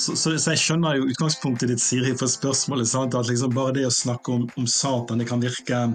så, 0.00 0.16
så, 0.16 0.34
så, 0.38 0.54
jeg 0.54 0.62
skjønner 0.62 0.98
jo 0.98 1.08
utgangspunktet 1.12 1.72
ditt, 1.72 1.82
Siri, 1.84 2.12
for 2.16 2.30
spørsmålet. 2.30 2.88
Sant? 2.88 3.16
At 3.18 3.28
liksom 3.28 3.54
bare 3.56 3.76
det 3.76 3.88
å 3.88 3.94
snakke 3.94 4.36
om, 4.36 4.46
om 4.56 4.68
Satan, 4.68 5.20
det 5.20 5.28
kan 5.30 5.42
virke 5.44 5.88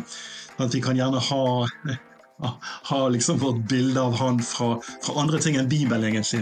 At 0.62 0.75
vi 0.75 0.83
kan 0.83 0.96
gjerne 0.96 1.20
ha 1.20 1.46
ha 2.83 3.10
liksom 3.10 3.38
vårt 3.39 3.62
bilde 3.70 4.02
av 4.02 4.15
han 4.20 4.41
fra, 4.44 4.81
fra, 5.04 5.13
andre 5.21 5.39
ting 5.39 5.55
enn 5.55 5.70
Bibelen, 5.71 6.04
egentlig. 6.04 6.41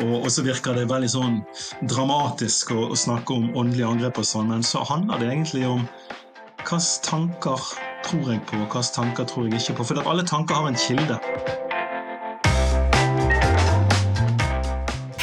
Og, 0.00 0.14
og, 0.22 0.30
så 0.32 0.44
virker 0.46 0.76
det 0.76 0.86
veldig 0.88 1.10
sånn 1.12 1.36
dramatisk 1.90 2.72
å, 2.72 2.88
å 2.88 2.96
snakke 2.96 3.36
om 3.36 3.50
åndelige 3.52 3.92
angrep 3.92 4.22
og 4.22 4.28
sånn, 4.28 4.48
men 4.52 4.64
så 4.64 4.84
handler 4.88 5.20
det 5.20 5.28
egentlig 5.32 5.66
om 5.68 5.84
hvilke 6.64 6.80
tanker 7.04 7.70
tror 8.08 8.32
jeg 8.32 8.44
på, 8.48 8.56
og 8.56 8.66
hvilke 8.72 8.84
tanker 8.96 9.28
tror 9.28 9.48
jeg 9.48 9.60
ikke 9.60 9.80
på. 9.82 9.90
For 9.92 10.04
alle 10.08 10.24
tanker 10.28 10.62
har 10.62 10.72
en 10.72 10.84
kilde. 10.88 11.20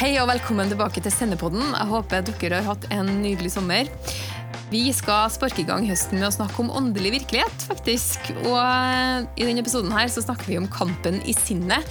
Hei 0.06 0.20
og 0.22 0.28
velkommen 0.30 0.68
tilbake 0.70 1.00
til 1.02 1.10
Sendepodden. 1.10 1.64
Jeg 1.74 1.90
håper 1.90 2.20
dere 2.28 2.60
har 2.60 2.76
hatt 2.76 2.84
en 2.94 3.08
nydelig 3.24 3.48
sommer. 3.56 3.88
Vi 4.70 4.84
skal 4.94 5.32
sparke 5.34 5.64
i 5.64 5.66
gang 5.66 5.82
høsten 5.88 6.20
med 6.20 6.28
å 6.28 6.36
snakke 6.36 6.60
om 6.62 6.68
åndelig 6.78 7.10
virkelighet, 7.16 7.64
faktisk. 7.66 8.28
Og 8.44 8.54
i 8.54 9.48
denne 9.48 9.64
episoden 9.64 9.90
her 9.90 10.06
så 10.06 10.22
snakker 10.22 10.46
vi 10.46 10.60
om 10.60 10.68
kampen 10.70 11.18
i 11.26 11.34
sinnet. 11.34 11.82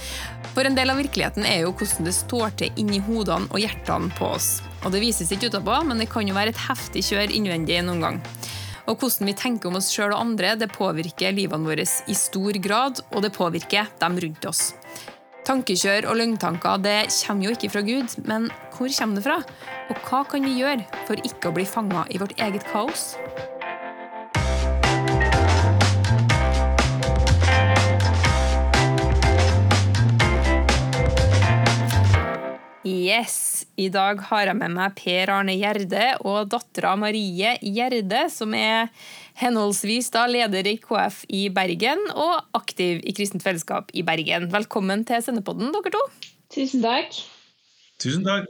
For 0.54 0.64
en 0.64 0.78
del 0.78 0.94
av 0.94 0.96
virkeligheten 0.96 1.44
er 1.44 1.66
jo 1.66 1.74
hvordan 1.74 2.08
det 2.08 2.14
står 2.16 2.56
til 2.62 2.80
inni 2.80 3.02
hodene 3.04 3.50
og 3.50 3.60
hjertene 3.60 4.08
på 4.16 4.30
oss. 4.38 4.62
Og 4.86 4.96
det 4.96 5.04
vises 5.04 5.34
ikke 5.36 5.52
utapå, 5.52 5.82
men 5.84 6.00
det 6.00 6.08
kan 6.08 6.24
jo 6.24 6.38
være 6.38 6.54
et 6.56 6.62
heftig 6.70 7.04
kjør 7.10 7.36
innvendig 7.36 7.82
noen 7.84 8.00
gang. 8.06 8.22
Og 8.88 8.96
hvordan 8.96 9.28
vi 9.28 9.36
tenker 9.36 9.68
om 9.68 9.76
oss 9.76 9.92
sjøl 9.92 10.16
og 10.16 10.22
andre, 10.22 10.56
det 10.56 10.72
påvirker 10.72 11.36
livene 11.36 11.68
våre 11.68 11.84
i 11.84 12.16
stor 12.16 12.64
grad, 12.64 13.04
og 13.12 13.28
det 13.28 13.34
påvirker 13.36 13.92
dem 14.00 14.16
rundt 14.24 14.48
oss. 14.48 14.70
Tankekjør 15.46 16.08
og 16.10 16.16
løgntanker 16.18 16.80
det 16.82 16.96
kommer 17.20 17.46
jo 17.46 17.52
ikke 17.54 17.68
fra 17.70 17.80
Gud, 17.86 18.16
men 18.26 18.48
hvor 18.74 18.90
kommer 18.90 19.20
det 19.20 19.22
fra? 19.22 19.36
Og 19.86 20.00
hva 20.08 20.24
kan 20.26 20.42
vi 20.42 20.56
gjøre 20.58 20.82
for 21.06 21.22
ikke 21.22 21.52
å 21.52 21.54
bli 21.54 21.62
fanga 21.70 22.02
i 22.10 22.18
vårt 22.18 22.34
eget 22.42 22.66
kaos? 22.66 23.12
Yes, 32.82 33.66
I 33.78 33.86
dag 33.94 34.26
har 34.26 34.50
jeg 34.50 34.58
med 34.58 34.74
meg 34.74 34.98
Per 34.98 35.30
Arne 35.30 35.54
Gjerde 35.54 36.08
og 36.26 36.50
dattera 36.50 36.96
Marie 36.98 37.54
Gjerde, 37.62 38.26
som 38.34 38.50
er 38.58 38.90
henholdsvis 39.36 40.08
da 40.14 40.24
leder 40.30 40.66
i 40.68 40.76
KF 40.80 41.24
i 41.32 41.46
Bergen 41.52 42.00
og 42.14 42.38
aktiv 42.56 43.02
i 43.04 43.12
Kristent 43.16 43.44
Fellesskap 43.44 43.92
i 43.96 44.04
Bergen. 44.06 44.48
Velkommen 44.52 45.04
til 45.08 45.20
Sendepodden, 45.24 45.74
dere 45.74 45.92
to. 45.92 46.04
Tusen 46.54 46.84
takk. 46.84 47.18
Tusen 48.00 48.24
takk. 48.26 48.48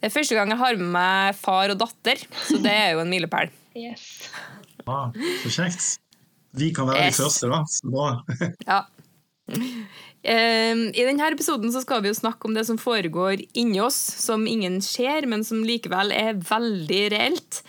Det 0.00 0.08
er 0.08 0.12
første 0.12 0.36
gang 0.36 0.52
jeg 0.52 0.60
har 0.60 0.76
med 0.80 0.92
meg 0.92 1.38
far 1.38 1.72
og 1.72 1.80
datter, 1.80 2.20
så 2.48 2.58
det 2.60 2.72
er 2.72 2.94
jo 2.96 3.04
en 3.04 3.12
milepæl. 3.12 3.52
Yes. 3.78 4.06
Ah, 4.88 5.14
så 5.44 5.52
kjekt. 5.54 5.90
Vi 6.58 6.72
kan 6.74 6.88
være 6.88 7.06
yes. 7.06 7.16
de 7.16 7.22
første, 7.22 7.50
da. 7.52 7.60
Så 7.70 7.92
bra. 7.92 8.08
ja. 8.70 8.80
I 10.20 11.04
denne 11.06 11.28
episoden 11.30 11.72
skal 11.72 12.02
vi 12.04 12.10
jo 12.10 12.18
snakke 12.18 12.48
om 12.48 12.56
det 12.56 12.66
som 12.68 12.80
foregår 12.80 13.44
inni 13.56 13.80
oss, 13.80 13.96
som 14.20 14.44
ingen 14.50 14.80
ser, 14.84 15.28
men 15.30 15.46
som 15.46 15.62
likevel 15.64 16.12
er 16.12 16.40
veldig 16.50 17.04
reelt 17.14 17.62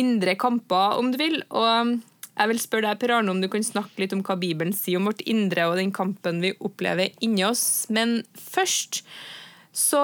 indre 0.00 0.36
kamper, 0.40 0.98
om 0.98 1.12
du 1.12 1.18
vil. 1.20 1.40
Og 1.54 1.96
jeg 2.34 2.50
vil 2.50 2.60
spørre 2.62 2.90
deg, 2.90 3.00
Per 3.00 3.14
Arne, 3.16 3.30
om 3.30 3.40
du 3.42 3.48
kan 3.52 3.64
snakke 3.64 4.02
litt 4.02 4.14
om 4.16 4.24
hva 4.26 4.36
Bibelen 4.40 4.74
sier 4.76 4.98
om 4.98 5.10
vårt 5.10 5.22
indre 5.30 5.68
og 5.70 5.78
den 5.78 5.94
kampen 5.94 6.42
vi 6.42 6.54
opplever 6.58 7.14
inni 7.24 7.46
oss. 7.46 7.86
Men 7.94 8.22
først 8.34 9.04
så 9.74 10.02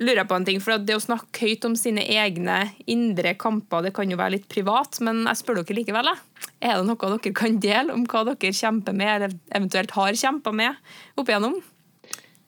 lurer 0.00 0.22
jeg 0.22 0.30
på 0.30 0.36
en 0.38 0.46
ting, 0.48 0.60
for 0.64 0.80
Det 0.80 0.96
å 0.96 1.02
snakke 1.02 1.44
høyt 1.44 1.66
om 1.68 1.74
sine 1.76 2.02
egne 2.08 2.58
indre 2.90 3.34
kamper 3.38 3.84
det 3.84 3.94
kan 3.96 4.10
jo 4.10 4.18
være 4.18 4.38
litt 4.38 4.48
privat, 4.50 4.98
men 5.04 5.26
jeg 5.28 5.40
spør 5.42 5.60
dere 5.60 5.76
likevel. 5.76 6.12
Er 6.60 6.78
det 6.78 6.86
noe 6.88 7.10
dere 7.16 7.34
kan 7.36 7.58
dele 7.60 7.94
om 7.94 8.06
hva 8.08 8.24
dere 8.30 8.54
kjemper 8.56 8.96
med, 8.96 9.10
eller 9.16 9.36
eventuelt 9.52 9.92
har 9.98 10.22
kjempa 10.22 10.54
med 10.56 11.20
opp 11.20 11.28
igjennom? 11.28 11.60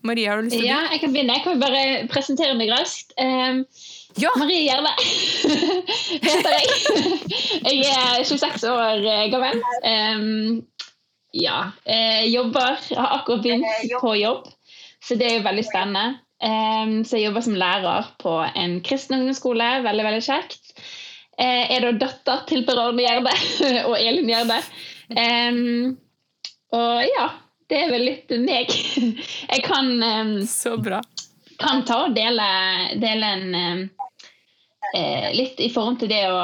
Maria, 0.03 0.33
har 0.33 0.41
du 0.41 0.49
lyst 0.49 0.57
til 0.57 0.65
å 0.65 0.67
begynne? 0.67 0.79
Ja, 0.83 0.91
jeg 0.91 1.03
kan 1.03 1.13
begynne. 1.15 1.35
Jeg 1.37 1.45
kan 1.45 1.61
bare 1.63 1.83
presentere 2.11 2.57
meg 2.59 2.73
raskt. 2.73 3.13
Um, 3.21 3.63
ja. 4.21 4.31
Marie 4.39 4.65
Gjerde 4.67 4.93
heter 6.27 6.55
jeg. 6.57 6.67
Jeg 7.67 7.93
er 7.93 8.25
26 8.25 8.67
år 8.71 9.07
gammel. 9.33 9.63
Um, 9.87 10.63
ja. 11.37 11.71
Jeg 11.87 12.33
jobber, 12.33 12.77
jeg 12.91 13.01
har 13.01 13.17
akkurat 13.19 13.45
begynt 13.45 13.95
på 14.01 14.17
jobb, 14.21 14.51
så 15.03 15.17
det 15.19 15.29
er 15.29 15.39
jo 15.39 15.47
veldig 15.47 15.65
spennende. 15.69 16.21
Um, 16.43 17.05
så 17.07 17.19
jeg 17.19 17.29
jobber 17.29 17.47
som 17.47 17.59
lærer 17.59 18.11
på 18.23 18.35
en 18.59 18.81
kristen 18.85 19.21
ungdomsskole. 19.21 19.71
Veldig, 19.87 20.07
veldig 20.09 20.25
kjekt. 20.27 20.75
Jeg 21.39 21.69
er 21.73 21.87
da 21.87 21.93
datter 21.97 22.43
til 22.51 22.67
Per 22.67 22.79
Arne 22.79 23.05
Gjerde 23.07 23.33
og 23.89 23.97
Elin 23.97 24.29
Gjerde. 24.31 24.59
Um, 25.13 25.97
og 26.73 27.07
ja, 27.09 27.31
det 27.71 27.81
er 27.81 27.93
vel 27.93 28.07
litt 28.11 28.37
meg. 28.43 28.73
Jeg 29.53 29.65
kan 29.65 30.45
Så 30.49 30.77
bra. 30.83 31.01
Kan 31.63 31.85
ta 31.87 32.05
og 32.09 32.15
dele, 32.17 32.47
dele 32.99 33.29
en 33.37 33.91
eh, 34.97 35.31
litt 35.37 35.61
i 35.63 35.71
forhold 35.73 36.01
til 36.03 36.13
det 36.13 36.25
å 36.31 36.43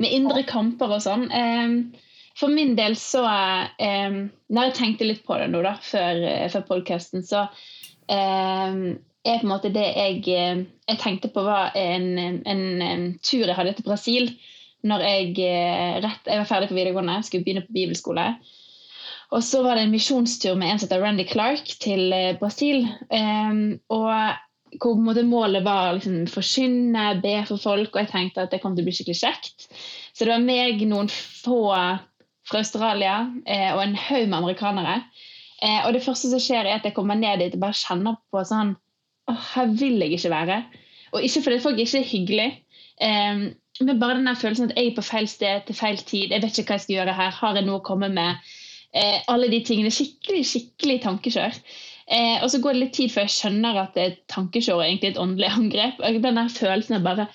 Med 0.00 0.12
indre 0.12 0.42
kamper 0.48 0.96
og 0.96 1.02
sånn. 1.04 1.28
Eh, 1.30 2.02
for 2.38 2.50
min 2.50 2.74
del 2.78 2.96
så 2.98 3.22
eh, 3.78 4.20
Når 4.50 4.68
jeg 4.68 4.76
tenkte 4.78 5.08
litt 5.08 5.24
på 5.26 5.38
det 5.38 5.50
nå, 5.52 5.62
da, 5.66 5.76
før, 5.82 6.22
eh, 6.28 6.46
før 6.52 6.66
podkasten, 6.70 7.24
så 7.26 7.46
eh, 8.10 8.80
er 9.24 9.38
på 9.40 9.46
en 9.46 9.52
måte 9.52 9.72
det 9.72 9.86
jeg, 9.94 10.24
eh, 10.34 10.64
jeg 10.90 11.00
tenkte 11.00 11.30
på, 11.32 11.44
var 11.46 11.76
en, 11.78 12.10
en, 12.18 12.64
en, 12.82 13.06
tur 13.24 13.46
jeg 13.46 13.56
hadde 13.56 13.76
til 13.78 13.86
Brasil. 13.86 14.34
Når 14.84 15.00
jeg, 15.00 15.28
rett, 16.04 16.26
jeg 16.28 16.42
var 16.42 16.48
ferdig 16.50 16.66
på 16.68 16.76
videregående, 16.76 17.22
skulle 17.24 17.46
begynne 17.46 17.62
på 17.64 17.72
bibelskole. 17.72 18.26
Og 19.32 19.40
så 19.40 19.62
var 19.64 19.78
det 19.78 19.86
en 19.86 19.94
misjonstur 19.94 20.58
med 20.60 20.68
en 20.68 20.80
som 20.82 20.90
heter 20.90 21.00
Randy 21.00 21.24
Clark 21.30 21.70
til 21.80 22.12
Brasil. 22.36 22.84
Og 23.08 24.10
hvor 24.82 24.98
målet 25.28 25.64
var 25.64 25.90
å 25.90 25.96
liksom, 25.98 26.24
forsyne, 26.30 27.06
be 27.22 27.36
for 27.48 27.60
folk, 27.60 27.94
og 27.94 28.02
jeg 28.02 28.10
tenkte 28.12 28.44
at 28.44 28.54
det 28.54 28.60
kom 28.62 28.74
til 28.76 28.84
å 28.84 28.88
bli 28.88 28.94
skikkelig 28.96 29.20
kjekt. 29.20 29.68
Så 30.14 30.24
det 30.24 30.32
var 30.32 30.44
meg, 30.44 30.82
noen 30.88 31.10
få 31.12 31.60
fra 32.44 32.60
Australia 32.60 33.16
eh, 33.48 33.70
og 33.72 33.82
en 33.82 33.96
haug 33.96 34.26
med 34.28 34.38
amerikanere. 34.38 34.96
Eh, 35.62 35.80
og 35.86 35.94
det 35.96 36.04
første 36.04 36.30
som 36.30 36.42
skjer, 36.42 36.66
er 36.66 36.78
at 36.78 36.86
jeg 36.86 36.96
kommer 36.96 37.18
ned 37.18 37.40
dit 37.40 37.56
og 37.56 37.62
bare 37.62 37.78
kjenner 37.78 38.18
på 38.32 38.42
sånn 38.48 38.74
Åh, 39.30 39.44
her 39.54 39.70
vil 39.72 40.02
jeg 40.04 40.18
ikke 40.18 40.34
være. 40.34 40.58
Og 41.16 41.22
ikke 41.24 41.40
fordi 41.46 41.60
folk 41.64 41.78
ikke 41.80 42.02
er 42.02 42.10
hyggelige, 42.10 42.56
eh, 43.00 43.46
men 43.80 43.98
bare 43.98 44.18
den 44.18 44.36
følelsen 44.36 44.68
at 44.68 44.76
jeg 44.76 44.90
er 44.90 44.98
på 44.98 45.06
feil 45.06 45.26
sted 45.30 45.64
til 45.66 45.78
feil 45.78 45.96
tid. 45.98 46.34
Jeg 46.34 46.42
vet 46.44 46.58
ikke 46.60 46.74
hva 46.74 46.76
jeg 46.76 46.84
skal 46.84 46.96
gjøre 46.98 47.16
her. 47.16 47.32
Har 47.40 47.56
jeg 47.58 47.66
noe 47.66 47.80
å 47.80 47.86
komme 47.86 48.10
med? 48.12 48.52
Eh, 48.94 49.16
alle 49.32 49.48
de 49.50 49.62
tingene. 49.66 49.90
Skikkelig, 49.90 50.44
skikkelig 50.46 51.00
tankekjør. 51.02 51.56
Eh, 52.04 52.42
og 52.42 52.50
så 52.52 52.60
går 52.60 52.76
det 52.76 52.82
litt 52.82 52.96
tid 52.98 53.12
før 53.12 53.24
jeg 53.24 53.36
skjønner 53.38 53.78
at 53.80 53.94
det 53.96 54.02
er 54.04 54.16
tankekjør 54.32 54.80
og 54.80 54.86
egentlig 54.86 55.14
et 55.14 55.20
åndelig 55.20 55.52
angrep. 55.58 56.02
Den 56.24 56.40
der 56.40 56.50
følelsen 56.52 56.98
av 57.00 57.06
bare 57.06 57.28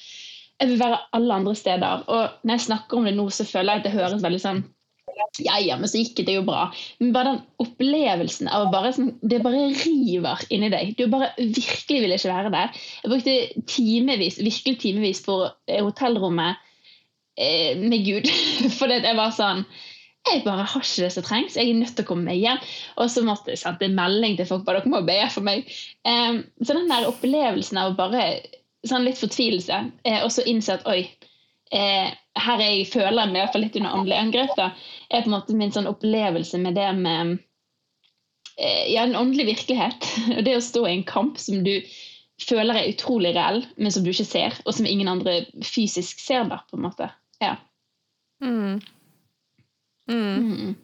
Jeg 0.60 0.74
vil 0.74 0.82
være 0.82 1.00
alle 1.16 1.34
andre 1.40 1.56
steder. 1.56 2.04
Og 2.12 2.44
når 2.44 2.58
jeg 2.58 2.68
snakker 2.68 3.00
om 3.00 3.08
det 3.08 3.16
nå, 3.16 3.30
så 3.32 3.46
føler 3.48 3.74
jeg 3.74 3.82
at 3.82 3.88
det 3.88 3.96
høres 3.96 4.26
veldig 4.26 4.44
sånn 4.44 4.66
ja, 5.44 5.58
ja, 5.60 5.76
men 5.80 5.90
så 5.90 6.00
gikk 6.00 6.22
det 6.28 6.36
jo 6.38 6.46
bra. 6.48 6.70
Men 7.00 7.12
bare 7.16 7.34
den 7.34 7.42
opplevelsen 7.64 8.50
av 8.52 8.70
bare 8.74 8.94
sånn, 8.96 9.12
Det 9.22 9.42
bare 9.44 9.70
river 9.82 10.44
inni 10.54 10.70
deg. 10.72 10.94
Du 10.98 11.06
bare 11.12 11.32
virkelig 11.38 12.02
vil 12.04 12.16
ikke 12.16 12.32
være 12.32 12.54
der. 12.54 12.82
Jeg 13.04 13.12
brukte 13.14 13.64
timevis, 13.72 14.40
virkelig 14.40 14.80
timevis 14.84 15.22
på 15.26 15.42
hotellrommet 15.70 16.60
eh, 17.36 17.76
med 17.80 18.06
Gud. 18.08 18.30
Fordi 18.80 19.02
jeg 19.04 19.20
var 19.20 19.36
sånn 19.36 19.66
jeg 20.28 20.44
bare 20.46 20.66
har 20.68 20.84
ikke 20.84 21.06
det 21.06 21.12
som 21.16 21.26
trengs. 21.26 21.56
Jeg 21.58 21.72
er 21.72 21.80
nødt 21.80 21.96
til 21.98 22.06
å 22.06 22.10
komme 22.12 22.28
meg 22.28 22.42
hjem. 22.42 22.60
Og 23.00 23.10
så 23.12 23.24
måtte 23.26 23.54
jeg 23.54 23.62
sende 23.62 23.90
melding 23.96 24.38
til 24.38 24.48
folk 24.50 24.66
bare 24.68 24.84
dere 24.84 24.92
må 24.92 25.02
be 25.08 25.18
for 25.34 25.46
meg. 25.46 25.70
Um, 26.06 26.44
så 26.62 26.76
den 26.76 26.92
der 26.92 27.08
opplevelsen 27.10 27.80
av 27.82 27.96
bare 27.98 28.26
sånn 28.88 29.08
litt 29.08 29.20
fortvilelse, 29.20 29.80
eh, 30.08 30.22
og 30.24 30.32
så 30.32 30.46
innse 30.48 30.78
at 30.78 30.86
oi, 30.88 31.02
eh, 31.76 32.12
her 32.40 32.62
jeg 32.64 32.86
føler 32.94 33.32
meg 33.32 33.50
i 33.50 33.62
litt 33.64 33.76
under 33.80 33.98
åndelig 33.98 34.20
angrep, 34.20 34.54
da, 34.56 34.70
er 35.10 35.26
på 35.26 35.32
en 35.32 35.36
måte 35.36 35.58
min 35.58 35.74
sånn 35.76 35.90
opplevelse 35.90 36.62
med 36.64 36.78
det 36.80 36.88
med 36.96 37.34
eh, 38.56 38.86
ja, 38.94 39.04
en 39.04 39.18
åndelig 39.20 39.50
virkelighet. 39.52 40.08
Og 40.38 40.46
det 40.48 40.56
å 40.56 40.64
stå 40.64 40.86
i 40.88 40.94
en 40.94 41.08
kamp 41.10 41.42
som 41.42 41.66
du 41.66 41.76
føler 42.40 42.78
er 42.80 42.94
utrolig 42.94 43.34
reell, 43.36 43.66
men 43.76 43.92
som 43.92 44.06
du 44.06 44.14
ikke 44.14 44.30
ser, 44.30 44.56
og 44.64 44.72
som 44.72 44.88
ingen 44.88 45.10
andre 45.12 45.42
fysisk 45.68 46.22
ser, 46.24 46.46
da, 46.48 46.62
på 46.70 46.80
en 46.80 46.86
måte. 46.86 47.10
Ja. 47.44 47.58
Mm. 48.40 48.80
Mm. 50.10 50.50
Mm. 50.50 50.76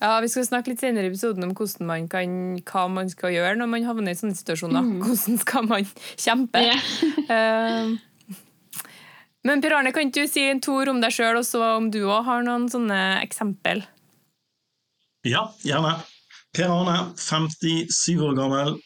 Ja, 0.00 0.20
Vi 0.20 0.28
skal 0.28 0.44
snakke 0.44 0.72
litt 0.72 0.82
senere 0.82 1.08
i 1.08 1.12
episoden 1.12 1.44
om 1.46 1.54
man 1.88 2.08
kan, 2.08 2.32
hva 2.68 2.88
man 2.92 3.08
skal 3.08 3.32
gjøre 3.32 3.56
når 3.56 3.70
man 3.72 3.86
havner 3.88 4.12
i 4.12 4.18
sånne 4.18 4.36
situasjoner. 4.36 4.84
Mm. 4.84 4.98
Hvordan 5.04 5.38
skal 5.40 5.68
man 5.70 5.86
kjempe? 6.16 6.60
Yeah. 6.60 6.82
uh, 7.32 8.36
men 9.46 9.62
Per 9.62 9.76
Arne, 9.78 9.92
kan 9.94 10.08
ikke 10.08 10.26
du 10.26 10.30
si 10.30 10.42
en 10.50 10.60
to 10.60 10.74
ord 10.80 10.90
om 10.90 11.00
deg 11.00 11.14
sjøl, 11.14 11.38
og 11.38 11.62
om 11.62 11.88
du 11.94 12.02
òg 12.02 12.26
har 12.26 12.44
noen 12.44 12.66
sånne 12.72 13.22
eksempel? 13.22 13.84
Ja, 15.26 15.46
gjerne. 15.64 15.94
Per 16.56 16.72
Arne, 16.72 16.98
57 17.20 18.18
år 18.26 18.36
gammel. 18.38 18.76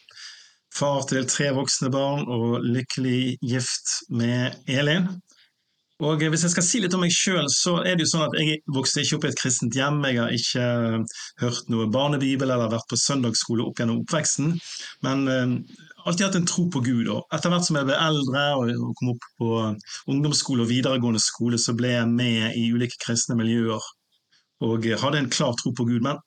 far 0.71 1.01
til 1.03 1.25
tre 1.27 1.49
voksne 1.51 1.89
barn 1.91 2.21
og 2.31 2.63
lykkelig 2.63 3.35
gift 3.43 3.89
med 4.07 4.55
Elin. 4.71 5.09
Og 6.01 6.23
Hvis 6.33 6.43
jeg 6.47 6.53
skal 6.55 6.65
si 6.65 6.79
litt 6.81 6.95
om 6.97 7.03
meg 7.05 7.13
sjøl, 7.13 7.45
så 7.53 7.75
er 7.85 7.93
det 7.93 8.07
jo 8.07 8.11
sånn 8.15 8.23
at 8.25 8.33
jeg 8.39 8.57
vokste 8.73 9.03
ikke 9.03 9.19
opp 9.19 9.25
i 9.27 9.29
et 9.29 9.37
kristent 9.37 9.75
hjem. 9.77 9.99
Jeg 10.09 10.17
har 10.17 10.33
ikke 10.33 10.63
hørt 11.43 11.69
noe 11.69 11.85
barnebibel 11.93 12.49
eller 12.49 12.71
vært 12.73 12.89
på 12.89 12.97
søndagsskole 12.97 13.67
opp 13.67 13.77
gjennom 13.77 13.99
oppveksten. 14.01 14.55
Men 15.05 15.21
uh, 15.29 15.53
alltid 16.01 16.25
hatt 16.25 16.39
en 16.39 16.49
tro 16.49 16.65
på 16.73 16.81
Gud. 16.87 17.05
Og 17.05 17.37
etter 17.37 17.53
hvert 17.53 17.67
som 17.67 17.77
jeg 17.77 17.89
ble 17.91 17.99
eldre 18.01 18.47
og 18.57 18.95
kom 18.97 19.13
opp 19.13 19.29
på 19.43 19.51
ungdomsskole 20.15 20.65
og 20.65 20.73
videregående 20.73 21.21
skole, 21.21 21.61
så 21.61 21.77
ble 21.77 21.93
jeg 21.93 22.09
med 22.09 22.57
i 22.57 22.65
ulike 22.73 22.97
kristne 23.05 23.37
miljøer 23.37 23.89
og 24.61 24.91
hadde 25.05 25.21
en 25.21 25.31
klar 25.33 25.53
tro 25.57 25.69
på 25.77 25.85
Gud. 25.85 26.01
Men 26.05 26.17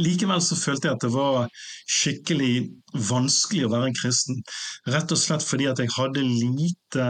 Likevel 0.00 0.40
så 0.44 0.56
følte 0.56 0.88
jeg 0.88 0.96
at 0.96 1.02
det 1.04 1.12
var 1.12 1.48
skikkelig 1.88 2.52
vanskelig 3.08 3.66
å 3.66 3.72
være 3.72 3.90
en 3.90 3.98
kristen. 3.98 4.38
Rett 4.92 5.12
og 5.12 5.20
slett 5.20 5.44
fordi 5.44 5.68
at 5.68 5.80
jeg 5.80 5.92
hadde 5.96 6.24
lite 6.24 7.08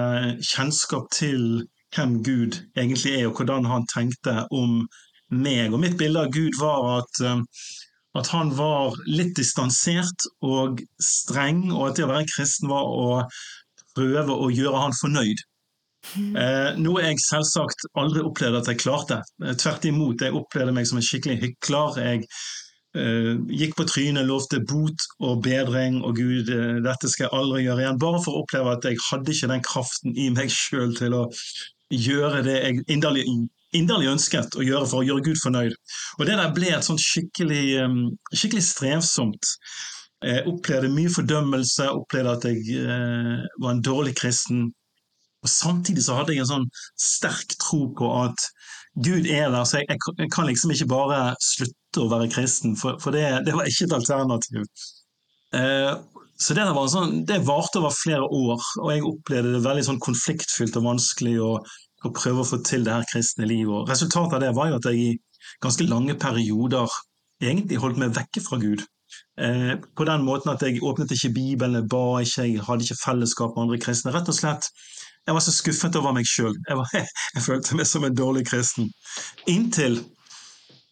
kjennskap 0.50 1.06
til 1.14 1.62
hvem 1.96 2.18
Gud 2.24 2.58
egentlig 2.76 3.14
er, 3.18 3.28
og 3.28 3.36
hvordan 3.36 3.68
han 3.68 3.86
tenkte 3.92 4.46
om 4.50 4.82
meg. 5.32 5.72
Og 5.72 5.80
mitt 5.82 5.96
bilde 6.00 6.26
av 6.26 6.32
Gud 6.34 6.58
var 6.60 7.02
at, 7.02 7.22
eh, 7.24 7.40
at 8.20 8.28
han 8.34 8.52
var 8.56 8.96
litt 9.08 9.36
distansert 9.36 10.28
og 10.44 10.82
streng, 11.00 11.70
og 11.72 11.90
at 11.90 11.96
det 11.96 12.06
å 12.06 12.12
være 12.12 12.28
kristen 12.34 12.68
var 12.72 12.88
å 12.88 13.22
prøve 13.96 14.36
å 14.36 14.50
gjøre 14.52 14.84
han 14.86 15.00
fornøyd. 15.00 15.44
Eh, 16.18 16.72
noe 16.82 17.04
jeg 17.04 17.20
selvsagt 17.22 17.86
aldri 17.94 18.24
opplevde 18.26 18.58
at 18.62 18.72
jeg 18.72 18.82
klarte. 18.82 19.22
Eh, 19.44 19.54
tvert 19.54 19.86
imot, 19.86 20.24
jeg 20.24 20.34
opplevde 20.34 20.74
meg 20.74 20.88
som 20.88 20.98
en 20.98 21.08
skikkelig 21.08 21.40
hykler. 21.46 22.02
Jeg 22.02 22.28
Uh, 22.92 23.38
gikk 23.48 23.72
på 23.78 23.86
trynet, 23.88 24.26
lovte 24.28 24.58
bot 24.68 25.06
og 25.24 25.38
bedring, 25.46 26.02
og 26.04 26.18
Gud, 26.18 26.50
uh, 26.52 26.76
dette 26.84 27.08
skal 27.08 27.24
jeg 27.24 27.32
aldri 27.38 27.62
gjøre 27.64 27.80
igjen. 27.86 28.00
Bare 28.02 28.18
for 28.20 28.36
å 28.36 28.42
oppleve 28.42 28.74
at 28.76 28.84
jeg 28.84 28.98
hadde 29.06 29.32
ikke 29.32 29.48
den 29.48 29.64
kraften 29.64 30.18
i 30.20 30.26
meg 30.34 30.52
sjøl 30.52 30.92
til 30.98 31.16
å 31.16 31.22
gjøre 31.92 32.42
det 32.46 32.58
jeg 32.58 32.84
inderlig, 32.92 33.24
inderlig, 33.76 34.10
ønsket 34.12 34.56
å 34.56 34.66
gjøre 34.66 34.88
for 34.88 35.00
å 35.00 35.06
gjøre 35.06 35.24
Gud 35.28 35.40
fornøyd. 35.42 35.74
Og 36.18 36.28
det 36.28 36.36
der 36.40 36.52
ble 36.56 36.72
et 36.74 36.86
sånn 36.86 37.00
skikkelig, 37.00 37.64
um, 37.84 38.04
skikkelig 38.32 38.64
strevsomt. 38.66 39.56
Jeg 40.22 40.46
opplevde 40.46 40.92
mye 40.92 41.10
fordømmelse, 41.10 41.88
opplevde 41.90 42.36
at 42.36 42.44
jeg 42.46 42.76
eh, 42.78 43.42
var 43.58 43.72
en 43.72 43.82
dårlig 43.82 44.14
kristen. 44.20 44.68
Og 45.42 45.50
Samtidig 45.50 46.04
så 46.06 46.20
hadde 46.20 46.36
jeg 46.36 46.44
en 46.44 46.52
sånn 46.52 46.68
sterk 46.94 47.56
tro 47.58 47.88
på 47.98 48.10
at 48.20 48.46
Gud 49.02 49.26
er 49.26 49.48
der, 49.50 49.64
så 49.66 49.80
jeg, 49.80 49.98
jeg, 50.20 50.28
kan 50.30 50.46
liksom 50.46 50.70
ikke 50.74 50.90
bare 50.92 51.20
slutte 51.42 52.04
å 52.04 52.10
være 52.12 52.28
kristen, 52.30 52.76
for, 52.78 53.00
for 53.02 53.14
det, 53.16 53.24
det, 53.48 53.54
var 53.56 53.66
ikke 53.66 53.88
et 53.88 53.96
alternativ. 53.96 54.66
Eh, 55.56 55.94
så 56.42 56.56
det, 56.58 56.64
var 56.74 56.88
sånn, 56.90 57.22
det 57.28 57.42
varte 57.46 57.80
over 57.80 57.94
flere 57.94 58.26
år, 58.26 58.62
og 58.82 58.88
jeg 58.92 59.06
opplevde 59.06 59.54
det 59.56 59.64
veldig 59.64 59.84
sånn 59.88 60.02
konfliktfylt 60.02 60.78
og 60.80 60.88
vanskelig 60.88 61.36
å, 61.42 61.52
å 61.58 62.12
prøve 62.16 62.42
å 62.42 62.48
få 62.48 62.58
til 62.66 62.86
det 62.86 62.96
her 62.96 63.06
kristne 63.10 63.46
livet. 63.48 63.72
Og 63.72 63.90
resultatet 63.90 64.38
av 64.38 64.42
det 64.44 64.54
var 64.56 64.72
jo 64.72 64.80
at 64.80 64.88
jeg 64.90 65.04
i 65.04 65.52
ganske 65.62 65.86
lange 65.86 66.16
perioder 66.18 66.90
egentlig 67.42 67.78
holdt 67.82 68.00
meg 68.02 68.16
vekke 68.16 68.42
fra 68.44 68.58
Gud. 68.62 68.84
Eh, 69.40 69.74
på 69.96 70.06
den 70.08 70.24
måten 70.26 70.52
at 70.52 70.62
jeg 70.64 70.82
åpnet 70.84 71.12
ikke 71.14 71.32
Bibelen, 71.36 71.88
ba 71.88 72.20
ikke, 72.22 72.48
jeg 72.48 72.64
hadde 72.66 72.86
ikke 72.86 73.00
fellesskap 73.02 73.54
med 73.54 73.66
andre 73.66 73.80
kristne. 73.82 74.12
Rett 74.14 74.30
og 74.30 74.36
slett 74.36 74.68
jeg 75.26 75.36
var 75.36 75.44
så 75.44 75.52
skuffet 75.54 75.96
over 75.98 76.14
meg 76.16 76.26
sjøl. 76.26 76.56
Jeg, 76.68 77.04
jeg, 77.34 77.42
følte 77.44 77.78
meg 77.78 77.86
som 77.86 78.06
en 78.06 78.16
dårlig 78.16 78.44
kristen. 78.48 78.90
Inntil 79.50 80.00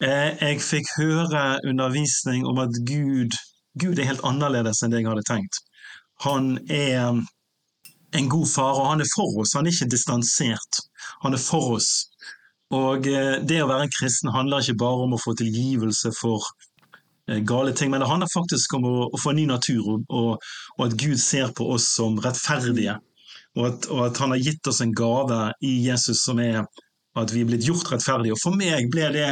eh, 0.03 0.37
jeg 0.39 0.61
fikk 0.63 0.93
høre 0.97 1.59
undervisning 1.67 2.47
om 2.47 2.61
at 2.63 2.77
Gud, 2.87 3.35
Gud 3.79 3.99
er 3.99 4.09
helt 4.09 4.25
annerledes 4.27 4.81
enn 4.83 4.91
det 4.91 5.01
jeg 5.01 5.11
hadde 5.11 5.27
tenkt. 5.27 5.61
Han 6.25 6.57
er 6.69 7.21
en 8.11 8.29
god 8.29 8.47
far, 8.49 8.79
og 8.79 8.89
han 8.91 9.01
er 9.01 9.11
for 9.15 9.41
oss. 9.41 9.55
Han 9.55 9.67
er 9.67 9.75
ikke 9.75 9.93
distansert. 9.93 10.81
Han 11.23 11.33
er 11.33 11.41
for 11.41 11.77
oss. 11.77 11.91
Og 12.75 13.07
eh, 13.07 13.37
det 13.43 13.61
å 13.63 13.69
være 13.69 13.87
en 13.87 13.93
kristen 13.93 14.31
handler 14.31 14.63
ikke 14.63 14.79
bare 14.83 15.05
om 15.05 15.15
å 15.15 15.21
få 15.21 15.33
tilgivelse 15.39 16.11
for 16.15 16.43
eh, 17.27 17.39
gale 17.47 17.73
ting, 17.75 17.91
men 17.91 18.03
det 18.03 18.11
handler 18.11 18.31
faktisk 18.31 18.75
om 18.77 18.87
å, 18.87 18.95
å 19.11 19.19
få 19.19 19.33
en 19.33 19.41
ny 19.41 19.47
natur, 19.49 19.81
og, 20.07 20.37
og, 20.37 20.85
at 20.85 20.95
Gud 20.99 21.19
ser 21.19 21.51
på 21.55 21.67
oss 21.75 21.89
som 21.97 22.19
rettferdige 22.23 22.99
og 23.59 23.65
at, 23.67 23.87
og 23.91 24.05
at, 24.05 24.19
han 24.23 24.31
har 24.31 24.39
gitt 24.39 24.67
oss 24.71 24.79
en 24.83 24.93
gave 24.95 25.41
i 25.67 25.73
Jesus 25.83 26.21
som 26.23 26.39
er 26.39 26.61
at 27.19 27.33
vi 27.33 27.41
er 27.43 27.49
blitt 27.49 27.67
gjort 27.67 27.89
rettferdige. 27.91 28.37
Og 28.37 28.39
For 28.39 28.55
meg 28.55 28.87
ble 28.93 29.09
det 29.11 29.31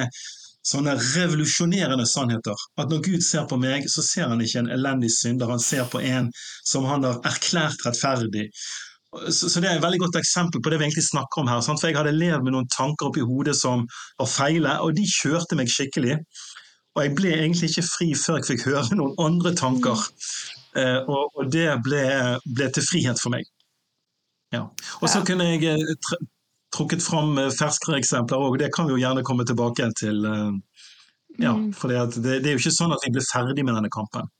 sånne 0.65 0.95
revolusjonerende 0.99 2.05
sannheter. 2.09 2.67
At 2.81 2.91
når 2.91 3.01
Gud 3.05 3.23
ser 3.25 3.47
på 3.49 3.57
meg, 3.61 3.87
så 3.91 4.03
ser 4.05 4.29
han 4.31 4.43
ikke 4.43 4.63
en 4.63 4.73
elendig 4.75 5.11
synder, 5.15 5.51
han 5.51 5.63
ser 5.63 5.87
på 5.91 6.01
en 6.03 6.29
som 6.67 6.87
han 6.89 7.07
har 7.07 7.19
erklært 7.27 7.85
rettferdig. 7.87 8.49
Så, 9.31 9.49
så 9.49 9.59
Det 9.59 9.69
er 9.69 9.79
et 9.79 9.83
veldig 9.83 10.03
godt 10.03 10.19
eksempel 10.19 10.61
på 10.61 10.69
det 10.69 10.79
vi 10.79 10.85
egentlig 10.85 11.07
snakker 11.07 11.41
om 11.41 11.49
her. 11.49 11.61
Sant? 11.65 11.81
For 11.81 11.89
Jeg 11.89 11.97
hadde 11.97 12.13
levd 12.13 12.45
med 12.45 12.53
noen 12.53 12.69
tanker 12.69 13.09
oppi 13.09 13.25
hodet 13.25 13.55
som 13.57 13.87
var 14.19 14.29
feile, 14.29 14.77
og 14.85 14.93
de 14.99 15.07
kjørte 15.09 15.57
meg 15.57 15.71
skikkelig. 15.73 16.19
Og 16.95 17.05
jeg 17.05 17.15
ble 17.17 17.31
egentlig 17.37 17.69
ikke 17.71 17.87
fri 17.87 18.09
før 18.17 18.39
jeg 18.39 18.49
fikk 18.51 18.67
høre 18.69 18.97
noen 18.99 19.15
andre 19.23 19.53
tanker. 19.57 20.03
Eh, 20.77 20.99
og, 20.99 21.31
og, 21.33 21.47
det 21.53 21.69
ble, 21.85 22.03
ble 22.45 22.69
til 22.75 22.85
frihet 22.85 23.21
for 23.21 23.33
meg. 23.33 23.47
Ja. 24.53 24.65
Og 25.01 25.09
så 25.09 25.21
kunne 25.25 25.47
jeg 25.51 25.65
eh, 25.73 26.19
trukket 26.75 27.03
fram 27.05 27.37
eh, 27.37 27.51
ferskere 27.55 27.99
eksempler 27.99 28.45
òg, 28.45 28.59
det 28.61 28.71
kan 28.75 28.87
vi 28.87 28.95
jo 28.95 29.01
gjerne 29.01 29.25
komme 29.27 29.45
tilbake 29.47 29.89
til. 29.99 30.21
Eh, 30.25 30.85
ja, 31.39 31.55
mm. 31.55 31.71
for 31.77 31.91
det, 31.91 32.21
det, 32.25 32.39
er 32.43 32.55
jo 32.55 32.61
ikke 32.61 32.75
sånn 32.75 32.93
at 32.95 33.03
vi 33.05 33.13
blir 33.15 33.25
ferdig 33.25 33.65
med 33.65 33.77
denne 33.77 33.91
kampen. 33.93 34.31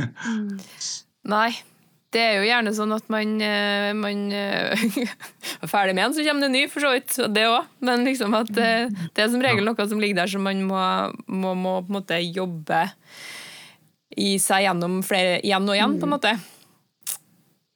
Mm. 0.00 0.56
Nei, 1.32 1.50
det 2.14 2.22
er 2.22 2.34
jo 2.38 2.46
gjerne 2.46 2.72
sånn 2.76 2.94
at 2.96 3.08
man, 3.12 3.36
man 3.98 4.24
er 4.36 5.68
ferdig 5.68 5.96
med 5.96 6.04
en, 6.06 6.16
så 6.16 6.24
kommer 6.24 6.46
det 6.46 6.52
ny, 6.54 6.64
for 6.72 6.84
så 6.84 6.94
vidt. 6.94 7.18
Det 7.34 7.46
òg. 7.50 7.68
Men 7.84 8.06
liksom 8.08 8.36
at 8.38 8.52
det, 8.56 8.70
det, 9.10 9.24
er 9.24 9.32
som 9.32 9.44
regel 9.44 9.66
noe 9.66 9.88
som 9.90 10.00
ligger 10.02 10.22
der 10.22 10.32
som 10.32 10.46
man 10.46 10.62
må, 10.68 10.82
må, 11.26 11.54
må 11.58 11.78
på 11.82 11.90
en 11.90 11.98
måte 11.98 12.20
jobbe 12.24 12.86
i 14.16 14.36
seg 14.40 14.64
gjennom 14.64 15.00
flere, 15.04 15.40
igjen 15.44 15.66
og 15.68 15.76
igjen, 15.76 15.96
på 16.00 16.06
en 16.06 16.12
mm. 16.12 16.14
måte. 16.14 16.36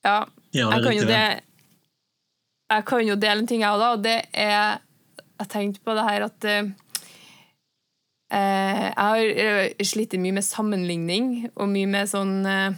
Ja, 0.06 0.18
ja, 0.56 0.70
jeg, 0.72 0.82
kan 0.82 0.96
jo 0.96 1.06
det, 1.06 1.24
jeg 2.70 2.86
kan 2.86 3.02
jo 3.06 3.16
dele 3.18 3.42
en 3.42 3.48
ting, 3.50 3.64
jeg 3.64 3.74
òg, 3.74 3.80
da. 3.80 3.90
Og 3.96 4.04
det 4.04 4.18
er 4.32 4.78
Jeg 5.40 5.48
tenkte 5.48 5.80
på 5.80 5.94
det 5.96 6.04
her 6.04 6.26
at 6.26 6.44
eh, 6.44 6.66
jeg 8.28 8.92
har 8.98 9.20
eh, 9.24 9.84
slitt 9.88 10.12
mye 10.20 10.36
med 10.36 10.44
sammenligning 10.44 11.30
og 11.54 11.70
mye 11.72 11.88
med 11.88 12.10
sånn 12.10 12.44
eh, 12.44 12.76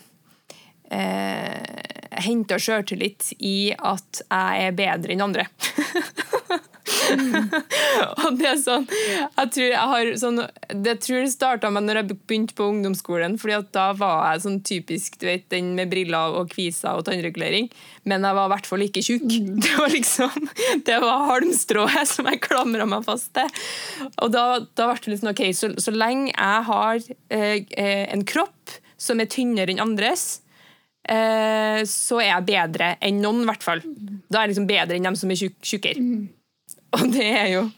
Jeg 0.95 2.23
henter 2.29 2.63
sjøltillit 2.63 3.33
i 3.43 3.73
at 3.75 4.23
jeg 4.23 4.69
er 4.69 4.79
bedre 4.79 5.17
enn 5.17 5.27
andre. 5.27 5.49
og 8.25 8.39
det 8.39 8.49
er 8.49 8.59
sånn 8.61 8.85
Jeg 8.89 9.51
tror 9.55 9.67
jeg 9.67 9.91
har 9.93 10.11
sånn 10.21 10.41
Det 10.85 10.95
tror 11.05 11.25
det 11.25 11.33
starta 11.33 11.71
med 11.73 11.87
når 11.87 12.01
jeg 12.01 12.09
begynte 12.15 12.57
på 12.59 12.69
ungdomsskolen, 12.73 13.39
fordi 13.41 13.57
at 13.59 13.71
da 13.75 13.87
var 13.99 14.33
jeg 14.33 14.45
sånn 14.47 14.61
typisk 14.67 15.19
du 15.23 15.27
vet, 15.29 15.49
den 15.53 15.73
med 15.79 15.91
briller 15.93 16.37
og 16.39 16.53
kviser 16.53 16.99
og 16.99 17.07
tannregulering, 17.07 17.69
men 18.09 18.27
jeg 18.27 18.39
var 18.39 18.49
i 18.49 18.53
hvert 18.55 18.69
fall 18.69 18.85
ikke 18.87 19.05
tjukk. 19.05 19.27
Mm. 19.29 19.59
Det 19.65 19.75
var 19.79 19.93
liksom 19.93 20.49
Det 20.87 21.01
var 21.03 21.27
halmstrået 21.31 22.09
som 22.11 22.29
jeg 22.31 22.43
klamra 22.45 22.87
meg 22.89 23.07
fast 23.07 23.33
til. 23.37 23.49
Og 24.25 24.33
da, 24.35 24.47
da 24.79 24.89
ble 24.91 25.01
det 25.05 25.15
liksom 25.15 25.33
OK, 25.33 25.45
så, 25.57 25.73
så 25.81 25.95
lenge 25.95 26.33
jeg 26.33 26.67
har 26.69 27.03
eh, 27.33 27.63
eh 27.79 28.07
en 28.13 28.25
kropp 28.29 28.77
som 29.03 29.21
er 29.23 29.31
tynnere 29.31 29.73
enn 29.73 29.83
andres, 29.83 30.43
eh, 31.09 31.83
så 31.89 32.21
er 32.23 32.31
jeg 32.31 32.49
bedre 32.51 32.95
enn 33.03 33.21
noen, 33.23 33.43
i 33.43 33.51
hvert 33.51 33.67
fall. 33.67 33.83
Da 34.29 34.41
er 34.41 34.47
jeg 34.47 34.55
liksom 34.55 34.71
bedre 34.71 34.99
enn 34.99 35.11
dem 35.11 35.19
som 35.19 35.33
er 35.33 35.43
tjukkere. 35.43 35.99
Mm. 35.99 36.29
Og 36.99 37.07
det 37.13 37.29
er 37.29 37.49
jo 37.57 37.69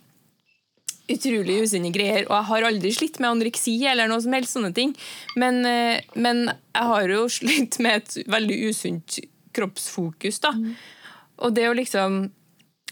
utrolig 1.10 1.60
usunne 1.66 1.92
greier. 1.94 2.24
Og 2.28 2.34
jeg 2.36 2.48
har 2.50 2.68
aldri 2.70 2.92
slitt 2.96 3.20
med 3.20 3.34
anoreksi 3.34 3.76
eller 3.90 4.08
noe 4.10 4.22
som 4.24 4.34
helst 4.36 4.56
sånne 4.56 4.72
ting. 4.76 4.94
Men, 5.40 5.60
eh, 5.68 6.00
men 6.16 6.46
jeg 6.48 6.88
har 6.92 7.12
jo 7.12 7.26
slitt 7.40 7.80
med 7.84 8.02
et 8.02 8.30
veldig 8.30 8.60
usunt 8.70 9.20
kroppsfokus, 9.54 10.40
da. 10.42 10.54
Mm. 10.56 10.72
Og 11.44 11.54
det 11.54 11.68
å 11.68 11.76
liksom 11.76 12.24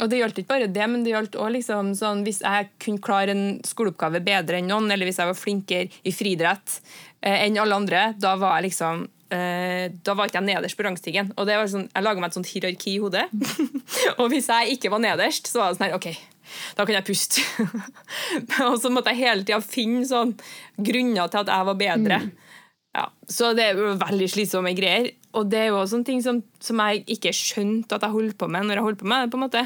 og 0.01 0.09
det 0.09 0.23
gjaldt 0.23 0.39
ikke 0.41 0.55
bare 0.55 0.71
det, 0.73 0.85
men 0.89 1.03
det 1.05 1.13
gjaldt 1.13 1.35
også 1.37 1.53
liksom 1.53 1.91
sånn, 1.99 2.23
hvis 2.25 2.41
jeg 2.43 2.71
kunne 2.81 3.03
klare 3.05 3.35
en 3.35 3.59
skoleoppgave 3.67 4.23
bedre 4.25 4.59
enn 4.59 4.71
noen, 4.73 4.89
eller 4.91 5.07
hvis 5.07 5.21
jeg 5.21 5.29
var 5.29 5.37
flinkere 5.37 6.01
i 6.09 6.15
friidrett 6.17 6.79
eh, 7.21 7.45
enn 7.45 7.59
alle 7.61 7.77
andre, 7.77 8.07
da 8.17 8.33
var 8.41 8.57
jeg 8.57 8.71
liksom 8.71 9.05
da 9.33 10.15
var 10.17 10.29
ikke 10.29 10.41
jeg 10.41 10.49
nederst 10.51 10.77
på 10.77 10.85
rangstigen. 10.85 11.33
Og 11.37 11.49
det 11.49 11.57
var 11.57 11.71
sånn, 11.71 11.89
Jeg 11.89 12.05
laga 12.05 12.21
meg 12.21 12.33
et 12.33 12.37
sånt 12.37 12.51
hierarki 12.51 12.97
i 12.97 13.01
hodet. 13.01 13.27
og 14.21 14.27
hvis 14.33 14.51
jeg 14.53 14.77
ikke 14.77 14.93
var 14.93 15.03
nederst, 15.05 15.49
så 15.49 15.63
var 15.63 15.73
det 15.73 15.79
sånn 15.79 15.87
her 15.89 15.97
OK, 15.97 16.09
da 16.77 16.87
kan 16.87 16.99
jeg 16.99 17.07
puste. 17.07 17.45
og 18.69 18.77
så 18.83 18.93
måtte 18.93 19.15
jeg 19.15 19.23
hele 19.23 19.47
tida 19.47 19.61
finne 19.65 20.05
sånn 20.09 20.35
grunner 20.77 21.33
til 21.33 21.43
at 21.45 21.53
jeg 21.55 21.69
var 21.71 21.79
bedre. 21.81 22.21
Mm. 22.27 22.51
Ja, 22.93 23.07
så 23.25 23.55
det 23.57 23.71
er 23.71 23.81
jo 23.81 23.95
veldig 24.01 24.29
slitsomme 24.29 24.75
greier. 24.77 25.09
Og 25.39 25.49
det 25.49 25.63
er 25.63 25.71
jo 25.71 25.81
sånne 25.89 26.09
ting 26.09 26.21
som, 26.25 26.43
som, 26.61 26.83
jeg 26.85 27.07
ikke 27.17 27.33
skjønte 27.37 27.97
at 27.97 28.05
jeg 28.05 28.13
holdt 28.13 28.37
på 28.41 28.51
med 28.53 28.69
når 28.69 28.79
jeg 28.81 28.87
holdt 28.89 29.01
på 29.01 29.09
med 29.09 29.25
det. 29.25 29.33
på 29.33 29.41
en 29.41 29.47
måte. 29.47 29.65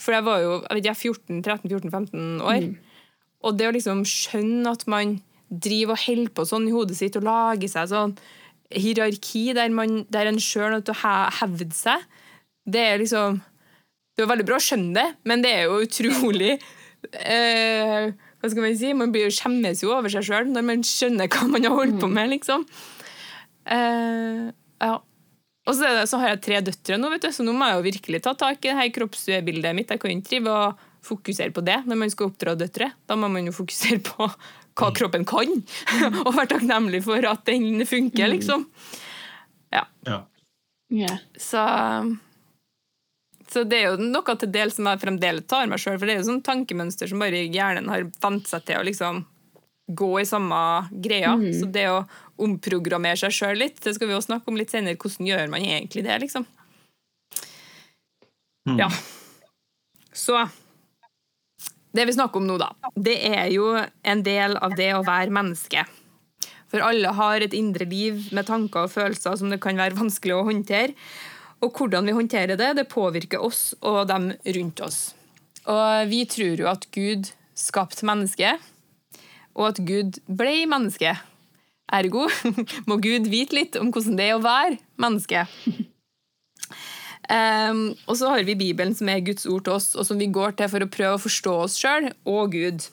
For 0.00 0.16
jeg 0.16 0.26
var 0.26 0.40
jo 0.42 0.54
jeg 0.62 0.78
vet, 0.78 0.88
jeg 0.88 1.12
14-13-14-15 1.12 2.40
år. 2.40 2.64
Mm. 2.64 2.74
Og 3.44 3.58
det 3.58 3.68
å 3.68 3.74
liksom 3.76 4.00
skjønne 4.08 4.72
at 4.72 4.86
man 4.88 5.18
driver 5.52 5.94
og 5.94 6.06
holder 6.06 6.32
på 6.34 6.46
sånn 6.48 6.70
i 6.70 6.72
hodet 6.74 6.96
sitt 6.98 7.18
og 7.20 7.26
lager 7.28 7.70
seg 7.70 7.90
sånn 7.92 8.16
hierarki 8.76 9.48
der, 9.56 9.72
man, 9.74 10.02
der 10.12 10.30
en 10.30 10.40
sjøl 10.42 10.78
er 10.78 10.84
til 10.84 10.94
å 10.96 11.14
hevde 11.40 11.70
seg. 11.76 12.04
Det 12.64 12.80
er 12.80 13.02
liksom 13.02 13.42
Det 14.14 14.24
er 14.24 14.30
veldig 14.30 14.46
bra 14.48 14.56
å 14.60 14.62
skjønne 14.62 14.94
det, 14.96 15.08
men 15.28 15.42
det 15.44 15.50
er 15.52 15.66
jo 15.66 15.82
utrolig 15.84 16.52
eh, 16.54 18.12
Hva 18.14 18.50
skal 18.50 18.62
man 18.64 18.76
si? 18.78 18.92
Man 18.96 19.12
blir 19.12 19.26
jo 19.26 19.34
skjemmes 19.34 19.82
jo 19.84 19.90
over 19.92 20.12
seg 20.12 20.24
sjøl 20.28 20.52
når 20.52 20.68
man 20.70 20.84
skjønner 20.86 21.28
hva 21.28 21.48
man 21.50 21.66
har 21.66 21.74
holdt 21.76 21.98
på 22.00 22.08
med, 22.12 22.30
liksom. 22.36 22.64
Eh, 23.64 24.46
ja. 24.84 24.94
Og 25.64 25.72
så, 25.72 25.80
det, 25.80 26.08
så, 26.10 26.20
har 26.20 26.34
jeg 26.34 26.42
tre 26.44 26.60
døtre 26.64 26.98
nå, 27.00 27.08
vet 27.12 27.24
du, 27.24 27.30
så 27.32 27.44
nå 27.44 27.54
må 27.56 27.68
jeg 27.68 27.78
jo 27.78 27.86
virkelig 27.86 28.20
ta 28.24 28.34
tak 28.36 28.60
i 28.60 28.68
det 28.68 28.78
her 28.80 28.90
kroppsbildet 28.98 29.76
mitt. 29.76 29.92
Jeg 29.92 30.02
kan 30.02 30.12
ikke 30.12 30.28
drive 30.28 30.52
og 30.52 30.82
fokusere 31.04 31.54
på 31.54 31.64
det 31.64 31.80
når 31.88 32.00
man 32.00 32.12
skal 32.12 32.30
oppdra 32.30 32.56
døtre. 32.58 32.90
Da 33.08 33.16
må 33.18 33.30
man 33.32 33.48
jo 33.48 33.54
fokusere 33.54 34.00
på 34.04 34.28
hva 34.28 34.90
mm. 34.90 34.94
kroppen 34.98 35.26
kan, 35.28 35.56
og 36.24 36.30
være 36.34 36.52
takknemlig 36.56 37.04
for 37.06 37.30
at 37.30 37.44
den 37.48 37.84
funker, 37.86 38.26
mm. 38.28 38.32
liksom. 38.36 38.68
Ja. 39.74 39.84
ja. 40.06 40.22
Yeah. 40.94 41.20
Så, 41.40 41.62
så 43.50 43.64
det 43.66 43.80
er 43.80 43.94
jo 43.94 44.10
noe 44.12 44.36
til 44.38 44.50
del 44.54 44.72
som 44.74 44.90
jeg 44.90 45.02
fremdeles 45.02 45.46
tar 45.50 45.70
meg 45.70 45.82
sjøl, 45.82 45.98
for 45.98 46.06
det 46.06 46.16
er 46.16 46.20
jo 46.22 46.28
sånn 46.30 46.44
tankemønster 46.46 47.10
som 47.10 47.22
bare 47.22 47.46
hjernen 47.46 47.90
har 47.90 48.06
vant 48.22 48.50
seg 48.50 48.66
til 48.68 48.80
å 48.80 48.86
liksom 48.86 49.24
gå 49.86 50.20
i 50.20 50.26
samme 50.26 50.58
greia. 50.90 51.34
Mm. 51.36 51.48
Så 51.58 51.68
det 51.68 51.88
å 51.92 52.04
omprogrammere 52.40 53.18
seg 53.20 53.34
sjøl 53.34 53.58
litt, 53.60 53.82
det 53.84 53.94
skal 53.96 54.08
vi 54.08 54.16
også 54.16 54.32
snakke 54.32 54.50
om 54.50 54.58
litt 54.58 54.72
senere. 54.72 54.98
Hvordan 55.00 55.28
gjør 55.28 55.50
man 55.52 55.66
egentlig 55.66 56.04
det, 56.06 56.18
liksom? 56.24 56.46
Mm. 58.68 58.78
Ja. 58.80 58.88
Så 60.14 60.38
det 61.94 62.06
vi 62.08 62.14
snakker 62.16 62.40
om 62.40 62.48
nå, 62.48 62.58
da, 62.58 62.72
det 62.98 63.18
er 63.28 63.52
jo 63.54 63.68
en 63.78 64.24
del 64.26 64.56
av 64.58 64.74
det 64.78 64.90
å 64.96 65.04
være 65.06 65.34
menneske. 65.34 65.84
For 66.72 66.82
alle 66.82 67.12
har 67.14 67.44
et 67.44 67.54
indre 67.54 67.86
liv 67.86 68.32
med 68.34 68.48
tanker 68.48 68.88
og 68.88 68.94
følelser 68.96 69.38
som 69.38 69.52
det 69.52 69.60
kan 69.62 69.78
være 69.78 69.94
vanskelig 69.94 70.34
å 70.34 70.46
håndtere. 70.48 70.96
Og 71.62 71.78
hvordan 71.78 72.08
vi 72.10 72.16
håndterer 72.16 72.58
det, 72.58 72.72
det 72.80 72.90
påvirker 72.90 73.42
oss 73.42 73.76
og 73.78 74.08
dem 74.10 74.32
rundt 74.56 74.82
oss. 74.82 74.98
Og 75.70 76.10
vi 76.10 76.24
tror 76.28 76.60
jo 76.60 76.68
at 76.68 76.88
Gud 76.92 77.30
skapte 77.56 78.04
mennesket, 78.04 78.58
og 79.54 79.70
at 79.70 79.78
Gud 79.86 80.18
ble 80.26 80.64
menneske. 80.66 81.14
Ergo 81.94 82.26
må 82.90 82.98
Gud 82.98 83.30
vite 83.30 83.54
litt 83.54 83.78
om 83.78 83.94
hvordan 83.94 84.18
det 84.18 84.28
er 84.32 84.38
å 84.38 84.44
være 84.44 84.80
menneske. 85.00 85.46
Um, 87.24 87.94
og 88.04 88.18
så 88.20 88.28
har 88.28 88.44
vi 88.44 88.56
Bibelen, 88.58 88.92
som 88.96 89.08
er 89.08 89.22
Guds 89.24 89.46
ord 89.48 89.64
til 89.64 89.78
oss, 89.78 89.94
og 89.96 90.04
som 90.08 90.20
vi 90.20 90.28
går 90.32 90.58
til 90.58 90.68
for 90.72 90.84
å 90.84 90.90
prøve 90.92 91.16
å 91.16 91.22
forstå 91.22 91.54
oss 91.66 91.78
sjøl 91.80 92.10
og 92.28 92.52
Gud. 92.52 92.84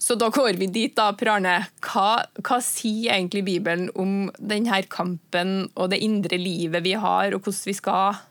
Så 0.00 0.16
da 0.16 0.30
går 0.32 0.56
vi 0.56 0.70
dit, 0.72 0.94
da, 0.96 1.10
Per 1.12 1.28
Arne. 1.34 1.54
Hva, 1.84 2.22
hva, 2.40 2.56
sier 2.64 3.12
egentlig 3.18 3.44
Bibelen 3.46 3.90
om 4.00 4.30
denne 4.40 4.80
kampen 4.88 5.68
og 5.74 5.90
det 5.92 6.00
indre 6.02 6.40
livet 6.40 6.86
vi 6.86 6.96
har, 6.96 7.34
og 7.36 7.44
hvordan 7.44 7.68
vi 7.68 7.76
skal 7.76 8.22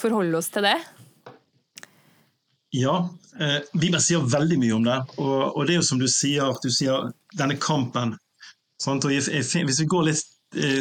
forholde 0.00 0.36
oss 0.36 0.52
til 0.52 0.68
det? 0.68 0.76
Ja, 2.76 2.98
eh, 3.40 3.62
Bibelen 3.72 4.04
sier 4.04 4.28
veldig 4.28 4.60
mye 4.60 4.76
om 4.76 4.84
det. 4.86 4.98
Og, 5.16 5.38
og, 5.56 5.64
det 5.64 5.74
er 5.74 5.80
jo 5.80 5.88
som 5.88 6.02
du 6.02 6.06
sier, 6.10 6.52
du 6.60 6.68
sier 6.70 7.08
denne 7.40 7.56
kampen. 7.60 8.14
Sant? 8.80 9.08
Og 9.08 9.16
hvis 9.16 9.80
vi 9.80 9.88
går 9.88 10.10
litt 10.12 10.28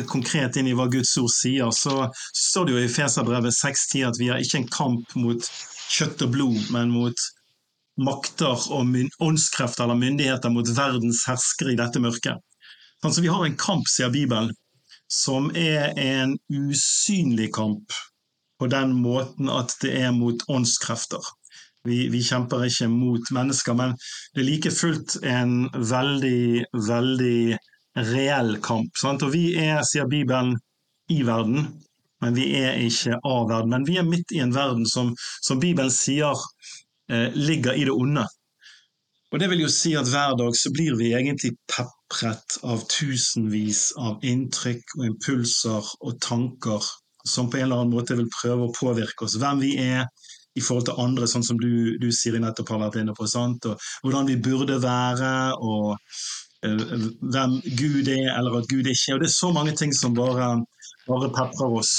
konkret 0.10 0.58
inn 0.58 0.70
i 0.70 0.76
hva 0.78 0.88
Guds 0.90 1.12
ord 1.22 1.32
sier, 1.34 1.70
så 1.76 2.08
står 2.36 2.66
det 2.66 2.74
jo 2.76 2.84
i 2.84 2.92
Feserbrevet 2.92 3.54
6.10 3.54 4.08
at 4.08 4.20
vi 4.22 4.30
har 4.32 4.42
ikke 4.42 4.64
en 4.64 4.72
kamp 4.74 5.16
mot 5.20 5.50
kjøtt 5.90 6.24
og 6.26 6.34
blod, 6.34 6.64
men 6.74 6.94
mot 6.94 7.28
makter 8.00 8.70
og 8.72 8.96
åndskrefter 9.20 9.86
eller 9.86 10.00
myndigheter 10.00 10.54
mot 10.54 10.70
verdens 10.78 11.26
herskere 11.28 11.74
i 11.74 11.80
dette 11.80 12.02
mørket. 12.02 12.40
Altså, 13.04 13.22
vi 13.24 13.32
har 13.32 13.46
en 13.46 13.58
kamp, 13.60 13.88
sier 13.88 14.12
Bibelen, 14.12 14.54
som 15.10 15.50
er 15.58 15.94
en 16.00 16.38
usynlig 16.52 17.50
kamp 17.56 17.96
på 18.60 18.68
den 18.72 18.94
måten 19.02 19.50
at 19.52 19.76
det 19.84 19.94
er 20.02 20.12
mot 20.16 20.44
åndskrefter. 20.52 21.24
Vi, 21.88 22.10
vi, 22.12 22.20
kjemper 22.24 22.66
ikke 22.68 22.90
mot 22.92 23.32
mennesker, 23.32 23.76
men 23.80 23.96
det 24.36 24.44
er 24.44 24.50
like 24.50 24.72
fullt 24.76 25.16
en 25.24 25.70
veldig, 25.74 26.66
veldig 26.76 27.58
reell 28.08 28.58
kamp. 28.64 28.96
Sant? 28.98 29.24
Og 29.26 29.34
vi 29.36 29.54
er, 29.60 29.84
sier 29.88 30.10
Bibelen, 30.10 30.58
i 31.10 31.24
verden, 31.26 31.64
men 32.22 32.36
vi 32.38 32.52
er 32.60 32.76
ikke 32.86 33.18
av 33.26 33.48
verden. 33.50 33.72
Men 33.74 33.86
vi 33.88 33.98
er 33.98 34.06
midt 34.08 34.34
i 34.36 34.44
en 34.44 34.54
verden 34.54 34.86
som, 34.86 35.16
som 35.42 35.62
Bibelen 35.62 35.90
sier 35.94 36.38
eh, 37.10 37.34
ligger 37.34 37.74
i 37.74 37.88
det 37.88 37.96
onde. 37.96 38.28
Og 39.30 39.42
det 39.42 39.50
vil 39.52 39.64
jo 39.64 39.70
si 39.74 39.94
at 39.98 40.10
hver 40.10 40.36
dag 40.38 40.56
så 40.58 40.72
blir 40.74 40.96
vi 40.98 41.12
egentlig 41.14 41.54
pepret 41.70 42.58
av 42.66 42.82
tusenvis 42.90 43.92
av 44.02 44.26
inntrykk 44.26 44.98
og 44.98 45.06
impulser 45.06 45.92
og 46.00 46.18
tanker 46.26 46.86
som 47.28 47.50
på 47.50 47.60
en 47.60 47.68
eller 47.68 47.84
annen 47.84 47.94
måte 47.94 48.18
vil 48.18 48.30
prøve 48.34 48.66
å 48.66 48.74
påvirke 48.74 49.28
oss. 49.28 49.38
Hvem 49.38 49.62
vi 49.62 49.76
er 49.84 50.08
i 50.58 50.64
forhold 50.66 50.88
til 50.90 51.02
andre, 51.02 51.28
sånn 51.30 51.46
som 51.46 51.60
du, 51.62 51.98
du 52.02 52.10
Siri, 52.16 52.42
nettopp 52.42 52.74
har 52.74 52.82
vært 52.88 53.02
inne 53.04 53.14
på. 53.16 53.28
Sant? 53.30 53.70
Og 53.70 53.90
hvordan 54.04 54.30
vi 54.30 54.40
burde 54.42 54.80
være. 54.82 55.34
og 55.62 55.94
hvem 56.62 57.56
Gud 57.80 58.08
er, 58.12 58.28
eller 58.38 58.60
at 58.60 58.68
Gud 58.72 58.88
ikke 58.88 59.12
er. 59.12 59.16
Og 59.16 59.22
Det 59.24 59.30
er 59.30 59.38
så 59.38 59.52
mange 59.56 59.76
ting 59.76 59.94
som 59.96 60.16
bare, 60.16 60.50
bare 61.08 61.30
peprer 61.36 61.78
oss. 61.82 61.94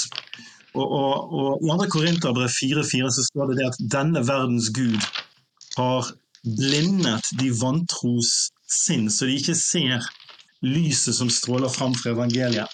Og, 0.73 0.85
og, 0.87 1.33
og 1.33 1.65
I 1.65 1.73
2. 1.83 1.89
Korinterbrev 1.91 2.49
4,4 2.49 3.09
så 3.11 3.25
står 3.27 3.51
det, 3.51 3.57
det 3.59 3.69
at 3.71 3.79
denne 3.97 4.21
verdens 4.27 4.69
Gud 4.75 5.01
har 5.77 6.11
blindet 6.43 7.33
de 7.39 7.51
vantros 7.61 8.51
sinn, 8.71 9.09
så 9.11 9.27
de 9.27 9.35
ikke 9.37 9.57
ser 9.57 10.05
lyset 10.61 11.17
som 11.17 11.29
stråler 11.29 11.69
fram 11.69 11.93
fra 11.97 12.13
evangeliet. 12.15 12.69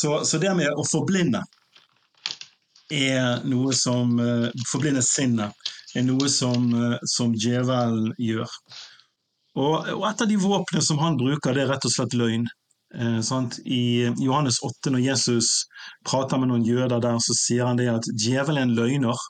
Så, 0.00 0.24
så 0.24 0.40
det 0.42 0.54
med 0.56 0.72
å 0.72 0.86
forblinde 0.88 1.42
er 2.94 3.44
noe 3.48 3.72
som 3.76 4.18
uh, 4.20 4.50
Forblinde 4.68 5.02
sinnet 5.02 5.70
er 5.94 6.04
noe 6.04 6.28
som, 6.30 6.66
uh, 6.74 6.96
som 7.08 7.32
djevelen 7.34 8.10
gjør. 8.20 8.50
Og, 9.54 9.88
og 9.94 10.04
et 10.08 10.22
av 10.24 10.30
de 10.30 10.36
våpnene 10.40 10.82
som 10.82 11.00
han 11.02 11.18
bruker, 11.20 11.54
det 11.54 11.64
er 11.64 11.70
rett 11.70 11.86
og 11.86 11.94
slett 11.94 12.16
løgn. 12.18 12.46
Eh, 12.94 13.20
I 13.64 13.84
Johannes 14.22 14.58
8, 14.62 14.90
når 14.90 15.06
Jesus 15.06 15.50
prater 16.06 16.38
med 16.38 16.50
noen 16.50 16.66
jøder 16.66 17.00
der, 17.02 17.18
så 17.22 17.36
sier 17.38 17.70
han 17.70 17.78
det 17.78 17.90
at 17.92 18.10
djevelen 18.14 18.58
er 18.58 18.68
en 18.68 18.76
løgner, 18.78 19.24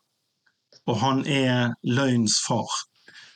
og 0.88 0.98
han 1.00 1.22
er 1.28 1.72
løgnens 1.84 2.40
far. 2.46 2.68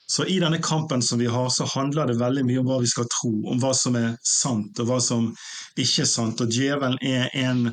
Så 0.09 0.25
i 0.25 0.39
denne 0.41 0.61
kampen 0.65 1.03
som 1.05 1.21
vi 1.21 1.27
har, 1.29 1.49
så 1.53 1.67
handler 1.69 2.09
det 2.09 2.21
veldig 2.21 2.45
mye 2.49 2.61
om 2.63 2.69
hva 2.71 2.79
vi 2.81 2.89
skal 2.89 3.09
tro, 3.13 3.33
om 3.53 3.61
hva 3.61 3.75
som 3.77 3.97
er 4.01 4.15
sant 4.25 4.81
og 4.81 4.89
hva 4.89 4.97
som 5.05 5.27
ikke 5.77 6.07
er 6.07 6.09
sant. 6.09 6.41
Og 6.41 6.53
djevelen 6.53 6.97
er 7.05 7.29
en, 7.37 7.67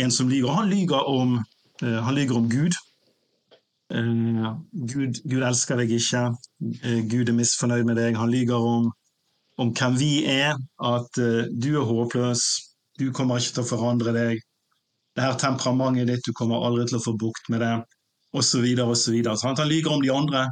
en 0.00 0.12
som 0.12 0.30
lyver. 0.32 0.56
Han 0.56 0.72
lyver 0.72 1.10
om, 1.12 1.36
eh, 1.82 2.00
han 2.00 2.16
lyver 2.16 2.40
om 2.40 2.48
Gud. 2.48 2.78
Uh, 3.92 4.56
Gud, 4.72 5.20
Gud, 5.28 5.42
elsker 5.44 5.76
deg 5.76 5.90
ikke, 5.92 6.22
uh, 6.32 7.00
Gud 7.10 7.28
er 7.28 7.36
misfornøyd 7.36 7.84
med 7.84 7.98
deg. 8.00 8.16
Han 8.16 8.32
lyver 8.32 8.64
om, 8.64 8.88
om 9.60 9.72
hvem 9.76 9.98
vi 10.00 10.12
er, 10.30 10.56
at 10.80 11.20
uh, 11.20 11.44
du 11.52 11.74
er 11.76 11.88
håpløs, 11.88 12.44
du 12.98 13.10
kommer 13.12 13.42
ikke 13.42 13.58
til 13.58 13.64
å 13.66 13.70
forandre 13.74 14.14
deg. 14.16 14.40
Det 15.14 15.22
her 15.22 15.36
temperamentet 15.38 16.08
ditt, 16.10 16.24
du 16.26 16.32
kommer 16.34 16.64
aldri 16.64 16.88
til 16.88 16.98
å 16.98 17.04
få 17.04 17.14
bukt 17.20 17.50
med 17.52 17.60
det, 17.62 17.74
osv. 18.34 18.64
osv. 18.82 19.18
Han, 19.44 19.68
lyver 19.68 19.92
om 19.92 20.02
de 20.02 20.10
andre. 20.10 20.46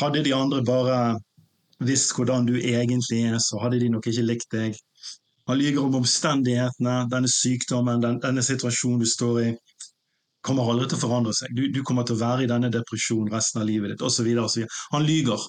Hadde 0.00 0.24
de 0.26 0.32
andre 0.34 0.64
bare 0.66 0.96
visst 1.86 2.10
hvordan 2.16 2.48
du 2.48 2.56
egentlig 2.58 3.22
er, 3.28 3.38
så 3.40 3.60
hadde 3.62 3.78
de 3.80 3.90
nok 3.92 4.08
ikke 4.10 4.24
likt 4.26 4.50
deg. 4.54 4.74
Han 5.50 5.58
lyver 5.58 5.84
om 5.84 6.00
omstendighetene, 6.00 6.96
denne 7.10 7.30
sykdommen, 7.30 8.02
den, 8.02 8.18
denne 8.22 8.42
situasjonen 8.46 9.02
du 9.02 9.08
står 9.08 9.40
i 9.42 9.48
kommer 10.42 10.68
aldri 10.70 10.88
til 10.90 10.98
å 10.98 11.02
forandre 11.04 11.34
seg. 11.36 11.54
Du, 11.56 11.66
du, 11.72 11.82
kommer 11.86 12.06
til 12.06 12.18
å 12.18 12.22
være 12.22 12.44
i 12.44 12.50
denne 12.50 12.70
depresjonen 12.72 13.32
resten 13.32 13.62
av 13.62 13.68
livet 13.68 13.94
ditt, 13.94 14.04
osv. 14.06 14.28
Han 14.94 15.06
lyger 15.06 15.48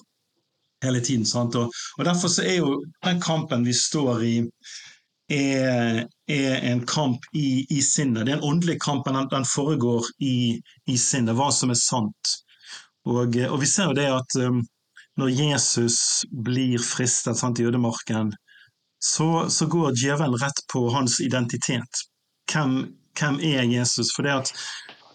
hele 0.84 1.00
tiden. 1.00 1.26
sant? 1.26 1.56
Og, 1.58 1.72
og 1.98 2.04
Derfor 2.04 2.32
så 2.32 2.44
er 2.46 2.58
jo 2.60 2.76
den 3.04 3.20
kampen 3.22 3.66
vi 3.66 3.74
står 3.76 4.24
i, 4.24 4.34
er, 5.32 6.04
er 6.28 6.54
en 6.70 6.84
kamp 6.86 7.24
i, 7.32 7.64
i, 7.70 7.80
sinnet. 7.82 8.26
Det 8.26 8.34
er 8.34 8.38
en 8.38 8.48
åndelig 8.52 8.78
kamp, 8.84 9.06
men 9.06 9.22
den, 9.22 9.30
den 9.32 9.48
foregår 9.48 10.06
i, 10.20 10.60
i, 10.86 10.96
sinnet. 11.00 11.36
Hva 11.38 11.50
som 11.52 11.72
er 11.72 11.80
sant. 11.80 12.38
Og, 13.08 13.36
og 13.48 13.58
vi 13.60 13.68
ser 13.68 13.90
jo 13.90 13.98
det 13.98 14.08
at 14.12 14.38
um, 14.40 14.62
når 15.20 15.34
Jesus 15.36 15.98
blir 16.44 16.80
fristet 16.82 17.38
sant, 17.38 17.60
i 17.60 17.66
ødemarken, 17.68 18.32
så, 19.04 19.46
så 19.52 19.68
går 19.68 19.96
djevelen 20.00 20.38
rett 20.40 20.62
på 20.72 20.86
hans 20.94 21.18
identitet. 21.20 22.04
Hvem, 22.50 22.78
hvem 23.18 23.40
er 23.42 23.62
Jesus? 23.62 24.12
For 24.16 24.26
det 24.26 24.32
at 24.32 24.52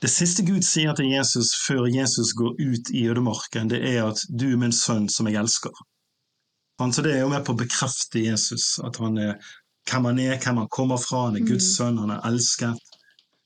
det 0.02 0.10
siste 0.12 0.46
Gud 0.48 0.64
sier 0.64 0.96
til 0.96 1.10
Jesus 1.12 1.52
før 1.66 1.88
Jesus 1.92 2.32
går 2.40 2.56
ut 2.56 2.92
i 2.96 3.06
ødemarken, 3.12 3.70
det 3.70 3.82
er 3.84 4.06
at 4.08 4.20
'du 4.30 4.52
er 4.52 4.58
min 4.58 4.72
sønn 4.72 5.10
som 5.10 5.28
jeg 5.28 5.42
elsker'. 5.44 5.82
Så 6.80 7.02
Det 7.02 7.16
er 7.16 7.20
jo 7.20 7.30
med 7.30 7.44
på 7.46 7.52
å 7.52 7.60
bekrefte 7.60 8.24
Jesus, 8.24 8.80
at 8.80 8.96
han 8.98 9.18
er 9.18 9.34
hvem 9.90 10.06
han 10.06 10.20
er, 10.20 10.40
hvem 10.40 10.58
han 10.58 10.70
kommer 10.72 10.98
fra, 10.98 11.26
han 11.26 11.36
er 11.36 11.48
Guds 11.48 11.68
mm. 11.68 11.76
sønn, 11.76 11.98
han 11.98 12.14
er 12.16 12.28
elsket. 12.30 12.78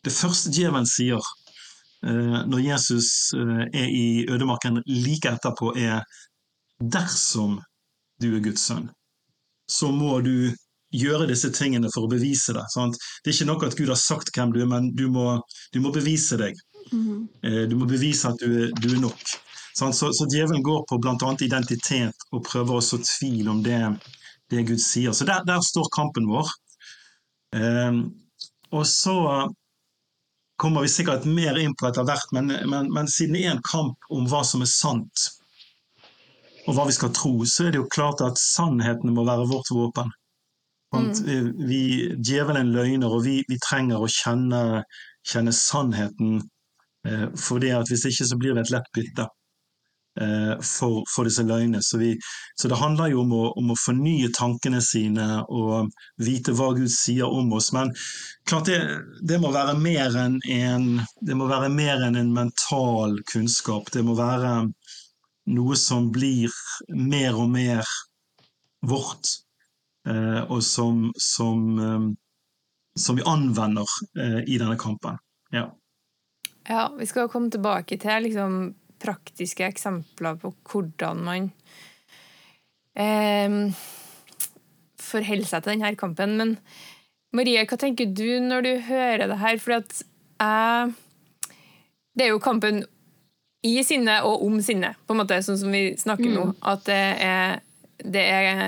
Det 0.06 0.14
første 0.14 0.52
djevelen 0.54 0.86
sier 0.86 1.22
eh, 2.06 2.40
når 2.46 2.60
Jesus 2.60 3.34
eh, 3.34 3.64
er 3.74 3.90
i 3.90 4.26
ødemarken 4.30 4.84
like 4.86 5.30
etterpå, 5.30 5.74
er 5.76 6.04
'dersom 6.80 7.62
du 8.22 8.36
er 8.36 8.44
Guds 8.44 8.68
sønn, 8.68 8.90
så 9.68 9.92
må 9.92 10.20
du 10.22 10.54
gjøre 10.94 11.28
disse 11.30 11.52
tingene 11.56 11.90
for 11.94 12.06
å 12.06 12.12
bevise 12.12 12.56
det. 12.56 12.66
Sant? 12.74 13.00
Det 13.24 13.32
er 13.32 13.38
ikke 13.38 13.50
nok 13.50 13.66
at 13.68 13.78
Gud 13.80 13.92
har 13.92 14.00
sagt 14.00 14.34
hvem 14.36 14.54
du 14.54 14.62
er, 14.64 14.70
men 14.70 14.92
du 14.98 15.08
må, 15.14 15.38
du 15.74 15.82
må 15.84 15.94
bevise 15.96 16.40
deg. 16.40 16.60
Mm. 16.92 17.28
Du 17.72 17.76
må 17.80 17.88
bevise 17.90 18.30
at 18.30 18.42
du, 18.42 18.70
du 18.78 18.90
er 18.92 19.02
nok. 19.02 19.36
Sant? 19.78 19.98
Så, 19.98 20.12
så 20.14 20.28
djevelen 20.30 20.64
går 20.66 20.84
på 20.90 21.00
bl.a. 21.02 21.16
identitet 21.42 22.28
og 22.32 22.46
prøver 22.46 22.78
å 22.78 22.86
så 22.86 23.00
tvil 23.02 23.50
om 23.50 23.64
det, 23.66 23.82
det 24.54 24.66
Gud 24.70 24.82
sier. 24.82 25.16
Så 25.18 25.26
der, 25.30 25.46
der 25.48 25.64
står 25.66 25.90
kampen 25.96 26.30
vår. 26.30 26.52
Um, 27.54 28.06
og 28.74 28.88
så 28.90 29.18
kommer 30.58 30.82
vi 30.82 30.90
sikkert 30.90 31.26
mer 31.26 31.58
inn 31.60 31.76
på 31.78 31.90
etter 31.90 32.06
hvert, 32.08 32.30
men, 32.34 32.50
men, 32.70 32.90
men, 32.94 33.10
siden 33.10 33.38
det 33.38 33.46
er 33.46 33.56
en 33.56 33.66
kamp 33.68 34.10
om 34.14 34.26
hva 34.30 34.42
som 34.48 34.64
er 34.66 34.70
sant, 34.70 35.28
og 36.64 36.78
hva 36.78 36.86
vi 36.88 36.96
skal 36.96 37.12
tro, 37.14 37.34
så 37.50 37.68
er 37.68 37.74
det 37.74 37.82
jo 37.82 37.90
klart 37.92 38.24
at 38.24 38.40
sannhetene 38.40 39.14
må 39.14 39.26
være 39.28 39.50
vårt 39.50 39.70
våpen. 39.74 40.14
Mm. 40.94 41.54
Vi, 41.68 41.84
djevelen 42.22 42.68
er 42.68 42.74
løgner, 42.74 43.14
og 43.14 43.24
vi, 43.26 43.40
vi 43.50 43.60
trenger 43.64 44.04
å 44.04 44.10
kjenne, 44.12 44.84
kjenne 45.26 45.54
sannheten. 45.56 46.42
Eh, 47.08 47.30
for 47.40 47.64
det 47.64 47.74
at 47.76 47.90
hvis 47.92 48.06
ikke 48.10 48.28
så 48.30 48.38
blir 48.40 48.56
vi 48.56 48.62
et 48.64 48.72
lett 48.72 48.92
bytte 48.96 49.26
eh, 50.22 50.54
for, 50.62 51.02
for, 51.10 51.28
disse 51.28 51.44
løgnene. 51.48 51.82
Så, 51.84 52.00
vi, 52.02 52.14
så, 52.60 52.70
det 52.72 52.80
handler 52.80 53.12
jo 53.12 53.24
om 53.24 53.34
å, 53.36 53.44
om 53.60 53.74
å, 53.74 53.80
fornye 53.80 54.32
tankene 54.38 54.82
sine 54.86 55.28
og 55.50 55.92
vite 56.22 56.56
hva 56.56 56.72
Gud 56.78 56.92
sier 56.94 57.28
om 57.28 57.52
oss. 57.58 57.72
Men 57.76 57.92
klart 58.50 58.70
det, 58.72 58.80
det 59.26 59.42
må 59.42 59.52
være 59.56 59.76
mer 59.80 60.16
enn 60.26 60.40
en, 60.54 60.90
det 61.22 61.38
må 61.40 61.50
være 61.52 61.72
mer 61.74 62.06
enn 62.08 62.20
en 62.20 62.34
mental 62.36 63.20
kunnskap. 63.34 63.92
Det 63.94 64.06
må 64.06 64.16
være 64.20 64.56
noe 65.52 65.76
som 65.76 66.08
blir 66.14 66.54
mer 66.88 67.36
og 67.36 67.50
mer 67.52 67.84
vårt, 68.84 69.43
og 70.06 70.64
som, 70.64 71.12
som, 71.18 71.80
eh, 71.80 72.08
som 73.00 73.20
vi 73.20 73.26
anvender 73.30 73.88
eh, 74.20 74.42
i 74.44 74.60
denne 74.60 74.78
kampen. 74.80 75.20
Ja. 75.54 75.68
ja, 76.68 76.88
vi 76.98 77.06
skal 77.06 77.30
komme 77.30 77.52
tilbake 77.54 77.98
til 78.02 78.26
liksom, 78.28 78.74
praktiske 79.04 79.68
eksempler 79.68 80.40
på 80.42 80.54
hvordan 80.70 81.22
man 81.28 81.52
eh, 82.98 83.84
forholder 85.00 85.50
seg 85.50 85.64
til 85.64 85.76
denne 85.76 85.96
kampen. 86.00 86.38
Men 86.40 86.58
Marie, 87.34 87.66
hva 87.66 87.80
tenker 87.80 88.12
du 88.14 88.40
når 88.44 88.66
du 88.66 88.74
hører 88.90 89.28
det 89.30 89.40
her? 89.42 89.62
For 89.62 89.80
at 89.82 90.04
jeg 90.44 90.94
Det 92.14 92.26
er 92.26 92.30
jo 92.30 92.40
kampen 92.44 92.84
i 93.64 93.78
sinne 93.84 94.20
og 94.28 94.44
om 94.46 94.60
sinne, 94.62 94.92
på 95.08 95.16
en 95.16 95.22
måte, 95.22 95.40
sånn 95.42 95.58
som 95.58 95.72
vi 95.74 95.96
snakker 95.98 96.30
mm. 96.30 96.34
nå. 96.36 96.44
At 96.68 96.84
det 96.86 97.04
er, 97.26 97.62
det 98.04 98.26
er, 98.28 98.62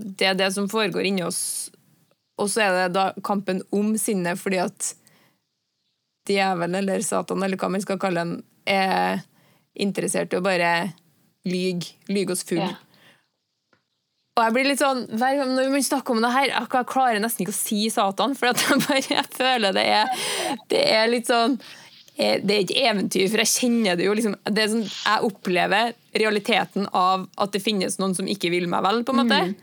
det 0.00 0.30
er 0.30 0.38
det 0.38 0.50
som 0.54 0.68
foregår 0.70 1.08
inni 1.08 1.24
oss. 1.26 1.70
Og 2.40 2.48
så 2.50 2.64
er 2.64 2.76
det 2.76 2.96
da 2.96 3.10
kampen 3.26 3.62
om 3.74 3.92
sinnet, 4.00 4.40
fordi 4.40 4.62
at 4.62 4.94
djevelen 6.28 6.78
eller 6.78 7.02
Satan, 7.04 7.42
eller 7.42 7.60
hva 7.60 7.70
man 7.72 7.82
skal 7.84 7.98
kalle 8.00 8.22
den, 8.24 8.38
er 8.68 9.24
interessert 9.80 10.32
i 10.32 10.38
å 10.38 10.44
bare 10.44 10.70
lyge, 11.48 11.96
lyge 12.12 12.36
oss 12.36 12.44
full. 12.46 12.62
Ja. 12.62 12.76
Og 14.38 14.44
jeg 14.46 14.54
blir 14.54 14.68
litt 14.70 14.80
sånn, 14.80 15.02
Hver 15.10 15.36
gang 15.40 15.50
når 15.56 15.72
man 15.72 15.84
snakker 15.84 16.14
om 16.14 16.22
det 16.22 16.30
her, 16.32 16.52
jeg 16.54 16.88
klarer 16.88 17.20
nesten 17.20 17.44
ikke 17.44 17.52
å 17.52 17.60
si 17.60 17.82
Satan, 17.92 18.36
for 18.38 18.50
jeg, 18.50 18.80
bare, 18.86 19.02
jeg 19.04 19.26
føler 19.36 19.76
det 19.76 19.86
er, 19.98 20.26
det 20.70 20.84
er 20.94 21.10
litt 21.12 21.28
sånn 21.28 21.58
Eh, 22.20 22.40
det 22.44 22.54
er 22.54 22.64
ikke 22.64 22.84
eventyr, 22.84 23.28
for 23.32 23.40
jeg 23.40 23.52
kjenner 23.54 23.96
det 23.96 24.04
jo 24.04 24.14
liksom, 24.16 24.36
det 24.52 24.68
sånn, 24.68 24.84
Jeg 24.84 25.26
opplever 25.30 25.94
realiteten 26.20 26.88
av 26.96 27.28
at 27.40 27.54
det 27.54 27.62
finnes 27.64 27.96
noen 28.00 28.16
som 28.18 28.28
ikke 28.28 28.50
vil 28.52 28.68
meg 28.70 28.84
vel, 28.84 29.04
på 29.06 29.14
en 29.14 29.20
måte. 29.22 29.40
Mm. 29.48 29.54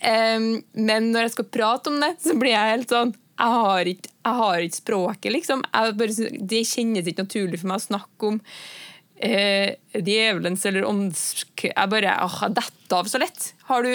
Men 0.00 1.12
når 1.12 1.26
jeg 1.26 1.36
skal 1.36 1.48
prate 1.52 1.92
om 1.92 2.00
det, 2.02 2.16
så 2.20 2.34
blir 2.38 2.52
jeg 2.52 2.74
helt 2.74 2.92
sånn 2.92 3.14
Jeg 3.14 3.54
har 3.54 3.88
ikke, 3.90 4.10
jeg 4.26 4.40
har 4.40 4.64
ikke 4.64 4.80
språket, 4.80 5.30
liksom. 5.32 5.62
Bare, 5.72 6.32
det 6.52 6.66
kjennes 6.68 7.08
ikke 7.08 7.24
naturlig 7.24 7.62
for 7.62 7.70
meg 7.70 7.80
å 7.80 7.86
snakke 7.86 8.30
om 8.30 8.40
uh, 8.40 9.70
djevelens 9.96 10.66
eller 10.68 10.88
åndsk 10.88 11.66
Jeg 11.70 11.92
bare 11.92 12.12
Jeg 12.12 12.52
detter 12.60 12.98
av 13.00 13.10
så 13.10 13.22
lett. 13.22 13.50
Har 13.70 13.86
du 13.86 13.94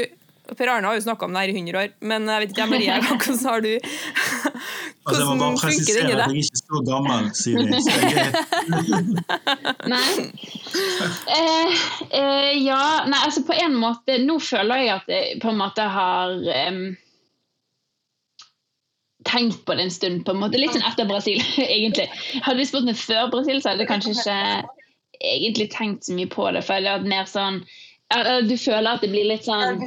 Per 0.57 0.67
Arne 0.67 0.87
har 0.89 0.97
jo 0.97 1.03
snakka 1.05 1.25
om 1.25 1.33
det 1.35 1.41
her 1.43 1.51
i 1.51 1.55
100 1.55 1.79
år, 1.79 1.91
men 2.11 2.27
jeg 2.27 2.43
vet 2.43 2.51
ikke, 2.53 2.65
Maria, 2.71 2.97
hvordan 3.05 3.37
har 3.47 3.59
du 3.63 3.71
Hvordan 5.07 5.43
altså, 5.45 5.67
funker 5.67 5.93
det 5.95 6.01
inni 6.01 6.15
deg? 6.17 6.21
Jeg 6.21 6.27
er 6.27 6.35
ikke 6.41 6.61
så 6.61 6.81
gammel, 6.87 7.23
sier 7.37 7.55
de. 7.61 7.69
nei. 9.93 10.09
Eh, 11.37 11.69
eh, 12.19 12.51
ja, 12.61 12.83
nei, 13.07 13.21
altså 13.25 13.45
på 13.47 13.55
en 13.57 13.75
måte 13.79 14.17
Nå 14.21 14.37
føler 14.43 14.83
jeg 14.83 14.91
at 14.99 15.07
jeg 15.11 15.39
på 15.41 15.49
en 15.51 15.59
måte 15.59 15.87
har 15.95 16.35
um, 16.69 16.83
tenkt 19.27 19.65
på 19.65 19.75
det 19.77 19.87
en 19.87 19.93
stund, 19.93 20.25
på 20.25 20.35
en 20.35 20.41
måte. 20.43 20.59
Litt 20.59 20.75
sånn 20.75 20.85
etter 20.87 21.09
Brasil, 21.09 21.41
egentlig. 21.77 22.07
Hadde 22.41 22.59
vi 22.59 22.67
spurt 22.69 22.87
meg 22.89 22.99
før 22.99 23.31
Brasil, 23.33 23.61
så 23.61 23.73
hadde 23.73 23.85
jeg 23.85 23.91
kanskje 23.93 24.13
ikke 24.17 24.37
egentlig 25.21 25.71
tenkt 25.73 26.05
så 26.07 26.17
mye 26.17 26.29
på 26.31 26.49
det. 26.51 26.63
For 26.65 26.81
jeg 26.81 26.91
hadde 26.91 27.11
mer 27.11 27.29
sånn 27.29 27.63
Du 28.49 28.57
føler 28.59 28.89
at 28.91 29.03
det 29.05 29.11
blir 29.13 29.29
litt 29.29 29.45
sånn 29.47 29.85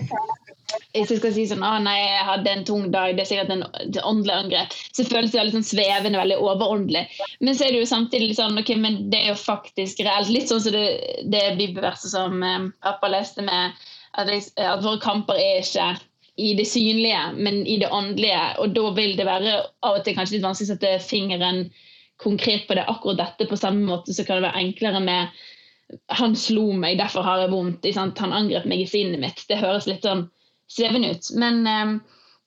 hvis 0.94 1.10
jeg 1.12 1.20
skal 1.20 1.34
si 1.34 1.44
sånn 1.50 1.64
ah, 1.66 1.76
nei, 1.82 1.96
jeg 1.98 2.26
hadde 2.28 2.52
en 2.52 2.64
tung 2.68 2.86
dag, 2.92 3.14
det 3.16 3.24
er 3.24 3.28
sikkert 3.28 3.52
en 3.54 3.64
åndelig 4.06 4.34
angrep, 4.34 4.76
så 4.96 5.06
føles 5.06 5.32
det 5.32 5.40
veldig 5.40 5.56
sånn 5.58 5.68
svevende, 5.68 6.20
veldig 6.20 6.38
overåndelig. 6.42 7.04
Men 7.44 7.56
så 7.56 7.66
er 7.66 7.74
det 7.74 7.82
jo 7.82 7.90
samtidig 7.90 8.36
sånn 8.38 8.58
ok, 8.60 8.74
men 8.80 8.98
det 9.12 9.20
er 9.20 9.32
jo 9.32 9.38
faktisk 9.40 10.02
reelt. 10.06 10.32
Litt 10.32 10.50
sånn 10.50 10.62
som 10.64 10.76
det, 10.76 10.86
det 11.30 11.44
bibelverset 11.60 12.14
som 12.14 12.42
eh, 12.42 12.68
pappa 12.84 13.12
leste 13.12 13.44
med, 13.46 13.78
at, 14.14 14.30
jeg, 14.30 14.48
at, 14.56 14.82
våre 14.84 15.02
kamper 15.02 15.38
er 15.40 15.62
ikke 15.62 15.88
i 16.40 16.52
det 16.58 16.66
synlige, 16.66 17.24
men 17.36 17.62
i 17.70 17.78
det 17.82 17.90
åndelige. 17.94 18.44
Og 18.64 18.74
da 18.74 18.90
vil 18.96 19.18
det 19.18 19.28
være 19.28 19.58
av 19.86 19.98
og 19.98 20.06
til 20.06 20.16
kanskje 20.16 20.38
litt 20.38 20.46
vanskelig 20.46 20.72
å 20.72 20.74
sette 20.74 20.94
fingeren 21.04 21.66
konkret 22.22 22.66
på 22.68 22.78
det 22.78 22.86
akkurat 22.90 23.20
dette. 23.20 23.50
På 23.50 23.58
samme 23.58 23.84
måte 23.86 24.14
så 24.14 24.26
kan 24.26 24.40
det 24.40 24.48
være 24.48 24.64
enklere 24.64 25.02
med 25.04 25.44
han 26.16 26.34
slo 26.38 26.72
meg, 26.72 26.96
derfor 26.98 27.26
har 27.26 27.42
jeg 27.42 27.52
vondt. 27.52 27.86
Han 27.98 28.32
angrep 28.32 28.66
meg 28.66 28.82
i 28.82 28.88
sinnet 28.88 29.20
mitt. 29.20 29.44
Det 29.50 29.60
høres 29.60 29.86
litt 29.90 30.06
sånn 30.06 30.26
svevende 30.70 31.14
ut. 31.14 31.30
Men, 31.40 31.66
eh, 31.66 31.94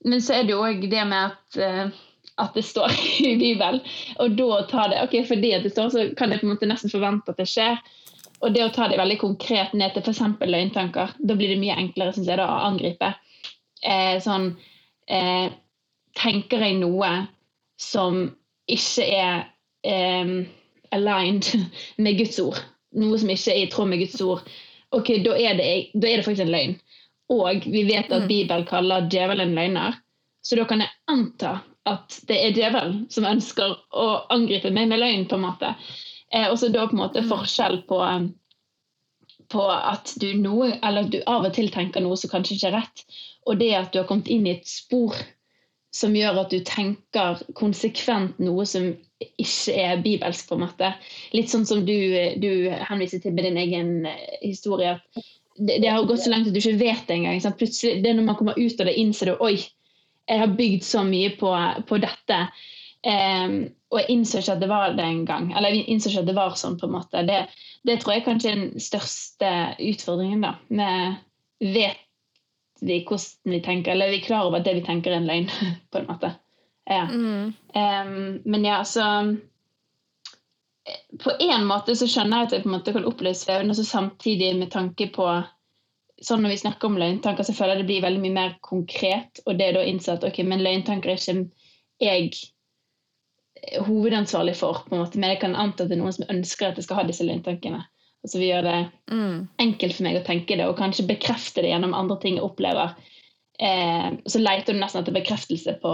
men, 0.06 0.22
så 0.22 0.38
er 0.38 0.48
det 0.48 0.56
jo 0.56 0.64
òg 0.66 0.90
det 0.90 1.06
med 1.10 1.32
at, 1.32 1.60
eh, 1.62 1.94
at 2.38 2.58
det 2.58 2.66
står 2.66 2.94
i 3.30 3.36
Bibelen. 3.40 3.82
Og 4.24 4.38
da 4.40 4.64
ta 4.72 4.88
det 4.92 5.04
ok, 5.06 5.22
fordi 5.28 5.54
det 5.64 5.74
står, 5.74 5.94
så 5.94 6.10
kan 6.18 6.34
jeg 6.34 6.42
på 6.42 6.50
en 6.50 6.56
måte 6.56 6.70
nesten 6.70 6.94
forvente 6.94 7.34
at 7.34 7.42
det 7.42 7.50
skjer. 7.52 7.80
Og 8.46 8.54
det 8.54 8.66
å 8.66 8.74
ta 8.74 8.88
det 8.90 9.00
veldig 9.00 9.18
konkret 9.22 9.74
ned 9.74 9.96
til 9.96 10.06
f.eks. 10.06 10.22
løgntanker, 10.46 11.16
da 11.18 11.38
blir 11.38 11.54
det 11.54 11.62
mye 11.62 11.78
enklere 11.80 12.14
synes 12.14 12.30
jeg, 12.30 12.38
da, 12.38 12.46
å 12.46 12.68
angripe. 12.70 13.14
Eh, 13.82 14.18
sånn 14.22 14.52
eh, 15.14 15.48
Tenker 16.18 16.64
jeg 16.66 16.80
noe 16.80 17.10
som 17.78 18.24
ikke 18.74 19.04
er 19.06 19.44
eh, 19.86 20.32
aligned 20.96 21.50
med 22.04 22.18
Guds 22.18 22.40
ord, 22.42 22.58
noe 22.98 23.20
som 23.22 23.30
ikke 23.30 23.54
er 23.54 23.66
i 23.66 23.70
tråd 23.70 23.92
med 23.92 24.02
Guds 24.02 24.22
ord, 24.26 24.46
ok, 24.96 25.12
da 25.26 25.36
er 25.38 25.58
det, 25.60 25.68
da 25.94 26.10
er 26.10 26.20
det 26.20 26.26
faktisk 26.26 26.46
en 26.48 26.54
løgn. 26.54 26.76
Og 27.34 27.66
vi 27.66 27.84
vet 27.88 28.12
at 28.12 28.24
mm. 28.24 28.28
Bibelen 28.30 28.68
kaller 28.68 29.08
djevelen 29.12 29.56
løgner. 29.56 29.98
Så 30.42 30.56
da 30.56 30.64
kan 30.68 30.84
jeg 30.84 30.94
anta 31.12 31.58
at 31.88 32.20
det 32.28 32.38
er 32.40 32.56
djevelen 32.56 33.06
som 33.12 33.28
ønsker 33.28 33.76
å 33.96 34.08
angripe 34.34 34.72
meg 34.76 34.90
med 34.92 35.02
løgn. 35.02 35.28
på 35.28 35.36
en 35.36 35.48
måte. 35.48 35.74
Eh, 36.34 36.48
og 36.50 36.60
så 36.60 36.70
da 36.72 36.88
på 36.88 36.96
en 36.96 37.04
måte 37.04 37.24
mm. 37.24 37.30
forskjell 37.32 37.82
på, 37.88 38.02
på 39.52 39.66
at 39.72 40.14
du, 40.22 40.30
noe, 40.40 40.74
eller 40.84 41.08
du 41.12 41.22
av 41.26 41.48
og 41.48 41.56
til 41.56 41.72
tenker 41.72 42.04
noe 42.04 42.20
som 42.20 42.32
kanskje 42.32 42.58
ikke 42.58 42.72
er 42.72 42.78
rett, 42.82 43.04
og 43.48 43.60
det 43.60 43.74
at 43.76 43.92
du 43.94 44.02
har 44.02 44.08
kommet 44.10 44.32
inn 44.32 44.48
i 44.48 44.58
et 44.58 44.68
spor 44.68 45.16
som 45.96 46.16
gjør 46.16 46.44
at 46.44 46.52
du 46.52 46.60
tenker 46.68 47.40
konsekvent 47.58 48.40
noe 48.44 48.66
som 48.70 48.92
ikke 49.42 49.74
er 49.74 50.04
bibelsk. 50.04 50.50
på 50.50 50.58
en 50.58 50.66
måte. 50.66 50.92
Litt 51.34 51.50
sånn 51.50 51.66
som 51.66 51.86
du, 51.88 51.96
du 52.38 52.52
henviser 52.90 53.24
til 53.24 53.34
med 53.34 53.48
din 53.48 53.60
egen 53.64 54.06
eh, 54.06 54.38
historie. 54.44 54.98
at 54.98 55.24
det, 55.58 55.80
det, 55.82 55.90
har 55.90 56.06
gått 56.06 56.24
så 56.24 56.32
langt 56.32 56.48
at 56.50 56.56
du 56.56 56.62
ikke 56.62 56.80
vet 56.80 57.08
det 57.10 57.18
engang. 57.18 57.42
Plutselig, 57.60 58.02
det 58.04 58.12
er 58.12 58.18
når 58.18 58.30
man 58.30 58.40
kommer 58.40 58.60
ut 58.60 58.80
av 58.82 58.90
det, 58.90 58.98
innser 59.02 59.32
du 59.32 59.44
oi, 59.44 59.58
jeg 60.28 60.42
har 60.42 60.58
bygd 60.58 60.84
så 60.84 61.04
mye 61.08 61.32
på, 61.40 61.52
på 61.88 62.00
dette. 62.04 62.40
Um, 63.08 63.60
og 63.94 64.02
jeg 64.02 64.12
innså 64.12 64.42
ikke 64.42 64.58
at 64.58 64.64
det 64.64 64.70
var 64.72 64.98
det 64.98 65.06
engang. 65.06 65.52
Eller 65.56 65.76
jeg 65.76 65.88
innså 65.88 66.12
ikke 66.12 66.26
at 66.26 66.32
det 66.32 66.36
var 66.38 66.58
sånn. 66.60 66.76
på 66.80 66.90
en 66.90 66.96
måte. 66.98 67.24
Det, 67.28 67.46
det 67.88 68.02
tror 68.02 68.18
jeg 68.18 68.26
kanskje 68.26 68.52
er 68.52 68.60
den 68.60 68.84
største 68.84 69.54
utfordringen. 69.80 70.44
da. 70.44 70.58
Vi 71.64 71.72
vet 71.78 72.04
vi 72.80 73.00
hvordan 73.08 73.56
vi 73.56 73.62
tenker, 73.66 73.92
eller 73.92 74.12
vi 74.14 74.20
er 74.20 74.26
klar 74.28 74.46
over 74.46 74.60
at 74.60 74.68
det 74.68 74.76
vi 74.78 74.86
tenker, 74.86 75.14
er 75.14 75.22
en 75.22 75.30
løgn. 75.30 75.48
på 75.92 76.02
en 76.02 76.10
måte. 76.10 76.34
Ja. 76.88 77.06
Mm. 77.08 77.54
Um, 77.74 78.42
men 78.46 78.68
ja, 78.68 78.84
så 78.86 79.06
på 81.24 81.32
en 81.40 81.66
måte 81.68 81.96
så 81.96 82.08
skjønner 82.10 82.44
jeg 82.44 82.48
at 82.48 82.54
jeg 82.56 82.64
på 82.64 82.70
en 82.70 82.76
måte 82.78 82.94
kan 82.96 83.08
oppleves 83.10 83.44
svevende, 83.44 83.76
og 83.76 83.88
samtidig 83.88 84.54
med 84.60 84.72
tanke 84.74 85.10
på 85.14 85.30
sånn 86.24 86.42
Når 86.42 86.50
vi 86.50 86.58
snakker 86.58 86.90
om 86.90 86.96
løgntanker, 86.98 87.46
så 87.46 87.54
føler 87.54 87.76
jeg 87.76 87.84
det 87.84 87.90
blir 87.92 88.02
veldig 88.02 88.22
mye 88.24 88.34
mer 88.34 88.54
konkret. 88.66 89.38
Og 89.46 89.60
det 89.60 89.68
er 89.68 89.76
da 89.76 89.84
innsatt 89.86 90.24
ok, 90.26 90.40
men 90.50 90.64
løgntanker 90.66 91.12
er 91.12 91.20
ikke 91.20 91.36
jeg 92.02 92.32
hovedansvarlig 93.86 94.56
for. 94.58 94.82
på 94.88 94.96
en 94.96 95.04
måte, 95.04 95.20
Men 95.20 95.30
jeg 95.30 95.40
kan 95.42 95.56
anta 95.56 95.84
at 95.84 95.92
det 95.92 95.98
er 95.98 96.02
noen 96.02 96.16
som 96.18 96.26
ønsker 96.30 96.72
at 96.72 96.82
jeg 96.82 96.88
skal 96.88 97.02
ha 97.02 97.06
disse 97.06 97.26
løgntankene. 97.28 97.84
Så 98.26 98.42
vi 98.42 98.50
gjør 98.50 98.66
det 98.66 98.78
mm. 99.14 99.48
enkelt 99.62 99.96
for 99.96 100.08
meg 100.08 100.18
å 100.18 100.26
tenke 100.26 100.58
det, 100.58 100.66
og 100.68 100.78
kanskje 100.78 101.08
bekrefte 101.08 101.62
det 101.62 101.70
gjennom 101.70 101.94
andre 101.94 102.18
ting 102.22 102.40
jeg 102.40 102.48
opplever. 102.50 102.96
eh, 103.60 104.10
så 104.26 104.42
leter 104.42 104.74
du 104.74 104.80
nesten 104.80 105.02
etter 105.02 105.16
bekreftelse 105.16 105.78
på, 105.82 105.94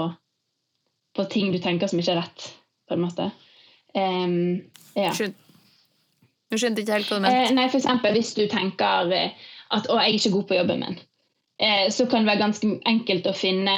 på 1.15 1.25
ting 1.32 1.51
du 1.51 1.60
tenker 1.60 1.88
som 1.88 1.99
ikke 1.99 2.15
er 2.15 2.23
rett, 2.23 2.47
på 2.88 2.95
en 2.95 3.03
måte. 3.03 3.32
Um, 3.93 4.63
ja. 4.95 5.12
Skjønte 6.53 6.84
ikke 6.84 6.93
helt 6.99 7.10
hva 7.10 7.17
du 7.17 7.23
mente. 7.25 7.41
Eh, 7.47 7.53
nei, 7.58 7.65
for 7.71 7.79
eksempel 7.79 8.13
hvis 8.13 8.34
du 8.38 8.43
tenker 8.51 9.12
eh, 9.15 9.32
at 9.73 9.88
'å, 9.89 9.97
jeg 9.97 10.12
er 10.12 10.17
ikke 10.19 10.34
god 10.36 10.47
på 10.51 10.58
jobben 10.60 10.84
min', 10.86 10.99
eh, 11.60 11.89
så 11.89 12.06
kan 12.10 12.21
det 12.21 12.29
være 12.29 12.43
ganske 12.43 12.69
enkelt 12.86 13.25
å 13.25 13.34
finne 13.34 13.73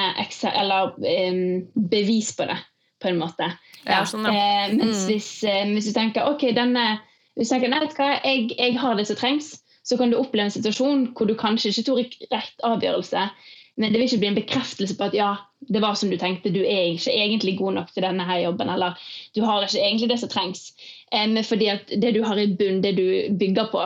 eller, 0.52 0.92
um, 1.00 1.68
bevis 1.90 2.34
på 2.36 2.48
det, 2.50 2.58
på 3.02 3.08
en 3.08 3.20
måte. 3.22 3.48
Ja, 3.86 4.04
sånn, 4.04 4.26
ja. 4.28 4.34
Eh, 4.34 4.74
mens 4.76 5.06
Mm. 5.06 5.08
hvis, 5.08 5.44
eh, 5.44 5.66
hvis 5.72 5.86
du 5.88 5.94
tenker 5.94 6.28
ok, 6.28 6.52
denne, 6.56 7.00
hvis 7.38 7.50
du 7.50 7.56
tenker, 7.56 7.70
nei, 7.70 7.80
vet 7.80 7.96
hva, 7.96 8.20
jeg, 8.24 8.52
jeg 8.58 8.78
har 8.78 8.96
det 8.96 9.08
som 9.08 9.16
trengs, 9.16 9.62
så 9.86 9.98
kan 9.98 10.10
du 10.10 10.18
oppleve 10.18 10.46
en 10.46 10.52
situasjon 10.52 11.14
hvor 11.14 11.28
du 11.28 11.36
kanskje 11.36 11.70
ikke 11.70 11.86
tok 11.86 12.16
rett 12.32 12.64
avgjørelse, 12.64 13.30
men 13.76 13.92
det 13.92 14.00
vil 14.00 14.08
ikke 14.08 14.22
bli 14.22 14.30
en 14.32 14.38
bekreftelse 14.38 14.96
på 14.96 15.10
at 15.10 15.16
ja, 15.18 15.34
det 15.68 15.82
var 15.84 15.98
som 16.00 16.12
du 16.12 16.16
tenkte, 16.20 16.54
du 16.54 16.62
er 16.64 16.94
ikke 16.94 17.12
egentlig 17.12 17.58
god 17.60 17.76
nok 17.76 17.92
til 17.92 18.06
denne 18.06 18.24
her 18.28 18.46
jobben, 18.46 18.70
eller 18.72 18.96
du 19.36 19.42
har 19.44 19.66
ikke 19.66 19.82
egentlig 19.84 20.10
det 20.14 20.20
som 20.22 20.32
trengs. 20.32 20.70
Men 21.12 21.44
fordi 21.44 21.68
at 21.74 21.92
det 21.92 22.14
du 22.16 22.22
har 22.24 22.40
i 22.40 22.48
bunn, 22.56 22.80
det 22.84 22.96
du 22.96 23.36
bygger 23.36 23.68
på, 23.74 23.84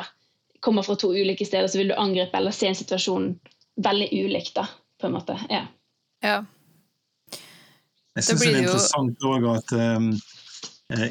kommer 0.59 0.85
fra 0.85 0.95
to 0.99 1.09
ulike 1.15 1.45
steder, 1.45 1.67
så 1.67 1.79
vil 1.79 1.89
du 1.89 1.97
angripe 1.97 2.37
eller 2.37 2.53
se 2.53 2.69
en 2.69 2.77
situasjon 2.77 3.31
veldig 3.81 4.09
ulikt, 4.13 4.53
da, 4.59 4.67
på 5.01 5.07
en 5.07 5.15
måte. 5.15 5.37
Ja. 5.49 5.65
Ja. 6.21 6.41
Jeg 8.17 8.27
syns 8.27 8.43
det 8.43 8.51
er 8.51 8.65
interessant 8.65 9.25
òg 9.25 9.45
at 9.53 9.73
um, 9.79 10.09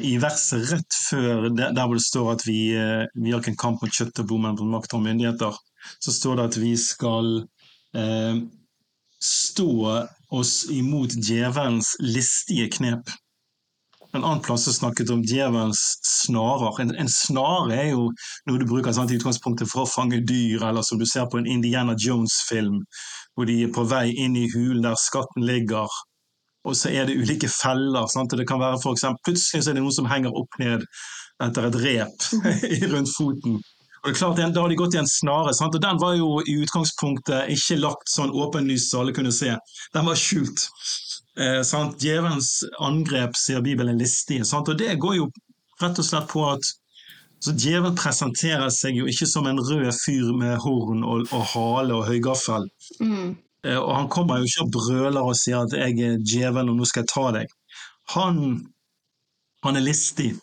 i 0.05 0.13
verset 0.21 0.69
rett 0.69 0.99
før 1.07 1.47
der 1.49 1.73
der 1.73 1.87
hvor 1.87 1.97
det 1.97 2.05
står 2.05 2.31
at 2.35 2.45
vi, 2.45 2.59
uh, 2.77 3.07
vi 3.17 3.33
har 3.33 3.41
ikke 3.41 3.55
en 3.55 3.63
kamp 3.65 3.83
mot 3.83 3.91
kjøtt 3.91 4.21
og 4.21 4.29
blod, 4.29 4.43
men 4.45 4.55
mot 4.59 4.75
makt 4.77 4.95
og 4.95 5.03
myndigheter, 5.03 5.57
så 5.99 6.13
står 6.13 6.39
det 6.39 6.47
at 6.51 6.59
vi 6.61 6.73
skal 6.77 7.39
eh, 7.95 8.41
stå 9.23 10.07
oss 10.29 10.53
imot 10.71 11.15
djevelens 11.17 11.95
listige 11.99 12.69
knep. 12.77 13.11
En 14.13 14.23
annen 14.23 14.41
plass 14.41 14.65
har 14.65 14.73
snakket 14.73 15.09
om 15.13 15.21
djevelens 15.21 15.81
snarer. 16.01 16.81
En, 16.81 16.95
en 16.95 17.09
snare 17.09 17.75
er 17.77 17.89
jo 17.91 18.07
noe 18.49 18.61
du 18.61 18.65
bruker 18.65 18.93
sant, 18.95 19.11
i 19.11 19.19
utgangspunktet 19.19 19.69
for 19.69 19.85
å 19.85 19.89
fange 19.89 20.21
dyr, 20.25 20.63
eller 20.65 20.85
som 20.85 20.97
du 20.97 21.05
ser 21.05 21.29
på 21.29 21.37
en 21.37 21.49
Indiana 21.49 21.93
Jones-film, 21.93 22.79
hvor 23.37 23.49
de 23.49 23.59
er 23.67 23.73
på 23.75 23.85
vei 23.91 24.07
inn 24.17 24.37
i 24.39 24.47
hulen 24.55 24.81
der 24.87 24.97
skatten 24.97 25.45
ligger, 25.45 25.93
og 26.65 26.75
så 26.75 26.89
er 26.89 27.05
det 27.05 27.17
ulike 27.21 27.49
feller. 27.53 28.09
Sant? 28.11 28.33
Det 28.37 28.47
kan 28.49 28.61
være 28.61 28.81
for 28.81 28.97
eksempel, 28.97 29.21
Plutselig 29.29 29.63
så 29.63 29.71
er 29.71 29.77
det 29.77 29.83
noen 29.85 29.95
som 29.95 30.09
henger 30.09 30.35
opp 30.41 30.57
ned 30.61 30.85
etter 31.45 31.69
et 31.69 31.77
rep 31.85 32.25
rundt 32.93 33.13
foten. 33.13 33.59
Og 33.99 34.09
det 34.09 34.15
er 34.15 34.19
klart, 34.19 34.37
Da 34.55 34.61
har 34.61 34.69
de 34.69 34.75
gått 34.79 34.95
i 34.95 35.01
en 35.01 35.07
snare, 35.07 35.53
sant? 35.53 35.75
og 35.75 35.81
den 35.81 35.99
var 35.99 36.15
jo 36.15 36.39
i 36.41 36.55
utgangspunktet 36.63 37.49
ikke 37.55 37.79
lagt 37.81 38.09
sånn 38.09 38.31
åpenlyst 38.31 38.91
så 38.91 39.01
alle 39.01 39.13
kunne 39.13 39.31
se. 39.35 39.55
Den 39.93 40.05
var 40.05 40.15
skjult. 40.15 40.69
Eh, 41.39 41.61
sant? 41.63 41.99
Djevelens 41.99 42.63
angrep, 42.79 43.35
sier 43.35 43.61
Bibelen, 43.61 43.99
listig. 43.99 44.45
Sant? 44.47 44.69
Og 44.69 44.77
det 44.79 44.95
går 44.99 45.15
jo 45.19 45.29
rett 45.81 45.99
og 45.99 46.05
slett 46.05 46.27
på 46.31 46.45
at 46.51 46.63
så 47.39 47.53
Djevelen 47.55 47.95
presenterer 47.95 48.67
seg 48.75 48.97
jo 48.99 49.05
ikke 49.07 49.27
som 49.27 49.45
en 49.47 49.59
rød 49.63 49.93
fyr 49.95 50.33
med 50.35 50.57
horn 50.59 51.05
og, 51.07 51.27
og 51.31 51.45
hale 51.53 51.95
og 51.95 52.07
høygaffel. 52.09 52.65
Mm. 52.99 53.37
Eh, 53.63 53.77
Og 53.79 53.93
han 53.95 54.09
kommer 54.11 54.39
jo 54.41 54.49
ikke 54.49 54.65
og 54.65 54.73
brøler 54.75 55.21
og 55.23 55.37
sier 55.39 55.63
at 55.63 55.71
'jeg 55.75 55.99
er 56.07 56.19
djevelen, 56.23 56.69
og 56.69 56.75
nå 56.79 56.85
skal 56.85 57.03
jeg 57.03 57.11
ta 57.13 57.31
deg'. 57.37 57.55
Han, 58.15 58.35
han 59.63 59.75
er 59.75 59.85
listig, 59.85 60.33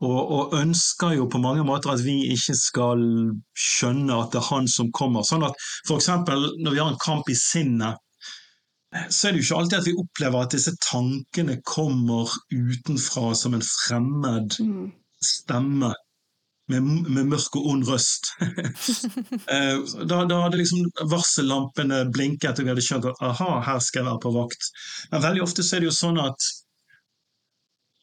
og, 0.00 0.20
og 0.32 0.54
ønsker 0.56 1.16
jo 1.18 1.26
på 1.28 1.40
mange 1.42 1.64
måter 1.68 1.92
at 1.92 2.04
vi 2.04 2.16
ikke 2.32 2.54
skal 2.56 3.02
skjønne 3.52 4.16
at 4.16 4.32
det 4.32 4.40
er 4.40 4.48
han 4.48 4.68
som 4.70 4.88
kommer. 4.96 5.26
Sånn 5.28 5.44
at 5.44 5.58
f.eks. 5.88 6.08
når 6.24 6.70
vi 6.72 6.80
har 6.80 6.88
en 6.92 7.02
kamp 7.04 7.28
i 7.28 7.36
sinnet, 7.36 8.00
så 8.90 9.28
er 9.28 9.34
det 9.36 9.42
jo 9.42 9.46
ikke 9.46 9.58
alltid 9.60 9.78
at 9.78 9.86
vi 9.86 9.98
opplever 10.02 10.42
at 10.42 10.54
disse 10.56 10.72
tankene 10.82 11.60
kommer 11.68 12.32
utenfra 12.50 13.34
som 13.38 13.54
en 13.54 13.62
fremmed 13.66 14.56
Mm. 14.58 14.88
stemme 15.22 15.92
med, 16.70 16.82
med 17.10 17.28
mørk 17.30 17.56
og 17.60 17.66
ond 17.74 17.86
røst. 17.90 18.32
Eh, 19.50 19.78
da, 20.06 20.20
da 20.30 20.36
hadde 20.44 20.58
liksom 20.60 20.84
varsellampene 21.10 22.04
blinket, 22.14 22.58
og 22.60 22.66
vi 22.66 22.70
hadde 22.70 22.84
skjønt 22.86 23.08
at 23.10 23.22
aha, 23.26 23.60
her 23.66 23.80
skal 23.82 24.00
jeg 24.02 24.08
være 24.08 24.22
på 24.22 24.32
vakt. 24.36 24.68
Men 25.10 25.24
veldig 25.24 25.42
ofte 25.42 25.64
så 25.66 25.76
er 25.76 25.82
det 25.82 25.90
jo 25.90 25.96
sånn 25.96 26.20
at 26.22 26.50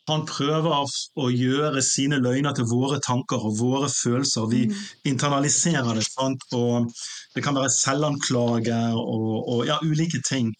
han 0.08 0.26
prøver 0.28 0.88
å 1.20 1.28
gjøre 1.34 1.82
sine 1.84 2.20
løgner 2.24 2.56
til 2.56 2.68
våre 2.70 3.00
tanker 3.04 3.44
og 3.44 3.58
våre 3.60 3.90
følelser. 3.92 4.48
Vi 4.52 4.66
Mm. 4.68 4.76
internaliserer 5.12 5.96
det, 5.96 6.06
sant? 6.08 6.44
og 6.54 6.92
det 7.36 7.44
kan 7.44 7.56
være 7.56 7.70
selvanklage 7.70 8.78
og, 8.96 9.50
og 9.50 9.66
ja, 9.68 9.78
ulike 9.84 10.22
ting. 10.30 10.54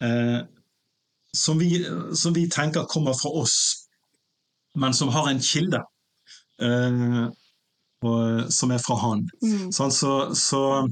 Eh, 0.00 0.40
som, 1.34 1.58
vi, 1.58 1.84
som 2.14 2.32
vi 2.32 2.48
tenker 2.48 2.86
kommer 2.88 3.12
fra 3.12 3.30
oss, 3.30 3.86
men 4.74 4.94
som 4.94 5.08
har 5.08 5.28
en 5.28 5.40
kilde. 5.40 5.80
Eh, 6.62 7.28
og, 8.04 8.52
som 8.52 8.70
er 8.70 8.80
fra 8.84 8.96
han. 9.00 9.28
Mm. 9.42 9.70
Sånn, 9.72 9.92
så, 9.92 10.34
så, 10.34 10.88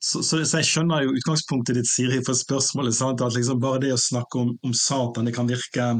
så, 0.00 0.22
så, 0.22 0.44
så 0.44 0.58
jeg 0.58 0.66
skjønner 0.70 1.04
jo 1.04 1.14
utgangspunktet 1.18 1.78
ditt, 1.78 1.90
Siri, 1.90 2.18
for 2.26 2.34
spørsmålet. 2.34 2.94
Sant? 2.94 3.22
At 3.22 3.36
liksom 3.36 3.60
bare 3.62 3.82
det 3.84 3.92
å 3.94 4.00
snakke 4.00 4.42
om, 4.42 4.56
om 4.62 4.74
Satan, 4.74 5.28
det 5.28 5.34
kan 5.36 5.50
virke 5.50 5.92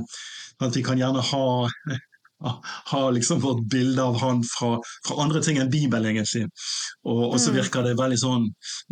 at 0.61 0.75
vi 0.77 0.83
kan 0.83 0.99
gjerne 0.99 1.23
ha, 1.23 1.45
ha 2.93 3.11
liksom 3.11 3.41
vårt 3.43 3.65
bilde 3.71 4.03
av 4.03 4.19
han 4.21 4.43
fra, 4.47 4.77
fra 5.07 5.17
andre 5.23 5.41
ting 5.43 5.59
enn 5.59 5.71
Bibelen, 5.71 6.07
egentlig. 6.13 6.45
Og, 7.05 7.33
og 7.33 7.39
så 7.41 7.51
Mm. 7.53 7.57
virker 7.63 7.83
det 7.87 7.97
veldig 7.99 8.19
sånn 8.23 8.45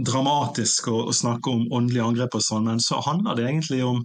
dramatisk 0.02 0.88
å, 0.90 1.04
å 1.10 1.14
snakke 1.14 1.50
om 1.52 1.66
åndelige 1.72 2.04
angrep 2.06 2.34
og 2.34 2.42
sånn, 2.42 2.64
men 2.70 2.78
så 2.82 2.98
handler 3.06 3.36
det 3.38 3.46
egentlig 3.48 3.84
om 3.86 4.02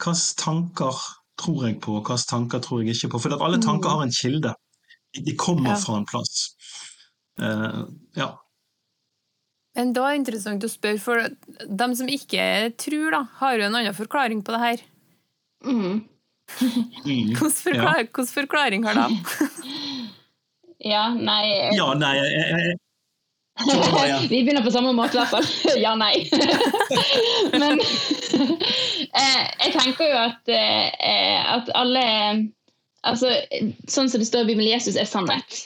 hvilke 0.00 0.34
tanker 0.40 1.02
tror 1.40 1.66
jeg 1.66 1.80
på, 1.80 1.96
og 1.98 2.06
hvilke 2.08 2.28
tanker 2.30 2.60
tror 2.64 2.82
jeg 2.84 2.94
ikke 2.96 3.10
på. 3.14 3.20
For 3.20 3.34
at 3.36 3.40
alle 3.44 3.58
tanker 3.58 3.88
Mm. 3.90 3.94
har 3.96 4.02
en 4.02 4.12
kilde. 4.22 4.54
De- 5.14 5.22
De 5.24 5.36
kommer 5.36 5.70
Ja. 5.70 5.76
fra 5.76 5.96
en 5.96 6.06
plass. 6.06 6.54
Uh, 7.40 7.84
ja. 8.16 8.36
Men 9.76 9.92
da 9.92 10.06
er 10.06 10.12
det 10.14 10.20
interessant 10.26 10.62
å 10.64 10.68
spørre, 10.70 11.00
for 11.00 11.28
dem 11.68 11.94
som 11.94 12.06
ikke 12.06 12.74
tror, 12.78 13.10
da, 13.10 13.22
har 13.40 13.56
jo 13.58 13.64
en 13.64 13.74
annen 13.74 13.94
forklaring 13.94 14.42
på 14.44 14.52
det 14.54 14.60
her. 14.60 14.78
Mm. 15.64 16.04
Mm. 16.60 16.84
Hvilken 17.04 17.50
forklar 17.50 18.00
ja. 18.04 18.24
forklaring 18.34 18.84
har 18.84 18.94
de? 18.94 19.18
Ja, 20.84 21.06
nei 21.16 21.42
jeg... 21.48 21.76
Ja, 21.78 21.86
nei, 21.96 22.10
jeg, 22.18 22.32
jeg. 22.50 22.74
Vi 24.32 24.42
begynner 24.42 24.64
på 24.66 24.72
samme 24.74 24.92
måte, 24.92 25.16
i 25.16 25.22
hvert 25.22 25.32
fall. 25.32 25.46
Ja, 25.84 25.94
nei. 25.96 26.26
Men 27.54 27.80
eh, 27.80 29.44
jeg 29.62 29.72
tenker 29.78 30.10
jo 30.10 30.18
at, 30.26 30.52
eh, 30.52 31.40
at 31.54 31.72
alle 31.78 32.04
Altså, 33.04 33.28
sånn 33.92 34.08
som 34.08 34.22
det 34.22 34.26
står 34.30 34.46
i 34.46 34.48
Bibelen, 34.48 34.70
Jesus 34.70 34.96
er 34.96 35.04
sannhet. 35.04 35.58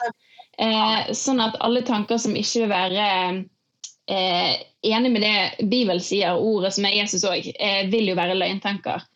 Eh, 0.58 1.12
sånn 1.14 1.38
at 1.38 1.54
alle 1.62 1.84
tanker 1.86 2.18
som 2.18 2.34
ikke 2.34 2.64
vil 2.64 2.72
være 2.72 3.04
eh, 4.10 4.56
enig 4.90 5.12
med 5.14 5.22
det 5.22 5.68
Bibelen 5.70 6.02
sier, 6.02 6.34
ordet 6.34 6.72
som 6.74 6.88
er 6.88 6.96
Jesus 6.96 7.22
òg, 7.28 7.46
eh, 7.54 7.84
vil 7.92 8.10
jo 8.10 8.16
være 8.18 8.34
løgntanker. 8.40 9.06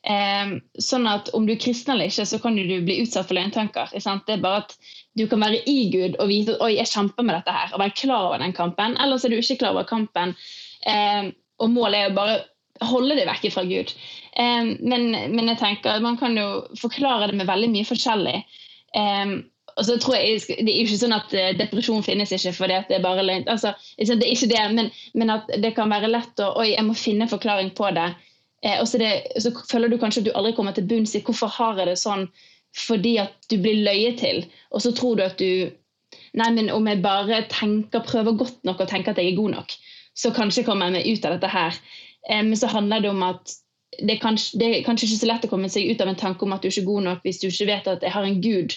Eh, 0.00 0.52
sånn 0.80 1.08
at 1.10 1.28
om 1.36 1.44
du 1.44 1.52
er 1.52 1.60
kristen 1.60 1.94
eller 1.94 2.08
ikke, 2.08 2.24
så 2.28 2.38
kan 2.40 2.56
du 2.56 2.62
bli 2.86 3.00
utsatt 3.02 3.28
for 3.28 3.36
løgntanker. 3.36 3.92
Det 3.92 4.34
er 4.34 4.40
bare 4.44 4.62
at 4.64 4.76
du 5.18 5.26
kan 5.28 5.42
være 5.44 5.60
i 5.68 5.90
Gud 5.92 6.16
og 6.18 6.30
vite 6.30 6.56
at 6.56 6.64
oi, 6.64 6.72
jeg 6.78 6.92
kjemper 6.92 7.26
med 7.26 7.36
dette 7.36 7.56
her, 7.56 7.74
og 7.74 7.82
være 7.82 7.98
klar 7.98 8.30
over 8.30 8.40
den 8.40 8.56
kampen. 8.56 8.96
Ellers 9.02 9.26
er 9.26 9.34
du 9.34 9.40
ikke 9.40 9.60
klar 9.64 9.76
over 9.76 9.88
kampen, 9.88 10.34
eh, 10.88 11.30
og 11.60 11.74
målet 11.74 12.00
er 12.00 12.12
å 12.12 12.16
bare 12.16 12.40
holde 12.88 13.18
deg 13.18 13.28
vekk 13.28 13.50
fra 13.52 13.66
Gud. 13.68 13.92
Eh, 14.40 14.74
men, 14.80 15.10
men 15.36 15.52
jeg 15.52 15.60
tenker 15.60 15.98
at 15.98 16.04
man 16.06 16.16
kan 16.20 16.36
jo 16.38 16.48
forklare 16.80 17.28
det 17.30 17.40
med 17.40 17.50
veldig 17.50 17.72
mye 17.74 17.88
forskjellig. 17.88 18.38
Og 19.80 19.86
så 19.86 19.96
tror 20.00 20.16
jeg, 20.16 20.40
Det 20.48 20.68
er 20.68 20.78
jo 20.80 20.88
ikke 20.88 21.00
sånn 21.00 21.16
at 21.16 21.34
eh, 21.36 21.52
depresjon 21.58 22.04
finnes 22.04 22.32
ikke 22.34 22.52
fordi 22.56 22.76
at 22.76 22.90
det 22.90 22.98
er 22.98 23.04
bare 23.04 23.24
løgn. 23.24 23.46
Altså, 23.48 23.74
det 23.96 24.18
er 24.18 24.32
ikke 24.32 24.50
det, 24.50 24.64
men, 24.76 24.90
men 25.14 25.32
at 25.36 25.48
det 25.62 25.74
kan 25.76 25.92
være 25.92 26.10
lett 26.10 26.42
å 26.42 26.52
Oi, 26.60 26.72
jeg 26.74 26.86
må 26.86 26.96
finne 26.98 27.26
en 27.26 27.32
forklaring 27.32 27.72
på 27.78 27.92
det. 27.96 28.10
Eh, 28.64 28.78
og 28.80 28.88
så, 28.88 29.00
det, 29.00 29.10
så 29.40 29.52
føler 29.70 29.88
du 29.88 29.98
kanskje 30.00 30.24
at 30.24 30.28
du 30.28 30.32
aldri 30.36 30.54
kommer 30.56 30.76
til 30.76 30.88
bunns 30.90 31.14
i 31.16 31.22
hvorfor 31.24 31.52
har 31.56 31.80
jeg 31.80 31.92
det 31.92 32.00
sånn 32.00 32.28
fordi 32.76 33.16
at 33.18 33.32
du 33.50 33.56
blir 33.58 33.80
løyet 33.82 34.20
til. 34.22 34.44
Og 34.70 34.84
så 34.84 34.92
tror 34.94 35.18
du 35.18 35.26
at 35.26 35.40
du 35.40 35.70
Nei, 36.34 36.48
men 36.54 36.70
om 36.74 36.86
jeg 36.86 37.02
bare 37.02 37.40
tenker, 37.50 38.02
prøver 38.06 38.34
godt 38.38 38.64
nok 38.66 38.80
og 38.82 38.88
tenker 38.90 39.12
at 39.12 39.18
jeg 39.18 39.32
er 39.32 39.36
god 39.38 39.52
nok, 39.54 39.72
så 40.18 40.32
kanskje 40.34 40.64
kommer 40.66 40.88
jeg 40.88 40.94
meg 40.96 41.06
ut 41.06 41.26
av 41.26 41.34
dette 41.36 41.50
her. 41.50 41.78
Eh, 42.28 42.42
Men 42.42 42.56
så 42.58 42.70
handler 42.70 43.02
det 43.02 43.10
om 43.10 43.22
at 43.26 43.54
det 43.98 44.16
er, 44.16 44.20
kanskje, 44.22 44.58
det 44.58 44.68
er 44.68 44.84
kanskje 44.86 45.08
ikke 45.08 45.20
så 45.20 45.28
lett 45.30 45.46
å 45.46 45.50
komme 45.50 45.70
seg 45.70 45.90
ut 45.90 46.02
av 46.02 46.10
en 46.10 46.18
tanke 46.18 46.46
om 46.46 46.54
at 46.54 46.62
du 46.62 46.68
ikke 46.70 46.82
er 46.82 46.88
god 46.88 47.06
nok 47.08 47.24
hvis 47.26 47.40
du 47.42 47.48
ikke 47.48 47.68
vet 47.70 47.88
at 47.90 48.06
jeg 48.06 48.14
har 48.14 48.26
en 48.26 48.40
gud 48.42 48.76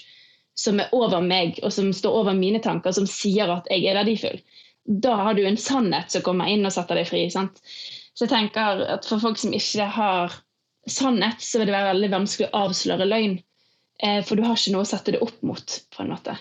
som 0.57 0.79
er 0.81 0.93
over 0.93 1.21
meg, 1.25 1.57
og 1.65 1.73
som 1.73 1.89
står 1.93 2.17
over 2.21 2.37
mine 2.37 2.61
tanker, 2.61 2.93
som 2.93 3.09
sier 3.09 3.49
at 3.49 3.69
jeg 3.73 3.87
er 3.89 3.97
verdifull. 3.97 4.39
Da 4.85 5.15
har 5.25 5.37
du 5.37 5.45
en 5.47 5.57
sannhet 5.57 6.13
som 6.13 6.25
kommer 6.25 6.49
inn 6.49 6.65
og 6.65 6.73
setter 6.75 6.99
deg 6.99 7.09
fri. 7.09 7.25
sant? 7.33 7.61
Så 8.13 8.25
jeg 8.27 8.33
tenker 8.33 8.83
at 8.95 9.07
for 9.09 9.21
folk 9.21 9.39
som 9.41 9.53
ikke 9.57 9.87
har 9.95 10.35
sannhet, 10.89 11.41
så 11.41 11.59
vil 11.59 11.69
det 11.69 11.75
være 11.77 11.93
veldig 11.93 12.11
vanskelig 12.13 12.49
å 12.49 12.65
avsløre 12.67 13.07
løgn. 13.09 13.37
Eh, 14.03 14.19
For 14.25 14.35
du 14.37 14.43
har 14.45 14.57
ikke 14.57 14.73
noe 14.75 14.85
å 14.85 14.89
sette 14.89 15.13
det 15.15 15.21
opp 15.23 15.39
mot, 15.45 15.77
på 15.93 16.03
en 16.03 16.11
måte. 16.13 16.35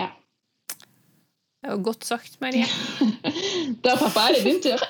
Ja. 0.00 0.08
Det 1.60 1.74
jo 1.74 1.80
godt 1.90 2.08
sagt, 2.08 2.40
Marie. 2.42 2.66
Da, 3.84 3.94
pappa, 3.96 4.26
er 4.26 4.34
det 4.34 4.42
din 4.44 4.60
tur. 4.64 4.80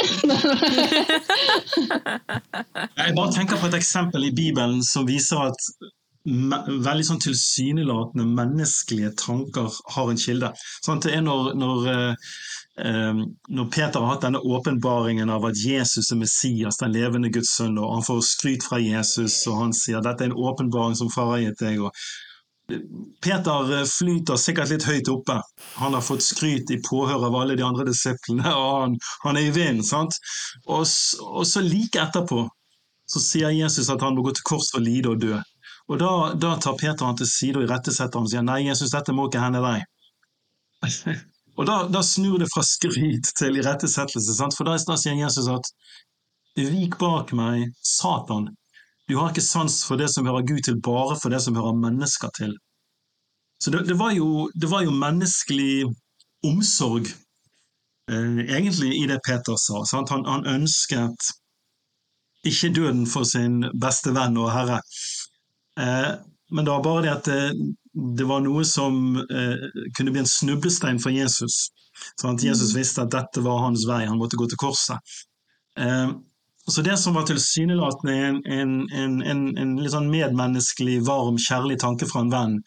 Jeg 2.97 3.15
bare 3.17 3.33
tenker 3.35 3.61
på 3.61 3.69
et 3.69 3.77
eksempel 3.77 4.25
i 4.31 4.33
Bibelen 4.35 4.81
som 4.87 5.05
viser 5.07 5.51
at 5.51 5.61
veldig 6.25 7.05
sånn 7.07 7.21
tilsynelatende 7.23 8.27
menneskelige 8.29 9.13
tanker 9.21 9.69
har 9.95 10.11
en 10.11 10.21
kilde. 10.21 10.51
Sånn, 10.85 11.01
det 11.05 11.15
er 11.17 11.23
når, 11.25 11.53
når, 11.61 11.87
eh, 11.93 12.15
når 12.79 13.67
Peter 13.75 14.01
har 14.01 14.15
hatt 14.15 14.23
denne 14.25 14.41
åpenbaringen 14.41 15.29
av 15.31 15.45
at 15.45 15.59
Jesus 15.59 16.13
er 16.15 16.21
Messias, 16.21 16.79
den 16.81 16.95
levende 16.95 17.29
Guds 17.35 17.51
sønn, 17.59 17.77
og 17.77 17.97
han 17.97 18.07
får 18.07 18.21
skryt 18.25 18.65
fra 18.65 18.79
Jesus, 18.81 19.43
og 19.51 19.59
han 19.59 19.75
sier 19.77 20.01
dette 20.05 20.25
er 20.25 20.31
en 20.31 20.39
åpenbaring 20.39 20.97
som 20.97 21.11
far 21.13 21.35
har 21.35 21.43
gitt 21.45 21.65
deg. 21.65 21.83
og 21.85 21.97
Peter 23.23 23.81
eh, 23.81 23.85
flyter 23.85 24.37
sikkert 24.37 24.71
litt 24.71 24.87
høyt 24.87 25.11
oppe. 25.13 25.41
Han 25.81 25.97
har 25.97 26.05
fått 26.05 26.23
skryt 26.23 26.71
i 26.71 26.81
påhør 26.87 27.27
av 27.29 27.37
alle 27.37 27.57
de 27.59 27.67
andre 27.67 27.87
disiplene, 27.89 28.47
og 28.55 28.73
han, 28.83 28.97
han 29.25 29.41
er 29.41 29.49
i 29.49 29.55
vinden. 29.55 29.85
sant? 29.87 30.19
Og, 30.67 30.85
og, 31.27 31.45
så 31.49 31.65
like 31.65 32.03
etterpå 32.03 32.47
så 33.11 33.23
sier 33.23 33.55
Jesus 33.55 33.91
at 33.91 34.03
han 34.05 34.15
må 34.15 34.23
gå 34.27 34.37
til 34.37 34.47
kors 34.47 34.71
for 34.75 34.85
lide 34.85 35.11
og 35.11 35.23
dø. 35.23 35.41
Og 35.91 35.99
da, 35.99 36.13
da 36.39 36.55
tar 36.63 36.79
Peter 36.79 37.09
han 37.09 37.19
til 37.19 37.27
side 37.27 37.59
og 37.59 37.67
irettesetter 37.67 38.21
ham 38.21 38.29
og 38.29 38.31
sier 38.33 38.47
nei, 38.47 38.63
Jesus, 38.69 38.95
dette 38.95 39.15
må 39.17 39.27
ikke 39.27 39.43
hende 39.43 39.65
deg. 39.65 39.89
og 41.59 41.67
da, 41.67 41.77
da, 41.93 42.03
snur 42.07 42.39
det 42.41 42.49
fra 42.53 42.63
skryt 42.65 43.33
til 43.39 43.59
irettesettelse, 43.61 44.49
for 44.57 44.69
da, 44.69 44.77
da 44.87 44.97
sier 45.01 45.19
Jesus 45.19 45.49
at 45.51 45.71
vik 46.57 46.99
bak 47.01 47.33
meg, 47.37 47.71
Satan, 47.87 48.51
du 49.09 49.17
har 49.19 49.33
ikke 49.33 49.45
sans 49.45 49.81
for 49.87 49.99
det 50.01 50.11
som 50.13 50.29
hører 50.29 50.47
Gud 50.47 50.63
til, 50.67 50.79
bare 50.81 51.17
for 51.19 51.33
det 51.35 51.43
som 51.43 51.57
hører 51.59 51.79
mennesker 51.79 52.31
til. 52.37 52.55
Så 53.61 53.73
det, 53.75 53.83
det, 53.89 53.97
var, 53.99 54.13
jo, 54.17 54.49
det 54.55 54.71
var, 54.71 54.85
jo, 54.87 54.95
menneskelig 54.95 55.85
omsorg, 56.47 57.11
eh, 58.11 58.39
egentlig, 58.47 58.95
i 58.97 59.07
det 59.11 59.19
Peter 59.27 59.59
sa. 59.61 59.83
Han, 59.93 60.25
han, 60.25 60.47
ønsket 60.47 61.33
ikke 62.47 62.73
døden 62.79 63.05
for 63.11 63.29
sin 63.29 63.61
beste 63.83 64.15
venn 64.17 64.39
og 64.41 64.49
herre. 64.55 64.81
Eh, 65.77 66.13
men 66.51 66.65
det 66.65 66.73
var 66.73 66.87
bare 66.87 67.05
det 67.05 67.13
at 67.19 67.29
det, 67.29 67.75
det 67.95 68.25
var 68.25 68.43
noe 68.45 68.65
som 68.65 69.17
eh, 69.19 69.69
kunne 69.99 70.15
bli 70.15 70.23
en 70.23 70.31
snublestein 70.31 71.01
for 71.03 71.11
Jesus. 71.11 71.69
At 72.25 72.43
Jesus 72.43 72.73
mm. 72.73 72.79
visste 72.79 73.03
at 73.03 73.15
dette 73.15 73.43
var 73.45 73.65
hans 73.65 73.87
vei, 73.89 74.05
han 74.07 74.19
måtte 74.21 74.39
gå 74.41 74.47
til 74.51 74.61
korset. 74.61 75.15
Eh, 75.79 76.13
så 76.71 76.85
det 76.87 76.97
som 77.03 77.17
var 77.17 77.27
tilsynelatende 77.27 78.15
en, 78.15 78.43
en, 78.47 78.75
en, 78.93 79.23
en, 79.23 79.47
en 79.59 79.73
litt 79.81 79.95
sånn 79.95 80.11
medmenneskelig, 80.13 81.01
varm, 81.07 81.41
kjærlig 81.41 81.81
tanke 81.83 82.07
fra 82.07 82.23
en 82.23 82.35
venn, 82.35 82.61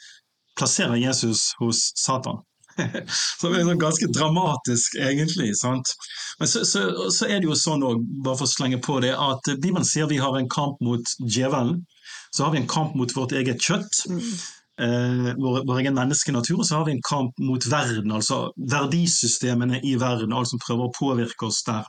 plasserer 0.59 0.99
Jesus 0.99 1.53
hos 1.62 1.86
Satan. 1.99 2.41
så 3.39 3.51
det 3.51 3.62
er 3.62 3.67
sånn 3.67 3.81
ganske 3.81 4.09
dramatisk, 4.12 4.97
egentlig. 4.99 5.53
sant? 5.59 5.93
Men 6.39 6.49
så, 6.49 6.65
så, 6.67 6.83
så 7.13 7.29
er 7.29 7.39
det 7.39 7.47
jo 7.47 7.57
sånn 7.57 7.86
òg, 7.86 8.01
bare 8.25 8.41
for 8.41 8.49
å 8.49 8.53
slenge 8.55 8.81
på 8.83 8.99
det, 9.05 9.13
at 9.13 9.53
Bibelen 9.55 9.88
sier 9.88 10.09
vi 10.09 10.19
har 10.21 10.36
en 10.38 10.51
kamp 10.51 10.81
mot 10.83 11.15
djevelen. 11.21 11.83
Så 12.33 12.47
har 12.47 12.53
vi 12.55 12.63
en 12.63 12.69
kamp 12.69 12.97
mot 12.97 13.13
vårt 13.15 13.36
eget 13.38 13.62
kjøtt. 13.62 14.03
Eh, 14.84 15.34
vår, 15.38 15.63
vår, 15.67 15.80
egen 15.80 15.96
menneskenatur, 15.96 16.58
og 16.60 16.67
så 16.67 16.80
har 16.80 16.88
vi 16.88 16.96
en 16.98 17.06
kamp 17.08 17.38
mot 17.39 17.65
verden, 17.72 18.12
altså 18.12 18.50
verdisystemene 18.72 19.80
i 19.86 19.93
verden, 20.02 20.34
alt 20.36 20.50
som 20.52 20.60
prøver 20.60 20.89
å 20.89 20.96
påvirke 20.98 21.48
oss 21.48 21.62
der. 21.67 21.88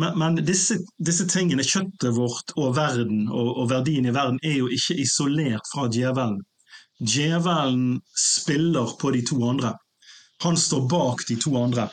Men, 0.00 0.18
men 0.18 0.40
disse, 0.48 0.80
disse, 0.98 1.28
tingene, 1.30 1.64
kjøttet 1.64 2.16
vårt 2.16 2.52
og 2.56 2.74
verden 2.76 3.28
og, 3.30 3.52
og, 3.52 3.70
verdien 3.70 4.08
i 4.08 4.14
verden, 4.16 4.40
er 4.42 4.58
jo 4.58 4.68
ikke 4.72 4.98
isolert 5.04 5.70
fra 5.72 5.86
djevelen. 5.92 6.42
Djevelen 6.98 8.00
spiller 8.18 8.96
på 9.00 9.12
de 9.14 9.22
to 9.28 9.38
andre. 9.46 9.76
Han 10.44 10.58
står 10.60 10.84
bak 10.90 11.24
de 11.28 11.38
to 11.40 11.54
andre. 11.60 11.88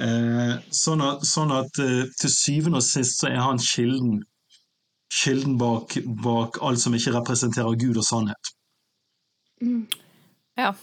Eh, 0.00 0.54
sånn 0.74 1.04
at, 1.04 1.24
sånn 1.28 1.52
at 1.52 1.80
eh, 1.84 2.08
til 2.20 2.32
syvende 2.32 2.80
og 2.80 2.86
sist 2.86 3.20
så 3.20 3.30
er 3.30 3.40
han 3.44 3.60
kilden. 3.60 4.18
Kilden 5.14 5.56
bak, 5.60 5.96
bak 6.24 6.60
alt 6.64 6.80
som 6.82 6.96
ikke 6.96 7.14
representerer 7.20 7.78
Gud 7.80 8.00
og 8.00 8.08
sannhet. 8.08 8.56
Mm. 9.62 9.86
Ja. 10.58 10.74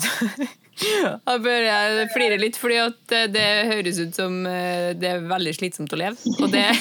Da 0.80 1.34
bør 1.42 1.60
jeg 1.60 2.06
flire 2.14 2.36
litt, 2.40 2.56
fordi 2.56 2.78
at 2.80 3.12
det 3.34 3.48
høres 3.68 3.98
ut 4.00 4.16
som 4.16 4.38
eh, 4.48 4.94
det 4.96 5.10
er 5.10 5.26
veldig 5.28 5.52
slitsomt 5.52 5.92
å 5.92 5.98
leve. 6.00 6.16
Og 6.40 6.48
det 6.54 6.62
er 6.70 6.78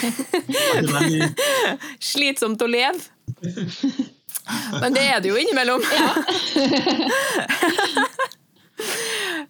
slitsomt 2.12 2.64
å 2.64 2.70
leve. 2.72 3.02
Men 4.80 4.96
det 4.96 5.04
er 5.04 5.20
det 5.20 5.34
jo 5.34 5.42
innimellom. 5.42 5.84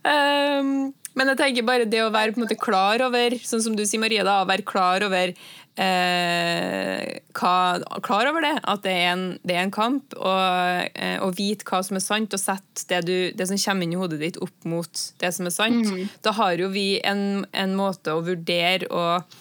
um, 0.02 0.74
men 1.20 1.32
jeg 1.34 1.40
tenker 1.40 1.66
bare 1.68 1.88
det 1.90 2.02
å 2.04 2.12
være 2.14 2.34
på 2.34 2.40
en 2.40 2.46
måte 2.46 2.58
klar 2.60 3.02
over, 3.06 3.38
sånn 3.44 3.64
som 3.64 3.78
du 3.78 3.86
sier 3.88 4.02
Maria, 4.02 4.26
da, 4.26 4.42
å 4.44 4.50
være 4.50 4.66
klar 4.68 5.04
over 5.08 5.34
eh, 5.80 7.20
klar 7.34 8.30
over 8.30 8.44
det, 8.44 8.56
at 8.64 8.84
det 8.84 8.94
er 8.94 9.08
en, 9.14 9.24
det 9.48 9.56
er 9.56 9.64
en 9.66 9.74
kamp, 9.74 10.16
og, 10.18 10.90
eh, 10.94 11.18
og, 11.24 11.36
vite 11.38 11.68
hva 11.70 11.82
som 11.86 12.00
er 12.00 12.04
sant, 12.04 12.36
og 12.36 12.42
sette 12.42 12.88
det, 12.90 13.02
du, 13.08 13.16
det, 13.38 13.48
som 13.50 13.62
kommer 13.62 13.88
inn 13.88 13.96
i 13.96 14.02
hodet 14.02 14.20
ditt, 14.22 14.42
opp 14.44 14.68
mot 14.70 15.06
det 15.22 15.32
som 15.36 15.50
er 15.50 15.56
sant. 15.56 15.88
Mm. 15.88 16.12
Da 16.26 16.36
har 16.40 16.60
jo 16.60 16.72
vi 16.74 16.90
en, 17.00 17.46
en 17.52 17.78
måte 17.80 18.16
å 18.16 18.26
vurdere 18.26 18.90
og 18.90 19.40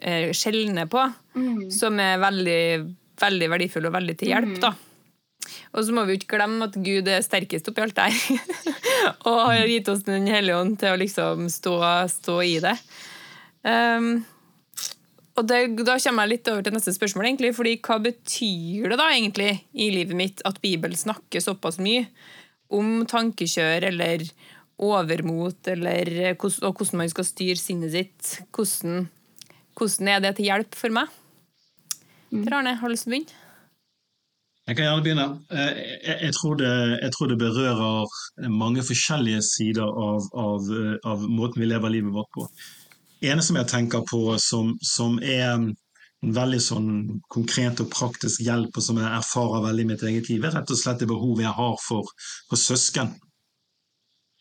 eh, 0.00 0.32
skjelne 0.36 0.88
på 0.90 1.04
mm. 1.36 1.68
som 1.74 2.00
er 2.02 2.18
veldig, 2.22 2.64
veldig 3.20 3.52
verdifull 3.56 3.90
og 3.90 3.96
veldig 3.98 4.18
til 4.20 4.34
hjelp. 4.34 4.58
da. 4.64 4.74
Og 5.74 5.84
så 5.84 5.92
må 5.92 6.04
vi 6.06 6.14
jo 6.14 6.22
ikke 6.22 6.36
glemme 6.38 6.70
at 6.70 6.76
Gud 6.80 7.08
er 7.10 7.24
sterkest 7.24 7.68
oppi 7.68 7.82
alt 7.84 7.98
der. 7.98 8.14
og 9.28 9.40
har 9.50 9.66
gitt 9.68 9.90
oss 9.92 10.06
Den 10.06 10.28
hellige 10.30 10.56
ånd 10.56 10.78
til 10.80 10.94
å 10.94 11.00
liksom 11.00 11.50
stå, 11.52 11.74
stå 12.08 12.38
i 12.46 12.54
det. 12.64 12.78
Um, 13.64 14.22
og 15.34 15.48
det, 15.50 15.60
Da 15.82 15.98
kommer 15.98 16.24
jeg 16.24 16.32
litt 16.36 16.48
over 16.50 16.62
til 16.62 16.74
neste 16.76 16.94
spørsmål. 16.94 17.26
egentlig, 17.26 17.54
fordi 17.56 17.80
Hva 17.82 17.98
betyr 18.02 18.88
det 18.88 18.98
da 18.98 19.10
egentlig 19.10 19.64
i 19.74 19.90
livet 19.90 20.16
mitt 20.16 20.42
at 20.44 20.60
Bibelen 20.62 20.96
snakker 20.96 21.40
såpass 21.40 21.78
mye 21.78 22.06
om 22.70 23.04
tankekjør 23.06 23.88
eller 23.90 24.24
overmot, 24.78 25.68
eller, 25.68 26.34
og 26.34 26.74
hvordan 26.74 26.98
man 26.98 27.08
skal 27.08 27.24
styre 27.24 27.56
sinnet 27.56 27.92
sitt? 27.92 28.40
Hvordan, 28.54 29.08
hvordan 29.76 30.08
er 30.08 30.20
det 30.20 30.36
til 30.36 30.50
hjelp 30.50 30.74
for 30.74 30.90
meg? 30.90 31.08
Mm. 32.30 32.44
Per 32.44 32.54
Arne, 32.54 32.74
har 32.74 32.88
du 32.88 32.94
lyst 32.94 33.06
til 33.06 33.12
å 33.12 33.14
begynne? 33.14 33.40
Jeg 34.64 34.76
kan 34.76 34.86
gjerne 34.86 35.04
begynne. 35.04 35.26
Eh, 35.52 35.80
jeg, 36.06 36.18
jeg, 36.22 36.32
tror 36.38 36.54
det, 36.56 36.72
jeg, 37.02 37.12
tror 37.12 37.28
det, 37.28 37.38
berører 37.38 38.48
mange 38.48 38.82
forskjellige 38.82 39.42
sider 39.44 39.84
av, 39.84 40.24
av, 40.32 40.70
av 41.04 41.26
måten 41.28 41.60
vi 41.60 41.68
lever 41.68 41.92
livet 41.92 42.14
vårt 42.14 42.30
på 42.32 42.46
ene 43.30 43.42
som 43.44 43.56
jeg 43.58 43.70
tenker 43.70 44.04
på 44.08 44.36
som, 44.42 44.74
som 44.84 45.18
er 45.22 45.48
en 45.54 45.66
veldig 46.34 46.60
sånn 46.62 46.88
konkret 47.32 47.82
og 47.84 47.90
praktisk 47.92 48.44
hjelp, 48.44 48.72
og 48.76 48.84
som 48.84 48.98
jeg 49.00 49.10
erfarer 49.10 49.64
veldig 49.66 49.84
i 49.84 49.90
mitt 49.90 50.04
eget 50.08 50.30
liv, 50.30 50.44
er 50.44 50.56
rett 50.56 50.72
og 50.72 50.80
slett 50.80 51.02
det 51.02 51.10
behovet 51.10 51.44
jeg 51.44 51.56
har 51.58 51.76
for, 51.84 52.14
for 52.48 52.60
søsken. 52.60 53.12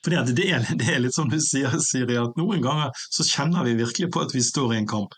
Fordi 0.04 0.36
det 0.36 0.48
er, 0.52 0.66
det, 0.80 0.88
er, 0.92 1.02
litt 1.04 1.16
som 1.16 1.30
du 1.32 1.40
sier, 1.40 1.76
Siri, 1.84 2.18
at 2.20 2.40
noen 2.40 2.64
ganger 2.64 2.92
så 3.08 3.26
kjenner 3.28 3.68
vi 3.68 3.78
virkelig 3.80 4.12
på 4.12 4.24
at 4.24 4.36
vi 4.36 4.44
står 4.44 4.74
i 4.74 4.82
en 4.82 4.90
kamp. 4.90 5.16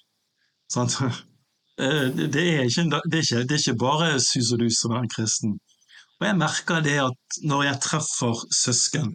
Eh, 1.75 2.05
det 2.15 2.41
er, 2.41 2.65
ikke, 2.69 2.85
det, 2.87 3.17
er 3.19 3.23
ikke, 3.25 3.39
det 3.43 3.55
er 3.57 3.61
ikke 3.61 3.79
bare 3.81 4.13
sus 4.23 4.53
og 4.55 4.61
dus 4.61 4.83
å 4.85 4.93
være 4.93 5.05
en 5.05 5.11
kristen. 5.11 5.57
Og 6.21 6.27
jeg 6.29 6.37
merker 6.39 6.83
det 6.85 6.99
at 7.03 7.39
når 7.43 7.65
jeg 7.65 7.81
treffer 7.83 8.45
søsken 8.55 9.09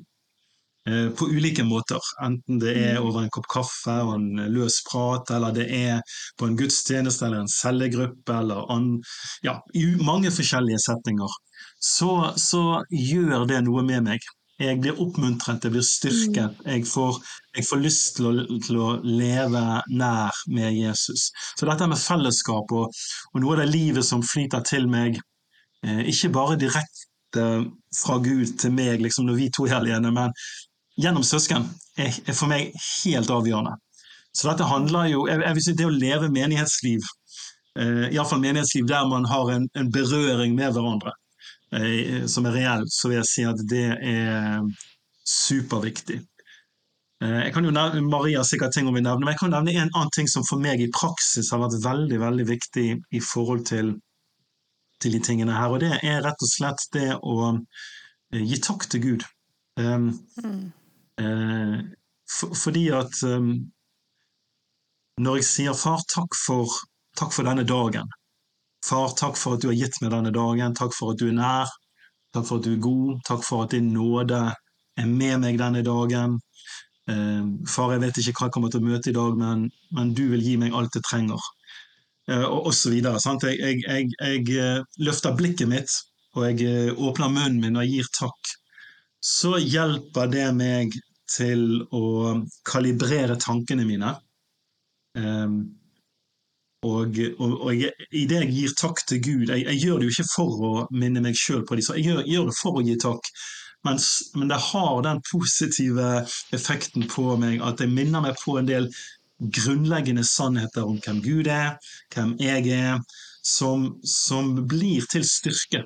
på 0.89 1.27
ulike 1.29 1.65
måter. 1.69 2.01
Enten 2.25 2.59
det 2.63 2.73
er 2.73 2.97
mm. 2.97 3.05
over 3.05 3.21
en 3.21 3.33
kopp 3.35 3.49
kaffe 3.53 3.97
og 4.01 4.15
en 4.17 4.47
løs 4.55 4.81
prat, 4.89 5.29
eller 5.37 5.53
det 5.55 5.67
er 5.77 6.01
på 6.41 6.49
en 6.49 6.57
gudstjeneste 6.57 7.27
eller 7.27 7.45
en 7.45 7.53
cellegruppe, 7.53 8.33
eller 8.33 8.65
an, 8.73 8.95
ja, 9.45 9.59
i 9.77 9.85
mange 10.01 10.33
forskjellige 10.33 10.81
setninger. 10.87 11.37
Så, 11.81 12.33
så, 12.37 12.63
gjør 12.91 13.47
det 13.49 13.63
noe 13.65 13.85
med 13.87 14.05
meg. 14.09 14.31
Jeg 14.61 14.77
blir 14.83 14.99
oppmuntret, 15.01 15.65
jeg 15.65 15.73
blir 15.73 15.85
styrket. 15.87 16.59
Mm. 16.61 16.67
Jeg 16.75 16.87
får, 16.91 17.21
jeg 17.57 17.67
får 17.69 17.81
lyst 17.81 18.17
til 18.19 18.29
å, 18.29 18.33
til 18.67 18.81
å, 18.81 18.89
leve 19.05 19.63
nær 19.89 20.43
med 20.53 20.77
Jesus. 20.77 21.31
Så 21.57 21.69
dette 21.69 21.89
med 21.89 22.01
fellesskap 22.01 22.75
og, 22.77 23.03
og 23.33 23.41
noe 23.41 23.57
av 23.57 23.63
det 23.63 23.71
livet 23.73 24.05
som 24.05 24.25
flyter 24.25 24.65
til 24.69 24.89
meg, 24.93 25.17
eh, 25.87 26.03
ikke 26.13 26.33
bare 26.37 26.59
direkte 26.61 27.47
fra 27.97 28.19
Gud 28.21 28.59
til 28.61 28.75
meg 28.75 29.01
liksom 29.01 29.29
når 29.29 29.39
vi 29.39 29.49
to 29.55 29.65
er 29.69 29.79
alene, 29.79 30.13
men 30.13 30.37
gjennom 30.99 31.25
søsken 31.27 31.69
er, 31.99 32.11
er 32.27 32.37
for 32.37 32.51
meg 32.51 32.75
helt 32.75 33.31
avgjørende. 33.31 33.77
Så 34.33 34.47
dette 34.51 34.69
handler 34.71 35.11
jo 35.11 35.25
jeg, 35.27 35.43
jeg 35.43 35.57
vil 35.57 35.65
si 35.65 35.75
Det 35.79 35.89
å 35.89 35.95
leve 35.95 36.31
menighetsliv, 36.31 37.07
eh, 37.79 38.07
iallfall 38.15 38.43
menighetsliv 38.43 38.87
der 38.91 39.09
man 39.11 39.27
har 39.31 39.51
en, 39.57 39.67
en 39.75 39.91
berøring 39.93 40.55
med 40.59 40.77
hverandre, 40.77 41.15
eh, 41.75 42.27
som 42.31 42.47
er 42.47 42.59
reell, 42.59 42.87
så 42.91 43.11
vil 43.11 43.21
jeg 43.21 43.31
si 43.31 43.47
at 43.51 43.65
det 43.71 43.87
er 43.99 44.69
superviktig. 45.27 46.21
Eh, 47.21 47.41
jeg 47.45 47.53
kan 47.55 47.67
jo 47.67 47.73
nevne, 47.75 48.01
Maria 48.09 48.43
sikkert 48.47 48.73
ting 48.75 48.87
hun 48.89 48.97
vil 48.97 49.05
nevne, 49.05 49.25
men 49.25 49.35
jeg 49.35 49.43
kan 49.43 49.53
nevne 49.53 49.75
en 49.77 49.93
annen 49.93 50.13
ting 50.17 50.29
som 50.31 50.47
for 50.49 50.63
meg 50.63 50.81
i 50.81 50.89
praksis 50.95 51.51
har 51.53 51.61
vært 51.61 51.83
veldig 51.85 52.21
veldig 52.23 52.47
viktig 52.49 52.87
i 52.97 53.21
forhold 53.25 53.67
til, 53.69 53.93
til 55.03 55.17
de 55.17 55.21
tingene 55.27 55.57
her. 55.59 55.75
og 55.75 55.83
Det 55.85 55.99
er 56.01 56.23
rett 56.25 56.47
og 56.47 56.53
slett 56.53 56.87
det 56.97 57.11
å 57.21 57.37
eh, 57.53 58.41
gi 58.41 58.61
takk 58.65 58.89
til 58.89 59.05
Gud. 59.05 59.27
Um, 59.81 60.11
mm. 60.43 60.65
Eh, 61.21 61.79
for, 62.31 62.55
fordi 62.55 62.89
at 62.97 63.23
um, 63.27 63.53
når 65.21 65.41
jeg 65.41 65.45
sier 65.45 65.77
'far, 65.77 66.01
takk 66.15 66.37
for, 66.47 66.71
takk 67.19 67.35
for 67.37 67.49
denne 67.49 67.67
dagen', 67.69 68.09
far, 68.87 69.13
takk 69.23 69.37
for 69.37 69.55
at 69.55 69.63
du 69.63 69.69
har 69.69 69.79
gitt 69.81 70.01
meg 70.01 70.15
denne 70.15 70.33
dagen, 70.33 70.75
takk 70.75 70.95
for 70.97 71.13
at 71.13 71.21
du 71.21 71.29
er 71.29 71.37
nær, 71.37 71.73
takk 72.35 72.47
for 72.49 72.61
at 72.61 72.69
du 72.69 72.73
er 72.75 72.85
god, 72.87 73.19
takk 73.29 73.43
for 73.45 73.65
at 73.65 73.75
din 73.77 73.93
nåde 73.93 74.41
er 74.97 75.09
med 75.09 75.43
meg 75.45 75.59
denne 75.61 75.83
dagen. 75.85 76.39
Eh, 77.11 77.45
far, 77.75 77.93
jeg 77.93 78.05
vet 78.07 78.23
ikke 78.23 78.37
hva 78.39 78.49
jeg 78.49 78.55
kommer 78.57 78.73
til 78.73 78.81
å 78.81 78.89
møte 78.89 79.11
i 79.11 79.19
dag, 79.19 79.37
men, 79.43 79.67
men 79.97 80.15
du 80.15 80.25
vil 80.33 80.47
gi 80.47 80.57
meg 80.63 80.77
alt 80.77 80.97
jeg 80.97 81.05
trenger. 81.09 81.51
Eh, 82.31 82.47
og. 82.47 82.71
Sant? 82.73 83.45
Jeg, 83.45 83.59
jeg, 83.59 83.83
jeg, 83.85 84.09
jeg 84.23 84.57
eh, 84.63 84.81
løfter 85.03 85.37
blikket 85.37 85.69
mitt, 85.69 86.01
og 86.39 86.47
jeg 86.47 86.95
åpner 86.95 87.33
munnen 87.33 87.61
min 87.61 87.81
og 87.81 87.89
gir 87.91 88.09
takk. 88.15 88.57
Så 89.21 89.59
hjelper 89.59 90.31
det 90.33 90.47
meg 90.57 90.95
til 91.31 91.85
å 91.95 92.07
kalibrere 92.67 93.39
tankene 93.41 93.87
mine. 93.87 94.15
Um, 95.19 95.61
og, 96.87 97.19
og, 97.37 97.55
og 97.61 97.73
jeg, 97.77 97.93
i 98.17 98.25
det 98.29 98.39
jeg 98.39 98.53
gir 98.55 98.75
takk 98.79 99.03
til 99.05 99.19
Gud 99.21 99.51
Jeg, 99.51 99.67
jeg 99.67 99.81
gjør 99.83 99.99
det 100.01 100.07
jo 100.07 100.13
ikke 100.15 100.31
for 100.31 100.63
å 100.65 100.71
minne 100.97 101.21
meg 101.21 101.37
sjøl 101.37 101.67
på 101.69 101.77
det, 101.77 101.85
jeg 101.85 102.07
gjør, 102.07 102.23
gjør, 102.25 102.47
det 102.49 102.57
for 102.57 102.79
å 102.81 102.85
gi 102.87 102.95
takk. 103.03 103.29
Men, 103.85 104.01
men, 104.37 104.49
det 104.49 104.61
har 104.71 105.03
den 105.05 105.21
positive 105.29 106.09
effekten 106.57 107.05
på 107.09 107.35
meg 107.41 107.61
at 107.65 107.81
jeg 107.85 107.93
minner 107.93 108.25
meg 108.25 108.41
på 108.41 108.57
en 108.61 108.69
del 108.69 108.89
grunnleggende 109.41 110.25
sannheter 110.25 110.89
om 110.89 110.99
hvem 111.01 111.21
Gud 111.25 111.49
er, 111.53 111.77
hvem 112.15 112.35
jeg 112.41 112.73
er, 112.77 113.01
som, 113.45 113.87
som 114.05 114.53
blir 114.69 115.05
til 115.13 115.25
styrke 115.25 115.85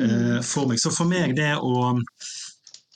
eh, 0.00 0.38
for 0.44 0.68
meg. 0.68 0.80
Så 0.80 0.92
for 0.92 1.08
meg 1.08 1.36
det 1.36 1.52
å 1.60 1.92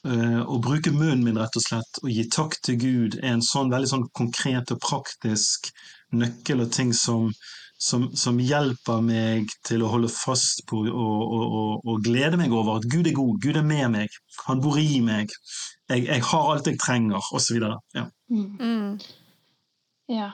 å 0.06 0.58
bruke 0.62 0.92
munnen 0.94 1.24
min 1.26 1.38
rett 1.40 1.58
og 1.58 1.64
slett 1.64 2.00
og 2.02 2.10
gi 2.12 2.24
takk 2.32 2.56
til 2.64 2.78
Gud 2.80 3.18
er 3.20 3.34
en 3.34 3.44
sånn 3.44 3.72
veldig 3.72 3.90
sånn 3.90 4.08
konkret 4.16 4.72
og 4.74 4.82
praktisk 4.84 5.70
nøkkel 6.14 6.62
og 6.62 6.72
ting 6.74 6.92
som, 6.94 7.28
som, 7.78 8.08
som 8.16 8.38
hjelper 8.40 9.02
meg 9.04 9.50
til 9.66 9.82
å 9.82 9.90
holde 9.92 10.10
fast 10.12 10.64
på 10.70 10.84
og, 10.86 10.94
og, 10.94 11.44
og, 11.44 11.72
og, 11.84 12.00
glede 12.06 12.38
meg 12.40 12.54
over 12.54 12.80
at 12.80 12.88
Gud 12.92 13.10
er 13.10 13.16
god, 13.16 13.40
Gud 13.42 13.60
er 13.60 13.66
med 13.66 13.90
meg, 13.98 14.18
han 14.46 14.62
bor 14.64 14.78
i 14.80 15.00
meg, 15.04 15.34
jeg, 15.90 16.06
jeg 16.06 16.26
har 16.30 16.50
alt 16.52 16.70
jeg 16.70 16.80
trenger, 16.82 17.32
osv. 17.34 17.62
Ja. 17.96 18.08
Mm. 18.32 18.50
mm. 18.60 18.98
Ja. 20.12 20.30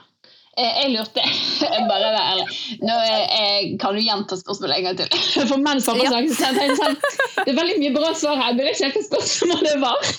Jeg 0.53 0.91
lurte 0.93 1.21
bare 1.89 2.09
ærlig. 2.13 2.45
Nå 2.85 2.93
jeg, 3.01 3.71
kan 3.81 3.95
du 3.97 4.01
gjenta 4.03 4.37
spørsmålet 4.37 4.75
en 4.77 4.85
gang 4.85 4.97
til? 4.99 5.07
For 5.49 5.57
mens 5.57 5.87
han 5.89 5.97
snakket, 5.97 6.35
så 6.37 6.51
jeg 6.53 6.77
sånn 6.77 6.97
Det 7.39 7.49
er 7.49 7.57
veldig 7.57 7.77
mye 7.81 7.93
bra 7.95 8.11
svar 8.17 8.37
her, 8.37 8.53
men 8.53 8.61
jeg 8.61 8.67
vet 8.69 8.75
ikke 8.77 8.85
hvilket 8.91 9.07
spørsmål 9.09 9.61
det 9.65 9.77
var. 9.81 9.97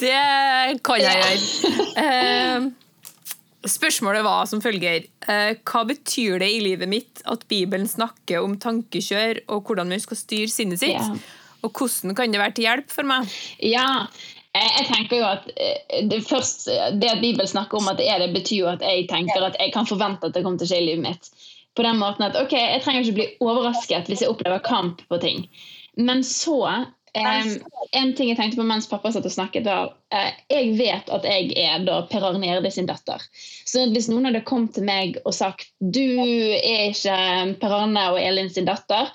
Det 0.00 0.80
kan 0.86 1.00
jeg 1.02 1.16
gjøre. 1.20 1.36
Eh, 2.00 2.60
spørsmålet 3.68 4.24
var 4.24 4.48
som 4.48 4.62
følger. 4.64 5.04
Eh, 5.28 5.52
hva 5.60 5.82
betyr 5.88 6.40
det 6.40 6.50
i 6.54 6.62
livet 6.64 6.88
mitt 6.88 7.20
at 7.28 7.44
Bibelen 7.50 7.88
snakker 7.90 8.44
om 8.44 8.56
tankekjør 8.62 9.44
og 9.52 9.68
hvordan 9.68 9.92
vi 9.92 10.00
skal 10.02 10.20
styre 10.22 10.52
sinnet 10.52 10.80
sitt? 10.80 11.26
Og 11.66 11.72
hvordan 11.72 12.14
kan 12.16 12.32
det 12.32 12.40
være 12.40 12.56
til 12.56 12.68
hjelp 12.68 12.92
for 12.92 13.08
meg? 13.08 13.28
Ja, 13.64 14.06
jeg 14.62 14.86
tenker 14.88 15.20
jo 15.20 15.26
at 15.28 15.48
eh, 15.56 16.02
det, 16.10 16.22
først, 16.28 16.68
det 17.00 17.10
at 17.10 17.22
Bibelen 17.22 17.48
snakker 17.48 17.80
om 17.80 17.88
at 17.90 18.00
det 18.00 18.08
er 18.10 18.22
det, 18.22 18.32
betyr 18.36 18.58
jo 18.62 18.68
at 18.70 18.84
jeg 18.84 19.08
tenker 19.10 19.44
at 19.44 19.58
jeg 19.60 19.72
kan 19.74 19.88
forvente 19.88 20.28
at 20.28 20.36
det 20.36 20.44
kommer 20.44 20.60
til 20.60 20.68
å 20.68 20.72
skje 20.72 20.82
i 20.82 20.88
livet 20.90 21.06
mitt. 21.06 21.30
På 21.76 21.84
den 21.84 21.98
måten 22.00 22.24
at 22.24 22.36
ok, 22.40 22.54
jeg 22.56 22.82
trenger 22.84 23.04
ikke 23.04 23.18
bli 23.18 23.26
overrasket 23.44 24.10
hvis 24.10 24.22
jeg 24.24 24.32
opplever 24.32 24.62
kamp 24.64 25.02
på 25.10 25.18
ting. 25.22 25.44
Men 25.96 26.22
så 26.24 26.60
eh, 27.16 27.56
En 27.96 28.12
ting 28.16 28.28
jeg 28.28 28.36
tenkte 28.36 28.60
på 28.60 28.66
mens 28.68 28.88
pappa 28.90 29.12
satt 29.12 29.26
og 29.28 29.32
snakket, 29.32 29.68
var 29.68 29.94
eh, 30.12 30.32
Jeg 30.52 30.74
vet 30.78 31.10
at 31.12 31.24
jeg 31.28 31.52
er 31.60 31.84
da 31.86 32.02
Per 32.10 32.24
Arne 32.28 32.48
Erde 32.56 32.72
sin 32.72 32.88
datter. 32.88 33.22
Så 33.66 33.86
hvis 33.92 34.10
noen 34.12 34.28
hadde 34.28 34.44
kommet 34.48 34.76
til 34.76 34.86
meg 34.88 35.18
og 35.24 35.34
sagt 35.36 35.70
du 35.80 36.04
er 36.20 36.92
ikke 36.92 37.18
Per 37.62 37.80
Arne 37.82 38.10
og 38.12 38.20
Elin 38.20 38.52
sin 38.52 38.68
datter, 38.68 39.12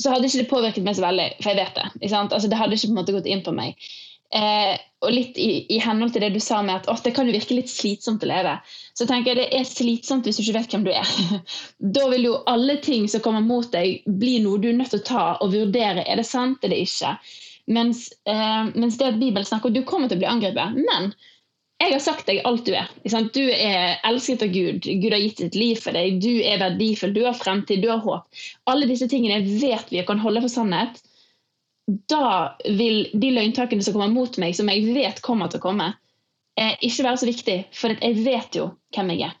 så 0.00 0.14
hadde 0.14 0.28
ikke 0.28 0.40
det 0.40 0.50
påvirket 0.50 0.84
meg 0.86 0.96
så 0.96 1.04
veldig, 1.04 1.26
for 1.42 1.52
jeg 1.52 1.60
vet 1.60 1.76
det. 1.76 2.14
Altså, 2.16 2.48
det 2.48 2.56
hadde 2.56 2.76
ikke 2.76 2.88
på 2.88 2.94
en 2.94 3.00
måte 3.02 3.14
gått 3.16 3.28
inn 3.28 3.42
på 3.44 3.52
meg. 3.52 3.90
Eh, 4.30 4.78
og 5.00 5.10
litt 5.10 5.38
i, 5.40 5.64
i, 5.72 5.78
henhold 5.82 6.12
til 6.14 6.22
det 6.22 6.34
du 6.36 6.42
sa 6.44 6.60
med 6.62 6.86
at 6.86 7.06
det 7.06 7.10
kan 7.16 7.26
jo 7.26 7.34
virke 7.34 7.56
litt 7.56 7.70
slitsomt 7.72 8.22
å 8.22 8.28
leve. 8.30 8.52
Så 8.94 9.06
tenker 9.08 9.32
jeg 9.32 9.40
det 9.40 9.46
er 9.58 9.66
slitsomt 9.66 10.28
hvis 10.28 10.38
du 10.38 10.44
ikke 10.44 10.58
vet 10.60 10.76
hvem 10.76 10.84
du 10.86 10.92
er. 10.92 11.14
da 11.96 12.06
vil 12.12 12.28
jo 12.28 12.36
alle 12.50 12.76
ting 12.84 13.08
som 13.10 13.24
kommer 13.24 13.42
mot 13.42 13.66
deg, 13.72 14.04
bli 14.06 14.38
noe 14.44 14.60
du 14.60 14.68
er 14.70 14.78
nødt 14.78 14.92
til 14.94 15.02
å 15.02 15.08
ta 15.08 15.24
og 15.40 15.54
vurdere. 15.56 16.04
Er 16.04 16.20
det 16.20 16.28
sant, 16.28 16.62
er 16.62 16.74
det 16.74 16.82
ikke? 16.84 17.16
Mens, 17.70 18.06
eh, 18.28 18.70
mens 18.74 19.00
det 19.00 19.10
at 19.14 19.18
Bibelen 19.18 19.48
snakker 19.48 19.74
du 19.74 19.82
kommer 19.88 20.10
til 20.10 20.20
å 20.20 20.22
bli 20.22 20.30
angrepet. 20.30 20.78
Men 20.78 21.10
jeg 21.80 21.94
har 21.96 22.02
sagt 22.04 22.26
deg 22.28 22.42
alt 22.44 22.66
du 22.68 22.74
er. 22.76 22.90
Du 23.32 23.44
er 23.48 23.98
elsket 24.04 24.44
av 24.44 24.52
Gud. 24.52 24.84
Gud 24.84 25.12
har 25.14 25.22
gitt 25.22 25.40
sitt 25.40 25.56
liv 25.56 25.80
for 25.80 25.96
deg. 25.96 26.20
Du 26.20 26.42
er 26.44 26.60
verdifull. 26.60 27.14
Du 27.16 27.22
har 27.24 27.38
fremtid. 27.38 27.80
Du 27.80 27.88
har 27.88 28.02
håp. 28.04 28.42
Alle 28.68 28.86
disse 28.90 29.08
tingene 29.08 29.40
vet 29.62 29.88
vi 29.88 30.02
og 30.02 30.10
kan 30.10 30.20
holde 30.20 30.44
for 30.44 30.52
sannhet 30.52 31.00
da 32.10 32.56
vil 32.66 33.08
de 33.12 33.32
løgntakene 33.34 33.84
som 33.84 33.96
kommer 33.96 34.12
mot 34.12 34.38
meg, 34.42 34.54
som 34.56 34.70
jeg 34.70 34.94
vet 34.94 35.22
kommer 35.24 35.50
til 35.50 35.60
å 35.60 35.64
komme, 35.64 35.88
eh, 36.58 36.76
ikke 36.86 37.06
være 37.06 37.22
så 37.22 37.28
viktig, 37.30 37.58
for 37.76 37.96
jeg 37.96 38.24
vet 38.24 38.58
jo 38.60 38.70
hvem 38.94 39.14
jeg 39.14 39.30
er. 39.30 39.36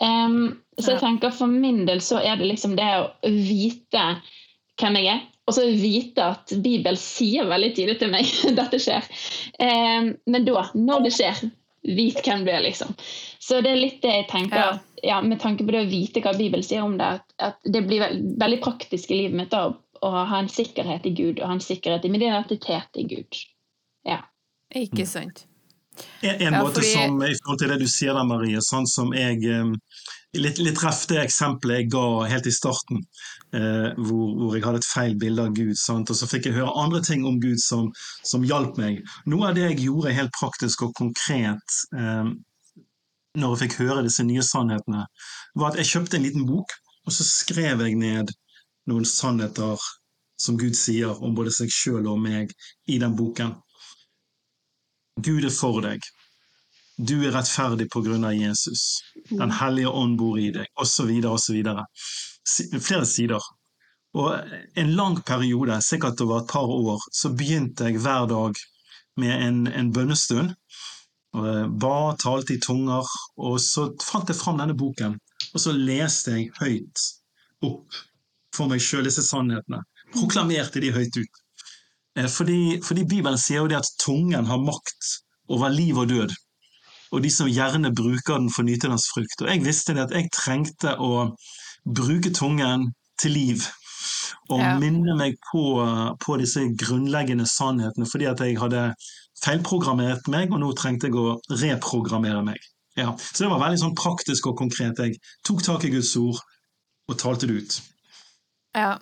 Um, 0.00 0.60
så 0.80 0.94
jeg 0.94 1.02
tenker 1.02 1.32
For 1.36 1.50
min 1.50 1.82
del 1.84 1.98
så 2.00 2.22
er 2.24 2.38
det 2.40 2.46
liksom 2.48 2.72
det 2.78 2.88
å 3.02 3.10
vite 3.28 4.04
hvem 4.80 4.96
jeg 4.96 5.10
er, 5.12 5.24
og 5.44 5.56
så 5.56 5.66
vite 5.66 6.28
at 6.36 6.52
Bibelen 6.64 6.96
sier 6.96 7.48
veldig 7.50 7.72
tidlig 7.76 7.98
til 8.00 8.12
meg 8.12 8.28
dette 8.60 8.80
skjer. 8.80 9.08
Um, 9.60 10.14
men 10.30 10.46
da, 10.46 10.68
når 10.78 11.08
det 11.08 11.16
skjer, 11.18 11.42
vit 11.84 12.20
hvem 12.24 12.46
du 12.46 12.52
er, 12.52 12.62
liksom. 12.64 12.94
Så 13.40 13.60
det 13.64 13.74
er 13.74 13.82
litt 13.82 14.00
det 14.04 14.14
jeg 14.14 14.30
tenker, 14.32 14.62
ja. 14.62 14.78
Ja, 15.00 15.22
med 15.24 15.40
tanke 15.40 15.64
på 15.64 15.72
det 15.72 15.80
å 15.80 15.88
vite 15.88 16.20
hva 16.20 16.34
Bibelen 16.36 16.64
sier 16.64 16.84
om 16.84 16.98
det, 17.00 17.06
at, 17.16 17.30
at 17.40 17.68
det 17.72 17.80
blir 17.88 18.02
veldig 18.40 18.58
praktisk 18.60 19.12
i 19.14 19.22
livet 19.22 19.38
mitt 19.38 19.52
da, 19.52 19.70
å 20.06 20.10
ha 20.30 20.40
en 20.40 20.50
sikkerhet 20.50 21.06
i 21.08 21.14
Gud, 21.16 21.40
og 21.40 21.46
ha 21.48 21.56
en 21.56 21.64
sikkerhet 21.64 22.06
i 22.06 22.12
min 22.12 22.24
identitet 22.24 23.00
i 23.00 23.06
Gud. 23.10 23.40
Ja. 24.08 24.22
Ikke 24.76 25.06
sant. 25.08 25.44
En, 26.22 26.36
en 26.36 26.54
ja, 26.54 26.62
måte 26.62 26.80
fordi... 26.80 26.92
som, 26.94 27.20
I 27.26 27.36
forhold 27.42 27.60
til 27.60 27.72
det 27.72 27.78
du 27.82 27.88
sier 27.90 28.16
der, 28.16 28.26
Marie, 28.28 28.60
sånn 28.64 28.88
som 28.88 29.12
jeg 29.16 29.42
eh, 29.50 29.74
Litt, 30.38 30.60
litt 30.62 30.76
treff 30.78 31.08
det 31.10 31.16
eksempelet 31.24 31.80
jeg 31.80 31.86
ga 31.90 32.02
helt 32.30 32.44
i 32.46 32.52
starten, 32.54 33.00
eh, 33.50 33.88
hvor, 33.98 34.28
hvor, 34.38 34.52
jeg 34.54 34.62
hadde 34.62 34.78
et 34.78 34.86
feil 34.86 35.16
bilde 35.18 35.42
av 35.42 35.56
Gud. 35.56 35.72
Sant? 35.74 36.12
Og 36.14 36.14
så 36.14 36.28
fikk 36.30 36.46
jeg 36.46 36.54
høre 36.54 36.70
andre 36.78 37.00
ting 37.02 37.24
om 37.26 37.40
Gud 37.42 37.58
som, 37.58 37.88
som 38.22 38.44
hjalp 38.46 38.78
meg. 38.78 39.00
Noe 39.26 39.48
av 39.48 39.58
det 39.58 39.64
jeg 39.64 39.88
gjorde 39.88 40.14
helt 40.14 40.30
praktisk 40.38 40.84
og 40.86 40.94
konkret 41.00 41.80
eh, 41.98 42.30
når 43.40 43.56
jeg 43.56 43.62
fikk 43.64 43.80
høre 43.82 44.04
disse 44.06 44.22
nye 44.26 44.44
sannhetene, 44.46 45.02
var 45.58 45.72
at 45.72 45.82
jeg 45.82 45.90
kjøpte 45.96 46.20
en 46.20 46.28
liten 46.28 46.46
bok, 46.46 46.78
og 47.06 47.14
så 47.14 47.26
skrev 47.26 47.82
jeg 47.82 47.98
ned 47.98 48.30
noen 48.90 49.06
sannheter 49.08 49.80
som 50.40 50.56
Gud 50.58 50.76
sier 50.76 51.18
om 51.22 51.34
både 51.36 51.52
seg 51.52 51.72
sjøl 51.72 52.08
og 52.08 52.20
meg 52.22 52.52
i 52.88 52.98
den 53.02 53.16
boken. 53.16 53.54
Gud 55.20 55.44
er 55.44 55.52
for 55.52 55.82
deg. 55.84 56.04
Du 57.00 57.16
er 57.24 57.32
rettferdig 57.34 57.88
på 57.92 58.02
grunn 58.04 58.24
av 58.28 58.36
Jesus. 58.36 59.00
Den 59.28 59.52
hellige 59.60 59.92
ånd 60.02 60.18
bor 60.20 60.38
i 60.40 60.50
deg, 60.52 60.68
osv., 60.80 61.12
osv. 61.28 61.60
Flere 62.80 63.06
sider. 63.08 63.46
Og 64.16 64.52
en 64.80 64.92
lang 64.98 65.20
periode, 65.26 65.78
sikkert 65.86 66.20
over 66.24 66.42
et 66.42 66.50
par 66.50 66.68
år, 66.72 67.00
så 67.12 67.30
begynte 67.36 67.88
jeg 67.88 68.02
hver 68.02 68.26
dag 68.32 68.58
med 69.20 69.34
en, 69.36 69.62
en 69.68 69.92
bønnestund. 69.94 70.56
Ba, 71.32 71.96
talte 72.20 72.56
i 72.56 72.60
tunger, 72.60 73.06
og 73.38 73.60
så 73.62 73.90
fant 74.02 74.28
jeg 74.28 74.40
fram 74.40 74.58
denne 74.60 74.76
boken. 74.76 75.16
Og 75.54 75.62
så 75.62 75.76
leste 75.76 76.36
jeg 76.36 76.50
høyt 76.60 77.06
opp 77.64 78.00
for 78.56 78.70
meg 78.70 78.82
sjøl 78.84 79.06
disse 79.06 79.24
sannhetene. 79.26 79.82
Proklamerte 80.14 80.82
de 80.82 80.92
høyt 80.94 81.16
ut. 81.20 81.42
Eh, 82.18 82.28
fordi, 82.28 82.80
fordi, 82.82 83.06
Bibelen 83.08 83.38
sier 83.38 83.64
jo 83.64 83.70
det 83.70 83.80
at 83.80 83.90
tungen 84.02 84.48
har 84.50 84.62
makt 84.62 85.10
over 85.50 85.70
liv 85.72 85.98
og 85.98 86.10
død. 86.10 86.34
Og 87.10 87.22
de 87.22 87.30
som 87.30 87.50
gjerne 87.50 87.94
bruker 87.94 88.38
den, 88.38 88.50
får 88.54 88.66
nyte 88.66 88.90
dens 88.90 89.08
frukt. 89.10 89.42
Og 89.42 89.50
jeg 89.50 89.64
visste 89.64 89.94
det 89.94 90.06
at 90.06 90.14
jeg 90.14 90.30
trengte 90.34 90.94
å 90.98 91.30
bruke 91.86 92.30
tungen 92.34 92.90
til 93.20 93.34
liv. 93.34 93.66
Og 94.50 94.60
ja. 94.62 94.74
minne 94.82 95.14
meg 95.18 95.38
på, 95.50 95.62
på, 96.22 96.36
disse 96.40 96.62
grunnleggende 96.78 97.46
sannhetene, 97.46 98.06
fordi 98.10 98.28
at 98.30 98.42
jeg 98.42 98.58
hadde 98.62 98.88
feilprogrammert 99.42 100.26
meg, 100.30 100.50
og 100.52 100.62
nå 100.62 100.70
trengte 100.78 101.10
jeg 101.10 101.18
å 101.18 101.38
reprogrammere 101.62 102.42
meg. 102.46 102.58
Ja. 102.98 103.14
Så 103.18 103.44
det 103.44 103.50
var 103.52 103.62
veldig 103.62 103.82
sånn 103.84 103.98
praktisk 103.98 104.50
og 104.50 104.58
konkret. 104.58 104.98
Jeg 104.98 105.20
tok 105.46 105.62
tak 105.66 105.86
i 105.86 105.92
Guds 105.94 106.12
ord 106.20 106.40
og 107.10 107.18
talte 107.18 107.48
det 107.50 107.62
ut. 107.62 107.78
Ja. 108.76 108.98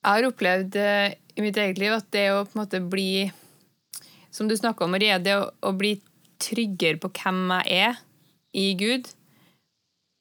Jeg 0.00 0.08
har 0.16 0.26
opplevd 0.28 0.76
eh, 0.80 1.14
i 1.36 1.44
mitt 1.44 1.58
eget 1.60 1.80
liv 1.80 1.94
at 1.94 2.08
det 2.14 2.28
å 2.32 2.44
på 2.46 2.56
en 2.56 2.62
måte 2.62 2.80
bli 2.80 3.30
Som 4.30 4.48
du 4.48 4.54
snakka 4.56 4.86
om, 4.86 4.94
Marie, 4.94 5.18
det 5.18 5.34
å, 5.36 5.48
å, 5.66 5.72
bli 5.76 5.96
tryggere 6.40 7.00
på 7.02 7.10
hvem 7.10 7.50
jeg 7.50 7.88
er 7.90 7.98
i 8.56 8.68
Gud, 8.78 9.08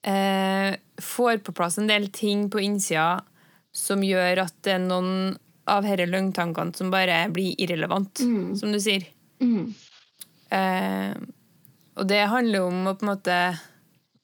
eh, 0.05 0.73
får 1.01 1.39
på 1.45 1.53
plass 1.55 1.77
en 1.79 1.87
del 1.89 2.09
ting 2.13 2.47
på 2.51 2.59
innsida 2.61 3.21
som 3.73 4.01
gjør 4.03 4.43
at 4.43 4.55
det 4.65 4.75
er 4.75 4.83
noen 4.83 5.37
av 5.69 5.85
disse 5.85 6.09
løgntankene 6.09 6.75
som 6.75 6.91
bare 6.91 7.21
blir 7.33 7.53
irrelevant, 7.61 8.21
mm. 8.25 8.57
som 8.59 8.73
du 8.73 8.79
sier. 8.81 9.05
Mm. 9.39 9.71
Eh, 10.57 11.13
og 12.01 12.09
det 12.09 12.23
handler 12.33 12.65
om 12.65 12.89
å 12.89 12.95
på 12.97 13.05
en 13.05 13.11
måte 13.11 13.35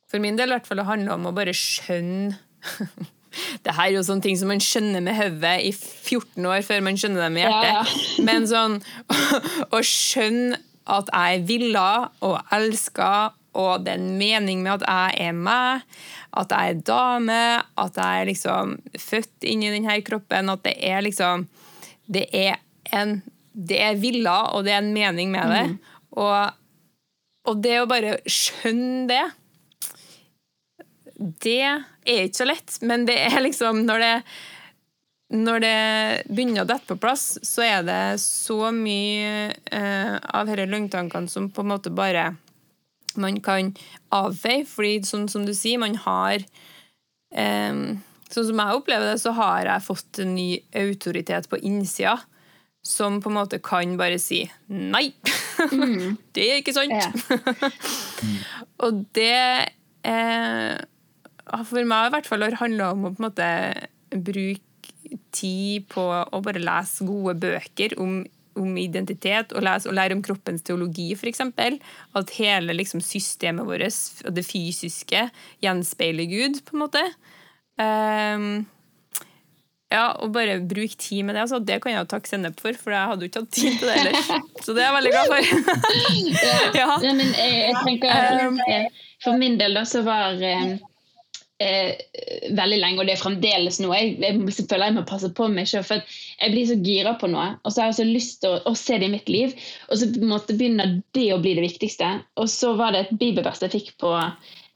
For 0.10 0.22
min 0.24 0.38
del 0.38 0.50
i 0.50 0.56
hvert 0.56 0.68
fall, 0.68 0.82
det 0.82 0.90
handler 0.90 1.16
om 1.16 1.30
å 1.30 1.36
bare 1.36 1.54
skjønne 1.56 2.34
Det 3.66 3.76
her 3.76 3.90
er 3.90 3.96
jo 3.98 4.04
sånne 4.06 4.26
ting 4.26 4.38
som 4.40 4.52
man 4.52 4.64
skjønner 4.64 5.04
med 5.06 5.18
hodet 5.18 5.56
i 5.68 5.72
14 5.76 6.46
år 6.50 6.64
før 6.66 6.84
man 6.86 7.00
skjønner 7.00 7.26
det 7.26 7.32
med 7.36 7.46
hjertet. 7.46 7.72
Ja, 7.72 7.82
ja. 7.82 8.26
Men 8.28 8.48
sånn 8.50 8.80
å 9.76 9.82
skjønne 9.86 10.62
at 10.86 11.10
jeg 11.10 11.40
er 11.40 11.46
villa 11.50 11.90
og 12.26 12.54
elska, 12.54 13.12
og 13.56 13.86
det 13.86 13.96
er 13.96 14.02
en 14.02 14.18
mening 14.20 14.62
med 14.62 14.84
at 14.84 14.86
jeg 14.86 15.30
er 15.30 15.38
meg, 15.38 15.86
at 16.36 16.52
jeg 16.52 16.74
er 16.74 16.84
dame, 16.86 17.40
at 17.82 17.98
jeg 17.98 18.22
er 18.22 18.30
liksom 18.30 18.76
født 19.00 19.48
inn 19.48 19.64
i 19.64 19.72
denne 19.74 19.96
kroppen, 20.06 20.52
at 20.52 20.66
det 20.68 20.76
er 20.84 21.02
liksom 21.06 21.48
Det 22.06 22.28
er 22.34 22.60
en 22.94 23.22
Det 23.56 23.80
er 23.82 23.96
villa, 23.96 24.52
og 24.54 24.66
det 24.66 24.74
er 24.76 24.84
en 24.84 24.94
mening 24.94 25.32
med 25.32 25.50
det. 25.50 25.78
Og, 26.12 26.52
og 27.48 27.62
det 27.64 27.78
å 27.80 27.88
bare 27.88 28.18
skjønne 28.28 29.08
det 29.08 29.24
det 31.43 31.61
er 31.65 31.86
ikke 32.28 32.41
så 32.41 32.47
lett, 32.49 32.78
men 32.86 33.05
det 33.07 33.17
er 33.28 33.41
liksom 33.43 33.84
når 33.88 34.03
det, 34.03 34.13
når 35.36 35.63
det 35.63 35.78
begynner 36.30 36.63
å 36.63 36.69
dette 36.69 36.89
på 36.91 36.99
plass, 37.01 37.28
så 37.45 37.65
er 37.65 37.86
det 37.88 38.01
så 38.23 38.71
mye 38.76 39.51
eh, 39.51 40.15
av 40.15 40.49
disse 40.49 40.67
løgntankene 40.69 41.32
som 41.32 41.49
på 41.53 41.65
en 41.65 41.71
måte 41.73 41.93
bare 41.93 42.34
man 43.15 43.39
kan 43.39 43.71
avfeie. 44.15 44.65
fordi 44.67 44.99
sånn 45.07 45.30
som 45.32 45.45
du 45.47 45.53
sier, 45.55 45.80
man 45.82 45.97
har 46.05 46.43
eh, 47.36 48.01
Sånn 48.26 48.47
som 48.49 48.57
jeg 48.59 48.78
opplever 48.80 49.11
det, 49.11 49.19
så 49.21 49.32
har 49.38 49.67
jeg 49.69 49.84
fått 49.86 50.19
en 50.19 50.32
ny 50.36 50.57
autoritet 50.76 51.45
på 51.47 51.59
innsida. 51.61 52.17
Som 52.86 53.19
på 53.21 53.30
en 53.30 53.38
måte 53.38 53.59
kan 53.63 53.93
bare 53.97 54.17
si 54.19 54.41
nei! 54.67 55.13
det 56.36 56.47
er 56.49 56.59
ikke 56.59 56.73
sant! 56.76 56.91
Ja. 56.91 57.69
Og 58.86 59.05
det 59.15 59.38
eh, 60.05 60.76
for 61.46 61.88
meg 61.88 62.08
i 62.08 62.14
hvert 62.16 62.30
fall 62.30 62.46
har 62.46 62.58
handla 62.62 62.93
om 62.96 63.08
å 63.08 63.12
på 63.14 63.22
en 63.22 63.28
måte 63.28 63.50
bruke 64.16 64.64
tid 65.36 65.86
på 65.91 66.04
å 66.04 66.41
bare 66.43 66.64
lese 66.64 67.06
gode 67.08 67.36
bøker 67.43 67.96
om, 68.02 68.20
om 68.60 68.78
identitet, 68.80 69.54
og, 69.54 69.64
lese, 69.66 69.89
og 69.89 69.98
lære 69.98 70.18
om 70.18 70.24
kroppens 70.26 70.66
teologi, 70.66 71.12
f.eks. 71.16 71.43
At 72.16 72.36
hele 72.39 72.78
liksom, 72.78 73.04
systemet 73.04 73.68
vårt, 73.68 74.24
det 74.36 74.46
fysiske, 74.48 75.28
gjenspeiler 75.64 76.30
Gud, 76.32 76.64
på 76.66 76.78
en 76.78 76.86
måte. 76.86 77.04
Um, 77.76 78.66
ja, 79.93 80.08
og 80.24 80.32
bare 80.34 80.58
bruke 80.66 80.98
tid 80.98 81.24
med 81.24 81.36
det. 81.36 81.43
Altså, 81.46 81.60
det 81.60 81.78
kan 81.84 81.93
jeg 81.93 82.02
jo 82.02 82.10
takke 82.16 82.30
Sennep 82.30 82.60
for, 82.60 82.76
for 82.80 82.96
jeg 82.96 83.12
hadde 83.12 83.26
jo 83.26 83.30
ikke 83.30 83.43
hatt 83.43 83.54
tid 83.54 83.78
til 83.80 83.91
det 83.91 83.98
ellers. 84.02 84.32
Så 84.66 84.74
det 84.74 84.82
er 84.82 84.89
jeg 84.89 84.96
veldig 84.96 85.14
glad 85.14 85.32
for. 85.32 85.41
ja. 86.41 86.56
Ja. 86.80 86.89
Men 87.06 87.22
jeg, 87.22 87.54
jeg 87.62 87.78
tenker 87.84 88.12
Um, 88.46 88.58
eh, 88.68 88.88
For 89.24 89.38
min 89.39 89.60
del 89.60 89.78
da 89.78 89.86
så 89.88 90.02
var 90.06 90.41
eh, 90.43 90.76
eh, 91.64 91.93
veldig 92.56 92.80
lenge, 92.82 92.99
og 92.99 93.08
det 93.08 93.16
er 93.16 93.22
fremdeles 93.22 93.80
noe. 93.84 93.97
Jeg, 93.99 94.16
jeg 94.24 94.66
føler 94.70 94.89
jeg 94.89 94.97
må 94.97 95.06
passe 95.08 95.30
på 95.38 95.47
meg 95.51 95.70
selv, 95.72 95.88
for 95.89 96.18
jeg 96.41 96.53
blir 96.53 96.70
så 96.70 96.80
gira 96.86 97.16
på 97.20 97.30
noe. 97.32 97.47
Og 97.64 97.74
så 97.74 97.84
har 97.84 97.91
jeg 97.91 97.99
så 97.99 98.08
lyst 98.10 98.41
til 98.43 98.56
å, 98.56 98.62
å 98.72 98.76
se 98.80 98.99
det 99.01 99.10
i 99.10 99.14
mitt 99.16 99.32
liv, 99.32 99.56
og 99.89 100.01
så 100.01 100.10
måte 100.24 100.58
begynner 100.58 100.99
det 101.18 101.30
å 101.36 101.39
bli 101.43 101.56
det 101.58 101.66
viktigste. 101.68 102.12
Og 102.41 102.51
så 102.51 102.74
var 102.80 102.95
det 102.95 103.06
et 103.06 103.16
bibelvers 103.22 103.64
jeg 103.64 103.76
fikk 103.76 103.95
på 104.01 104.14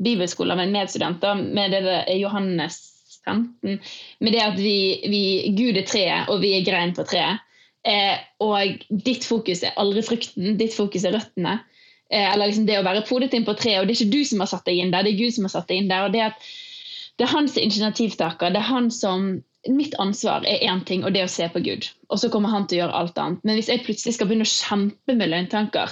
bibelskolen 0.03 0.59
med 0.61 0.73
medstudenter, 0.75 1.43
med 1.43 1.75
det 1.75 1.83
der 1.87 2.15
Johannes 2.15 2.79
15, 3.27 3.79
med 4.23 4.33
det 4.33 4.43
at 4.43 4.57
vi, 4.59 4.77
vi 5.11 5.23
Gud 5.57 5.77
er 5.77 5.87
treet, 5.87 6.31
og 6.31 6.39
vi 6.43 6.55
er 6.57 6.67
grein 6.67 6.95
på 6.95 7.05
treet. 7.07 7.43
Eh, 7.87 8.15
og 8.43 8.81
ditt 9.05 9.23
fokus 9.27 9.61
er 9.63 9.75
aldri 9.79 10.03
frukten, 10.03 10.57
ditt 10.59 10.75
fokus 10.75 11.05
er 11.07 11.15
røttene. 11.15 11.59
Eh, 12.09 12.25
eller 12.25 12.49
liksom 12.49 12.65
det 12.67 12.79
å 12.79 12.85
være 12.87 13.05
podet 13.07 13.35
inn 13.37 13.45
på 13.47 13.55
treet, 13.59 13.81
og 13.81 13.87
det 13.87 13.95
er 13.95 14.01
ikke 14.01 14.17
du 14.17 14.25
som 14.31 14.41
har 14.43 14.49
satt 14.51 14.65
deg 14.67 14.81
inn 14.81 14.91
der, 14.93 15.05
det 15.05 15.13
er 15.13 15.21
Gud 15.21 15.35
som 15.35 15.45
har 15.47 15.53
satt 15.53 15.69
deg 15.69 15.83
inn 15.83 15.91
der. 15.91 16.07
og 16.07 16.15
det 16.15 16.25
at 16.31 16.49
det 17.19 17.27
er 17.27 17.33
hans 17.35 17.57
initiativtaker. 17.59 18.53
Det 18.55 18.61
er 18.61 18.71
han 18.71 18.89
som 18.91 19.37
Mitt 19.67 19.91
ansvar 19.99 20.45
er 20.47 20.61
én 20.63 20.85
ting, 20.87 21.01
og 21.03 21.11
det 21.11 21.25
å 21.25 21.31
se 21.31 21.43
på 21.51 21.59
Gud. 21.59 21.89
Og 22.07 22.21
så 22.21 22.29
kommer 22.31 22.47
han 22.53 22.63
til 22.65 22.77
å 22.77 22.79
gjøre 22.79 22.95
alt 22.95 23.17
annet. 23.19 23.41
Men 23.43 23.57
hvis 23.57 23.67
jeg 23.67 23.81
plutselig 23.83 24.13
skal 24.15 24.29
begynne 24.29 24.45
å 24.47 24.51
kjempe 24.53 25.15
med 25.19 25.33
løgntanker, 25.33 25.91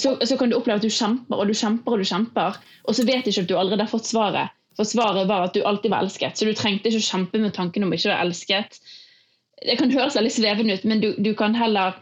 så, 0.00 0.14
så 0.24 0.38
kan 0.40 0.48
du 0.48 0.56
oppleve 0.56 0.80
at 0.80 0.86
du 0.86 0.88
kjemper 0.88 1.42
og 1.42 1.50
du 1.50 1.52
kjemper 1.58 1.92
og 1.92 2.00
du 2.00 2.08
kjemper, 2.08 2.56
og 2.88 2.96
så 2.96 3.04
vet 3.04 3.26
du 3.26 3.28
ikke 3.28 3.44
at 3.44 3.50
du 3.50 3.58
allerede 3.60 3.84
har 3.84 3.92
fått 3.92 4.08
svaret. 4.08 4.56
For 4.78 4.88
svaret 4.88 5.28
var 5.28 5.44
at 5.44 5.52
du 5.52 5.60
alltid 5.68 5.92
var 5.92 6.06
elsket. 6.06 6.40
Så 6.40 6.48
du 6.48 6.56
trengte 6.56 6.88
ikke 6.88 7.02
å 7.02 7.08
kjempe 7.10 7.42
med 7.44 7.52
tanken 7.58 7.84
om 7.84 7.92
ikke 7.92 8.08
å 8.08 8.14
være 8.14 8.24
elsket. 8.30 8.80
Det 9.68 9.76
kan 9.78 9.92
høres 9.92 10.16
veldig 10.16 10.32
svevende 10.32 10.78
ut, 10.78 10.88
men 10.88 11.04
du, 11.04 11.10
du 11.20 11.34
kan 11.36 11.54
heller 11.60 12.00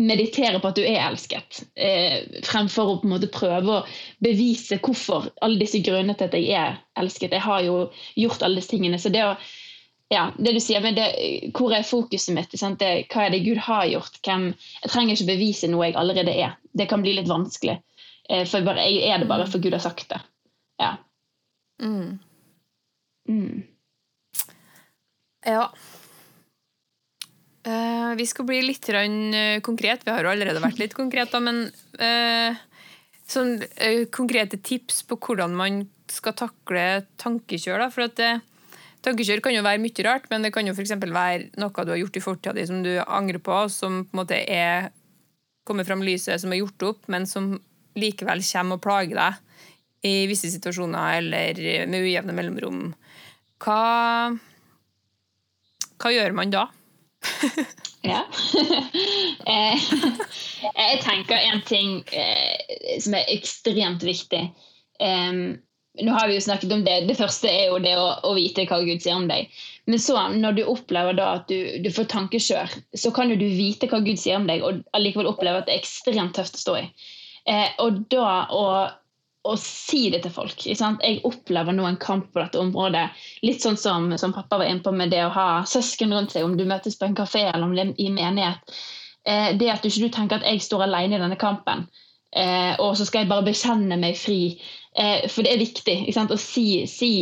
meditere 0.00 0.58
på 0.58 0.70
at 0.70 0.78
du 0.78 0.82
er 0.82 1.02
elsket, 1.04 1.60
eh, 1.78 2.40
fremfor 2.46 2.88
å 2.90 2.96
på 2.98 3.06
en 3.06 3.12
måte 3.14 3.30
prøve 3.30 3.76
å 3.76 3.84
bevise 4.24 4.80
hvorfor 4.82 5.28
alle 5.44 5.60
disse 5.60 5.78
grunnene 5.86 6.16
til 6.18 6.26
at 6.26 6.34
jeg 6.34 6.50
er 6.58 6.80
elsket. 6.98 7.36
Jeg 7.36 7.44
har 7.44 7.62
jo 7.62 7.76
gjort 8.18 8.42
alle 8.42 8.58
disse 8.58 8.74
tingene. 8.74 8.98
Så 8.98 9.12
det 9.14 9.22
å 9.26 9.36
ja, 10.12 10.28
det 10.36 10.52
du 10.52 10.60
sier, 10.60 10.82
men 10.84 10.94
det, 10.94 11.06
Hvor 11.56 11.72
er 11.72 11.86
fokuset 11.86 12.34
mitt? 12.36 12.52
Sant? 12.58 12.78
Det, 12.78 13.06
hva 13.10 13.24
er 13.24 13.32
det 13.32 13.44
Gud 13.46 13.58
har 13.64 13.86
gjort? 13.88 14.18
Hvem, 14.26 14.50
jeg 14.82 14.92
trenger 14.92 15.16
ikke 15.16 15.30
bevise 15.32 15.70
noe 15.70 15.88
jeg 15.88 15.96
allerede 15.98 16.34
er. 16.34 16.58
Det 16.76 16.86
kan 16.90 17.02
bli 17.02 17.16
litt 17.16 17.30
vanskelig. 17.30 17.78
Eh, 18.28 18.44
for 18.44 18.60
jeg, 18.60 18.66
bare, 18.68 18.84
jeg 18.84 19.10
er 19.10 19.22
det 19.22 19.30
bare 19.30 19.48
for 19.50 19.62
Gud 19.64 19.74
har 19.74 19.82
sagt 19.82 20.10
det. 20.12 20.20
Ja. 20.82 20.96
Mm. 21.82 22.18
Mm. 23.28 23.64
Ja. 25.46 25.68
Eh, 27.64 28.14
vi 28.16 28.26
skal 28.28 28.44
bli 28.48 28.60
litt 28.62 28.88
eh, 28.92 29.60
konkret. 29.64 30.04
Vi 30.04 30.12
har 30.12 30.24
jo 30.24 30.32
allerede 30.32 30.60
vært 30.60 30.80
litt 30.82 30.96
konkrete, 30.96 31.40
men 31.40 31.64
uh, 31.96 32.58
sånn 33.24 33.56
uh, 33.56 34.02
konkrete 34.12 34.58
tips 34.60 35.00
på 35.08 35.16
hvordan 35.16 35.54
man 35.56 35.86
skal 36.12 36.36
takle 36.36 37.06
tankekjør. 37.16 37.86
Da, 37.86 37.88
for 37.92 38.08
at 38.08 38.18
det, 38.20 38.34
Tankekjør 39.04 39.42
kan 39.44 39.52
jo 39.52 39.64
være 39.64 39.82
mye 39.82 40.04
rart, 40.06 40.30
men 40.32 40.46
det 40.46 40.50
kan 40.54 40.64
jo 40.64 40.72
f.eks. 40.72 40.94
være 40.96 41.50
noe 41.60 41.84
du 41.84 41.90
har 41.92 41.98
gjort 42.00 42.16
i 42.16 42.22
fortida 42.24 42.62
som 42.64 42.78
du 42.84 42.94
angrer 43.04 43.40
på, 43.44 43.56
som 43.68 43.98
på 44.06 44.16
en 44.16 44.20
måte 44.22 44.38
er 44.40 44.86
kommer 45.68 45.84
fram 45.84 46.00
lyset, 46.04 46.40
som 46.40 46.52
er 46.52 46.62
gjort 46.62 46.86
opp, 46.88 47.02
men 47.12 47.28
som 47.28 47.50
likevel 48.00 48.40
kommer 48.48 48.78
og 48.78 48.84
plager 48.84 49.20
deg 49.20 50.08
i 50.08 50.14
visse 50.28 50.48
situasjoner 50.52 51.18
eller 51.18 51.60
med 51.88 52.04
ujevne 52.04 52.36
mellomrom. 52.36 52.80
Hva, 53.64 54.32
hva 56.00 56.12
gjør 56.16 56.36
man 56.40 56.52
da? 56.52 56.64
Ja. 58.04 58.24
Eh, 59.44 59.80
jeg 60.76 61.00
tenker 61.04 61.36
en 61.36 61.60
ting 61.68 61.98
eh, 62.16 62.98
som 63.00 63.16
er 63.16 63.28
ekstremt 63.32 64.04
viktig. 64.04 64.40
Nå 66.02 66.12
har 66.12 66.28
vi 66.28 66.34
jo 66.34 66.40
snakket 66.40 66.72
om 66.72 66.84
det. 66.84 66.94
Det 67.08 67.16
første 67.18 67.50
er 67.50 67.68
jo 67.68 67.78
det 67.82 67.92
å, 68.00 68.32
vite 68.34 68.64
hva 68.70 68.80
Gud 68.82 69.02
sier 69.04 69.18
om 69.18 69.28
deg. 69.28 69.50
Men 69.86 70.00
så, 70.02 70.16
når 70.32 70.56
du 70.56 70.62
opplever 70.70 71.14
da 71.14 71.28
at 71.38 71.50
du, 71.52 71.76
du 71.84 71.90
får 71.92 72.08
tankekjør, 72.10 72.72
så 72.98 73.12
kan 73.14 73.30
jo 73.30 73.38
du 73.38 73.46
vite 73.46 73.88
hva 73.90 74.00
Gud 74.02 74.18
sier 74.18 74.40
om 74.40 74.48
deg, 74.48 74.64
og 74.64 74.80
allikevel 74.96 75.28
oppleve 75.30 75.60
at 75.60 75.68
det 75.68 75.76
er 75.76 75.84
ekstremt 75.84 76.34
tøft 76.38 76.58
å 76.58 76.62
stå 76.64 76.76
i. 76.80 76.84
Eh, 77.52 77.68
og 77.84 78.02
da 78.10 78.48
å, 78.50 78.64
å 79.44 79.54
si 79.60 80.06
det 80.12 80.22
til 80.24 80.32
folk. 80.32 80.62
Jeg 80.64 81.20
opplever 81.28 81.76
nå 81.76 81.84
en 81.88 82.00
kamp 82.00 82.30
på 82.32 82.40
dette 82.40 82.60
området. 82.60 83.04
Litt 83.44 83.64
sånn 83.64 83.76
som, 83.80 84.08
som 84.20 84.32
pappa 84.32 84.58
var 84.60 84.70
inne 84.70 84.84
på 84.84 84.92
med 84.96 85.12
det 85.12 85.20
å 85.26 85.34
ha 85.34 85.48
søsken 85.68 86.14
rundt 86.16 86.32
seg, 86.32 86.46
om 86.46 86.56
du 86.56 86.64
møtes 86.68 86.96
på 87.00 87.08
en 87.08 87.16
kafé 87.18 87.44
eller 87.50 87.66
om 87.66 87.74
det 87.76 87.84
er 87.84 87.92
i 88.00 88.08
menighet. 88.14 88.72
Eh, 89.28 89.50
det 89.60 89.68
at 89.72 89.84
du 89.84 89.90
ikke 89.90 90.14
tenker 90.16 90.40
at 90.40 90.48
jeg 90.48 90.64
står 90.64 90.86
alene 90.86 91.18
i 91.18 91.20
denne 91.20 91.38
kampen, 91.40 91.84
eh, 92.32 92.72
og 92.80 92.96
så 92.96 93.04
skal 93.08 93.24
jeg 93.24 93.32
bare 93.34 93.48
bekjenne 93.50 94.00
meg 94.00 94.16
fri. 94.20 94.56
Eh, 94.96 95.28
for 95.28 95.44
det 95.44 95.52
er 95.52 95.64
viktig 95.64 95.98
å 96.24 96.40
si, 96.40 96.66
si 96.88 97.12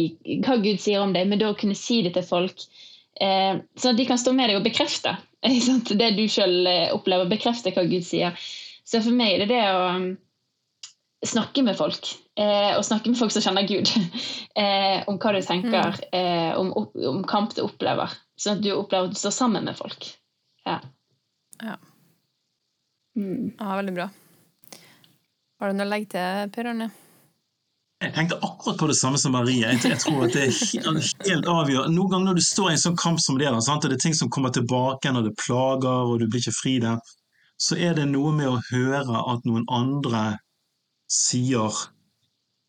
hva 0.47 0.61
Gud 0.63 0.79
sier 0.83 1.03
om 1.03 1.15
deg, 1.17 1.27
men 1.27 1.43
da 1.43 1.51
å 1.51 1.59
kunne 1.59 1.79
si 1.79 2.05
det 2.07 2.15
til 2.15 2.27
folk. 2.27 2.67
Eh, 3.19 3.59
sånn 3.75 3.97
at 3.97 3.99
de 3.99 4.07
kan 4.09 4.21
stå 4.21 4.35
med 4.37 4.51
deg 4.51 4.63
og 4.63 4.67
bekrefte 4.67 5.19
det 5.43 6.15
du 6.15 6.29
sjøl 6.31 6.69
opplever. 6.95 7.27
Bekrefte 7.31 7.75
hva 7.75 7.83
Gud 7.91 8.07
sier. 8.07 8.39
Så 8.87 9.03
for 9.03 9.15
meg 9.15 9.35
er 9.35 9.43
det 9.43 9.57
det 9.57 9.65
å 9.75 9.89
snakke 11.27 11.63
med 11.63 11.77
folk. 11.79 12.09
Eh, 12.41 12.73
og 12.77 12.85
snakke 12.87 13.13
med 13.13 13.19
folk 13.19 13.33
som 13.35 13.45
kjenner 13.45 13.69
Gud. 13.69 13.91
Eh, 14.53 15.01
om 15.09 15.17
hva 15.17 15.31
du 15.33 15.39
tenker, 15.41 15.95
eh, 16.13 16.51
om, 16.61 16.75
om 16.77 17.23
kamp 17.25 17.55
du 17.57 17.63
opplever. 17.65 18.13
Sånn 18.37 18.59
at 18.59 18.65
du 18.67 18.75
opplever 18.75 19.09
at 19.09 19.15
du 19.15 19.17
står 19.17 19.33
sammen 19.33 19.65
med 19.65 19.79
folk. 19.79 20.11
Ja. 20.69 20.75
Ja. 21.63 21.79
Mm. 23.17 23.55
Ja, 23.57 23.71
veldig 23.79 23.95
bra. 23.97 24.11
Har 25.57 25.73
du 25.73 25.79
noe 25.79 25.87
å 25.89 25.93
legge 25.95 26.13
til, 26.13 26.53
Per 26.53 26.69
Arne? 26.69 26.91
Jeg 28.03 28.13
tenkte 28.17 28.41
akkurat 28.43 28.77
på 28.81 28.91
det 28.91 28.99
samme 28.99 29.19
som 29.23 29.33
Marie. 29.37 29.63
Jeg, 29.63 29.81
jeg 29.87 30.01
tror 30.03 30.25
at 30.27 30.37
det 30.37 30.45
er 30.49 30.55
helt, 31.31 31.49
avgjørende. 31.49 31.95
Noen 31.95 32.13
ganger 32.13 32.29
når 32.33 32.41
du 32.41 32.45
står 32.45 32.73
i 32.73 32.77
en 32.77 32.85
sånn 32.85 32.99
kamp 32.99 33.23
som 33.23 33.39
det, 33.39 33.49
sant? 33.63 33.85
og 33.85 33.93
det 33.93 34.01
er 34.01 34.05
ting 34.05 34.17
som 34.19 34.31
kommer 34.33 34.53
tilbake 34.53 35.13
når 35.15 35.29
det 35.29 35.37
plager 35.41 36.13
og 36.13 36.19
du 36.19 36.27
blir 36.27 36.43
ikke 36.43 36.57
fri 36.57 36.77
der, 36.83 36.99
så 37.63 37.79
er 37.79 37.95
det 37.95 38.09
noe 38.11 38.33
med 38.35 38.51
å 38.51 38.61
høre 38.73 39.23
at 39.33 39.47
noen 39.47 39.69
andre 39.71 40.25
sier 41.13 41.83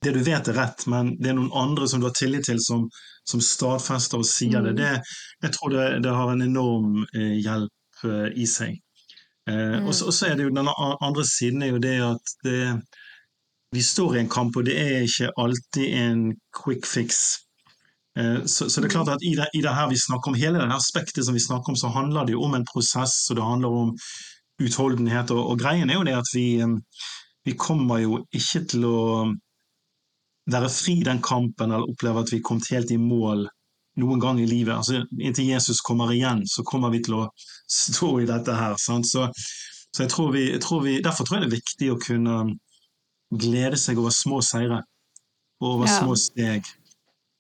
det 0.04 0.12
du 0.18 0.24
vet 0.24 0.50
er 0.52 0.58
rett, 0.60 0.86
men 0.92 1.14
det 1.20 1.32
er 1.32 1.38
noen 1.38 1.54
andre 1.56 1.88
som 1.88 2.02
du 2.02 2.10
har 2.10 2.16
tillit 2.18 2.44
til, 2.50 2.60
som, 2.60 2.90
som 3.30 3.42
stadfester 3.44 4.20
og 4.20 4.28
sier 4.28 4.66
det. 4.66 4.76
det. 4.82 4.98
Jeg 5.46 5.56
tror 5.56 5.72
det, 5.72 5.86
det 6.04 6.16
har 6.16 6.34
en 6.34 6.44
enorm 6.44 7.06
eh, 7.16 7.38
hjelp 7.40 8.04
eh, 8.10 8.28
i 8.36 8.48
seg. 8.50 8.76
Eh, 9.50 9.80
og, 9.80 9.94
så, 9.96 10.12
er 10.28 10.36
det 10.40 10.48
jo 10.48 10.54
Den 10.56 10.70
andre 10.72 11.26
siden 11.28 11.64
er 11.64 11.74
jo 11.74 11.82
det 11.84 11.98
at 12.04 12.36
det 12.48 12.60
vi 13.74 13.82
står 13.84 14.16
i 14.16 14.20
en 14.22 14.30
kamp, 14.30 14.56
og 14.56 14.68
det 14.68 14.76
er 14.78 15.08
ikke 15.08 15.32
alltid 15.42 15.96
en 15.98 16.20
quick 16.54 16.86
fix. 16.86 17.24
Eh, 18.20 18.44
så, 18.46 18.70
så, 18.70 18.82
det 18.82 18.92
er 18.92 18.94
klart 19.00 19.10
at 19.16 19.26
i 19.26 19.34
det, 19.40 19.48
i 19.58 19.64
det, 19.66 19.74
her 19.74 19.90
vi 19.90 19.98
snakker 19.98 20.30
om, 20.30 20.38
hele 20.38 20.62
det 20.62 20.76
aspektet 20.76 21.26
som 21.26 21.34
vi 21.34 21.42
snakker 21.42 21.74
om, 21.74 21.80
så 21.80 21.90
handler 21.96 22.28
det 22.28 22.36
jo 22.36 22.44
om 22.46 22.54
en 22.54 22.68
prosess, 22.70 23.16
og 23.32 23.40
det 23.40 23.48
handler 23.48 23.80
om 23.82 23.96
utholdenhet. 24.62 25.34
Og, 25.34 25.42
og 25.50 25.60
greien 25.60 25.90
er 25.90 25.98
jo 25.98 26.06
det 26.06 26.20
at 26.20 26.30
vi, 26.36 26.48
vi 27.44 27.56
kommer 27.60 28.02
jo 28.04 28.22
ikke 28.36 28.64
til 28.72 28.86
å 28.88 29.00
være 30.52 30.70
fri 30.72 31.00
i 31.00 31.08
den 31.08 31.22
kampen 31.24 31.72
eller 31.72 31.90
oppleve 31.90 32.24
at 32.24 32.32
vi 32.34 32.40
er 32.40 32.48
kommet 32.48 32.72
helt 32.74 32.92
i 32.92 33.00
mål 33.00 33.46
noen 34.02 34.22
gang 34.22 34.40
i 34.42 34.48
livet. 34.50 34.74
Altså, 34.76 35.04
inntil 35.22 35.52
Jesus 35.52 35.82
kommer 35.86 36.12
igjen, 36.14 36.44
så 36.50 36.66
kommer 36.68 36.92
vi 36.94 37.04
til 37.06 37.20
å 37.22 37.28
stå 37.70 38.16
i 38.24 38.30
dette 38.30 38.56
her. 38.58 38.76
Så, 38.82 39.00
så, 39.06 39.28
jeg 40.00 40.12
tror 40.12 40.34
vi, 40.34 40.48
jeg 40.52 40.64
tror 40.64 40.84
vi, 40.86 40.98
Derfor 41.04 41.28
tror 41.28 41.40
jeg 41.40 41.46
det 41.46 41.52
er 41.52 41.60
viktig 41.60 41.92
å 41.94 42.00
kunne 42.02 42.38
glede 43.44 43.80
seg 43.80 44.00
over 44.02 44.14
små 44.14 44.42
seire 44.46 44.84
og 45.62 45.70
over 45.76 45.90
ja. 45.90 46.00
små 46.00 46.18
steg. 46.20 46.68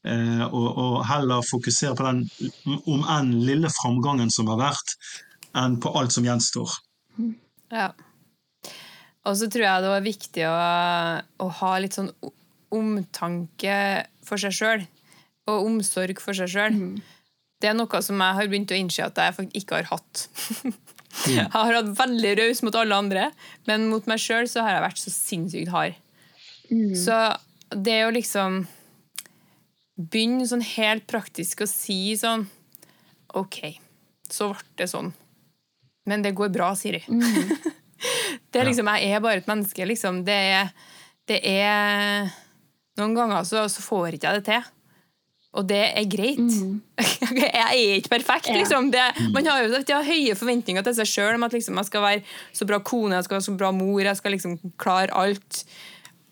Eh, 0.07 0.45
og, 0.45 0.69
og, 0.69 0.95
heller 1.07 1.45
fokusere 1.47 1.95
på 1.95 2.07
den, 2.07 2.23
om 2.91 3.03
enn 3.09 3.35
lille 3.47 3.71
framgangen 3.71 4.31
som 4.33 4.49
har 4.51 4.59
vært, 4.61 4.95
enn 5.59 5.77
på 5.83 5.91
alt 5.97 6.15
som 6.15 6.27
gjenstår. 6.27 6.79
Ja. 7.73 7.91
Og 9.23 9.37
så 9.39 9.47
tror 9.51 9.65
jeg 9.65 9.83
det 9.83 9.91
var 9.93 10.03
viktig 10.03 10.47
å, 10.49 10.55
å 11.43 11.47
ha 11.61 11.71
litt 11.79 11.95
sånn 11.95 12.11
omtanke 12.73 13.77
for 14.25 14.41
seg 14.41 14.55
sjøl 14.57 14.85
og 15.51 15.67
omsorg 15.67 16.19
for 16.23 16.35
seg 16.37 16.51
sjøl. 16.51 16.75
Mm. 16.75 17.23
Det 17.63 17.69
er 17.71 17.77
noe 17.77 18.01
som 18.03 18.19
jeg 18.19 18.37
har 18.39 18.49
begynt 18.51 18.73
å 18.73 18.79
innse 18.79 19.05
at 19.05 19.19
jeg 19.19 19.35
faktisk 19.37 19.59
ikke 19.61 19.79
har 19.79 19.89
hatt. 19.91 20.25
jeg 21.31 21.47
har 21.53 21.77
hatt 21.77 21.91
veldig 21.99 22.33
raus 22.41 22.63
mot 22.65 22.77
alle 22.79 22.99
andre, 23.05 23.25
men 23.69 23.89
mot 23.91 24.07
meg 24.09 24.21
sjøl 24.23 24.47
har 24.59 24.77
jeg 24.77 24.85
vært 24.87 25.03
så 25.03 25.13
sinnssykt 25.15 25.73
hard. 25.73 25.99
Mm. 26.71 26.93
Så 26.99 27.19
det 27.73 27.99
å 28.05 28.13
liksom 28.15 28.63
begynne 29.99 30.47
sånn 30.49 30.63
helt 30.73 31.05
praktisk 31.07 31.63
å 31.63 31.69
si 31.69 32.15
sånn 32.17 32.47
OK, 33.37 33.59
så 34.29 34.51
ble 34.51 34.65
det 34.81 34.89
sånn. 34.91 35.13
Men 36.09 36.23
det 36.25 36.33
går 36.35 36.51
bra, 36.53 36.73
Siri. 36.75 36.99
Mm. 37.07 37.53
det 38.53 38.61
er 38.61 38.69
liksom, 38.69 38.89
Jeg 39.01 39.17
er 39.17 39.23
bare 39.23 39.41
et 39.41 39.49
menneske, 39.49 39.85
liksom. 39.89 40.23
Det 40.27 40.37
er, 40.53 40.71
det 41.29 41.41
er 41.41 42.31
Noen 42.99 43.15
ganger 43.17 43.45
så, 43.49 43.65
så 43.73 43.81
får 43.81 44.19
ikke 44.19 44.29
jeg 44.29 44.41
det 44.41 44.45
til. 44.51 44.71
Og 45.53 45.65
det 45.69 45.83
er 45.93 46.09
greit. 46.09 46.41
Mm. 47.23 47.37
jeg 47.39 47.49
er 47.63 47.95
ikke 47.97 48.11
perfekt, 48.11 48.49
liksom. 48.53 48.91
Det, 48.91 49.01
man 49.33 49.45
har 49.47 49.63
jo 49.63 49.79
har 49.89 50.05
høye 50.05 50.35
forventninger 50.37 50.83
til 50.85 50.95
seg 50.97 51.09
sjøl 51.09 51.37
om 51.37 51.45
at 51.47 51.53
liksom, 51.55 51.77
jeg 51.79 51.87
skal 51.89 52.03
være 52.03 52.21
så 52.53 52.67
bra 52.69 52.79
kone, 52.83 53.15
jeg 53.15 53.25
skal 53.25 53.37
være 53.37 53.45
så 53.47 53.55
bra 53.57 53.71
mor, 53.73 54.01
jeg 54.01 54.19
skal 54.19 54.35
liksom 54.35 54.57
klare 54.81 55.13
alt. 55.17 55.63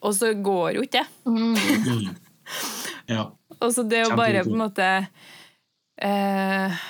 Og 0.02 0.16
så 0.18 0.34
går 0.34 0.76
jo 0.78 0.86
ikke 0.86 1.02
det. 1.02 1.08
Mm. 1.26 2.16
ja. 3.16 3.28
Og 3.62 3.74
så 3.74 3.86
det 3.86 4.04
å 4.08 4.18
bare 4.18 4.44
på 4.46 4.54
en 4.54 4.62
måte 4.62 4.90
eh, 6.02 6.82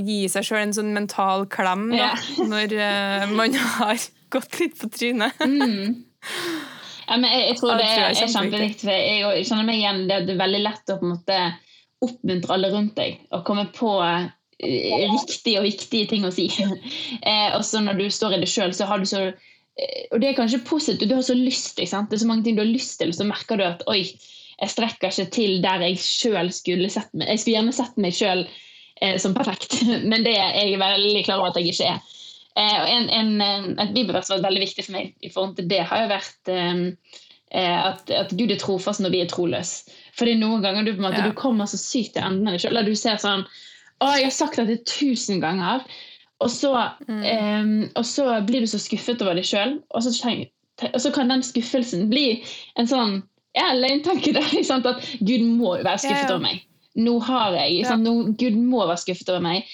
gi 0.00 0.20
seg 0.32 0.46
sjøl 0.46 0.62
en 0.62 0.76
sånn 0.76 0.92
mental 0.96 1.46
klem 1.52 1.88
da, 1.92 2.10
yeah. 2.12 2.48
når 2.50 2.76
eh, 2.76 3.36
man 3.36 3.56
har 3.76 4.08
gått 4.32 4.58
litt 4.60 4.78
på 4.80 4.90
trynet. 4.92 5.40
mm. 5.44 5.96
Ja, 7.10 7.16
men 7.18 7.26
jeg, 7.26 7.46
jeg, 7.48 7.56
tror 7.58 7.80
det 7.80 7.86
er, 7.90 8.04
er 8.12 8.30
kjempeviktig. 8.30 8.86
Jeg, 8.94 9.46
kjenner 9.48 9.66
meg 9.66 9.80
igjen 9.80 10.04
det, 10.06 10.20
det 10.28 10.34
er 10.36 10.44
veldig 10.44 10.60
lett 10.62 10.92
å 10.92 10.98
på 11.00 11.08
en 11.08 11.14
måte 11.16 11.38
oppmuntre 12.06 12.54
alle 12.54 12.70
rundt 12.72 12.94
deg 12.96 13.16
og 13.34 13.42
komme 13.48 13.66
på 13.74 13.96
uh, 13.98 14.28
riktige 14.62 15.58
og 15.58 15.66
viktige 15.66 16.10
ting 16.12 16.26
å 16.28 16.30
si. 16.34 16.46
eh, 17.28 17.50
og 17.56 17.64
så 17.66 17.82
når 17.82 17.98
du 17.98 18.04
står 18.14 18.36
i 18.36 18.42
det 18.44 18.50
sjøl, 18.52 18.74
så 18.76 18.86
har 18.88 19.02
du 19.02 19.08
så 19.10 19.24
uh, 19.26 19.34
Og 20.12 20.20
det 20.22 20.30
er 20.30 20.38
kanskje 20.38 20.62
positivt, 20.68 21.10
du 21.10 21.16
har 21.18 21.26
så 21.26 21.34
lyst. 21.34 21.80
Det 21.80 21.88
er 21.90 22.22
så 22.22 22.30
mange 22.30 22.46
ting 22.46 22.58
du 22.58 22.62
har 22.62 22.70
lyst 22.70 23.00
til, 23.02 23.10
så 23.16 23.26
merker 23.26 23.58
du 23.58 23.66
at 23.66 23.82
oi, 23.90 24.04
jeg 24.60 24.74
strekker 24.76 25.10
ikke 25.10 25.30
til 25.34 25.58
der 25.64 25.82
jeg 25.88 25.98
sjøl 26.04 26.50
skulle 26.54 26.92
sett 26.92 27.10
meg. 27.14 27.32
Jeg 27.32 27.42
skulle 27.42 27.58
gjerne 27.58 27.74
sett 27.74 28.00
meg 28.00 28.14
sjøl 28.16 28.46
eh, 29.00 29.16
som 29.18 29.34
perfekt, 29.34 29.80
men 30.10 30.22
det 30.26 30.36
er 30.38 30.56
jeg 30.62 30.80
veldig 30.80 31.26
klar 31.26 31.42
over 31.42 31.50
at 31.50 31.58
jeg 31.58 31.74
ikke 31.74 31.92
er. 31.96 32.18
Eh, 32.58 32.94
en, 32.94 33.08
en, 33.10 33.78
et 33.78 33.92
bibelvers 33.94 34.26
som 34.26 34.38
var 34.38 34.48
veldig 34.48 34.64
viktig 34.64 34.84
for 34.86 34.96
meg 34.96 35.12
i 35.22 35.30
forhold 35.30 35.56
til 35.58 35.68
det, 35.70 35.84
har 35.86 36.02
jo 36.02 36.10
vært 36.10 36.50
eh, 36.50 36.84
eh, 37.54 37.78
at, 37.78 38.10
at, 38.10 38.34
Gud 38.34 38.50
er 38.50 38.58
trofast 38.60 39.02
når 39.02 39.14
vi 39.14 39.22
er 39.22 39.30
troløse. 39.30 39.90
Fordi 40.18 40.34
noen 40.40 40.64
ganger 40.64 40.86
du, 40.86 40.94
på 40.94 41.02
en 41.02 41.08
måte, 41.08 41.22
ja. 41.22 41.30
du 41.30 41.38
kommer 41.38 41.70
så 41.70 41.78
sykt 41.80 42.16
til 42.16 42.26
enden 42.26 42.50
av 42.50 42.56
deg 42.56 42.64
sjøl. 42.64 42.82
Du 42.86 42.96
ser 42.98 43.20
sånn 43.22 43.46
Å, 44.00 44.14
jeg 44.16 44.30
har 44.30 44.34
sagt 44.34 44.58
dette 44.58 44.80
tusen 44.88 45.42
ganger. 45.42 45.84
Og 46.40 46.48
så, 46.48 46.72
mm. 47.04 47.20
um, 47.20 47.72
og 48.00 48.06
så 48.08 48.24
blir 48.48 48.64
du 48.64 48.70
så 48.70 48.80
skuffet 48.80 49.20
over 49.20 49.36
deg 49.36 49.44
sjøl, 49.44 49.74
og, 49.92 50.06
og, 50.08 50.96
så 51.04 51.10
kan 51.12 51.28
den 51.28 51.44
skuffelsen 51.44 52.06
bli 52.08 52.40
en 52.80 52.88
sånn 52.88 53.18
ja, 53.58 53.74
løgntanke 53.76 54.32
der. 54.32 54.48
At 54.80 55.04
Gud 55.20 55.44
må 55.44 55.76
være 55.84 56.00
skuffet 56.00 56.16
ja, 56.16 56.30
ja. 56.30 56.32
over 56.32 56.46
meg. 56.46 56.64
Nå 56.98 57.18
har 57.28 57.54
jeg, 57.60 57.84
Nå, 58.00 58.14
Gud 58.40 58.56
må 58.56 58.82
være 58.88 59.02
skuffet 59.04 59.28
over 59.30 59.44
meg. 59.44 59.68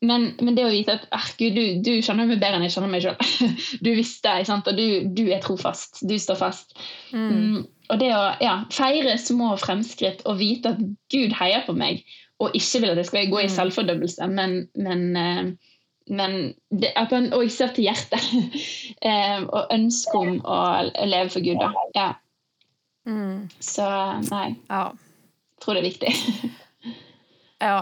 Men, 0.00 0.28
men, 0.38 0.54
det 0.54 0.62
å 0.62 0.70
vite 0.70 0.94
at 0.94 1.08
ah, 1.14 1.24
Gud, 1.40 1.56
du, 1.56 1.80
du 1.82 2.02
kjenner 2.06 2.28
meg 2.28 2.38
bedre 2.38 2.60
enn 2.60 2.66
jeg 2.68 2.76
kjenner 2.76 2.92
meg 2.92 3.02
sjøl. 3.02 3.16
Du 3.84 3.90
visste, 3.96 4.34
sant? 4.46 4.70
og 4.70 4.78
du, 4.78 5.08
du, 5.16 5.24
er 5.34 5.42
trofast. 5.42 6.04
Du 6.06 6.14
står 6.22 6.38
fast. 6.38 6.76
Mm. 7.10 7.24
Mm, 7.32 7.64
og 7.90 7.98
det 8.02 8.12
å 8.14 8.22
ja, 8.44 8.54
feire 8.74 9.16
små 9.18 9.56
fremskritt 9.58 10.22
og 10.28 10.38
vite 10.38 10.76
at 10.76 10.84
Gud 11.10 11.34
heier 11.40 11.66
på 11.66 11.74
meg, 11.78 12.04
og 12.38 12.54
ikke 12.54 12.84
vil 12.84 12.94
at 12.94 13.02
jeg 13.02 13.10
skal 13.10 13.32
gå 13.32 13.42
i 13.42 13.48
mm. 13.48 13.54
selvfordømmelse, 13.56 14.30
men, 14.30 14.56
men, 14.78 15.04
uh, 15.18 15.74
men 16.14 16.38
det, 16.70 16.94
at 16.94 17.10
han 17.16 17.32
òg 17.34 17.50
ser 17.50 17.74
til 17.74 17.88
hjertet 17.88 18.22
uh, 19.02 19.42
og 19.56 19.74
ønsket 19.74 20.18
om 20.22 20.38
å 20.46 20.62
leve 21.10 21.34
for 21.34 21.42
Gud. 21.42 21.58
Da. 21.58 21.86
Ja. 21.98 22.10
Mm. 23.08 23.48
Så 23.58 23.88
nei. 24.30 24.52
Ja. 24.70 24.90
Jeg 25.58 25.64
tror 25.64 25.74
det 25.74 25.82
er 25.82 25.90
viktig. 25.90 26.12
ja. 27.66 27.80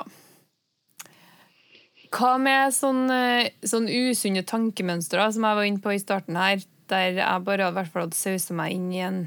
Hva 2.13 2.37
med 2.41 2.75
sånne, 2.75 3.19
eh, 3.47 3.67
sånn 3.67 3.89
usunne 3.89 4.45
tankemønstre 4.47 5.27
som 5.33 5.47
jeg 5.47 5.59
var 5.59 5.67
inne 5.69 5.83
på 5.83 5.95
i 5.95 6.03
starten 6.03 6.39
her, 6.39 6.63
der 6.91 7.19
jeg 7.19 7.45
bare 7.47 7.71
hadde, 7.71 7.87
hadde 7.95 8.17
sausa 8.17 8.55
meg 8.55 8.75
inn 8.77 8.89
i 8.95 9.03
en, 9.03 9.21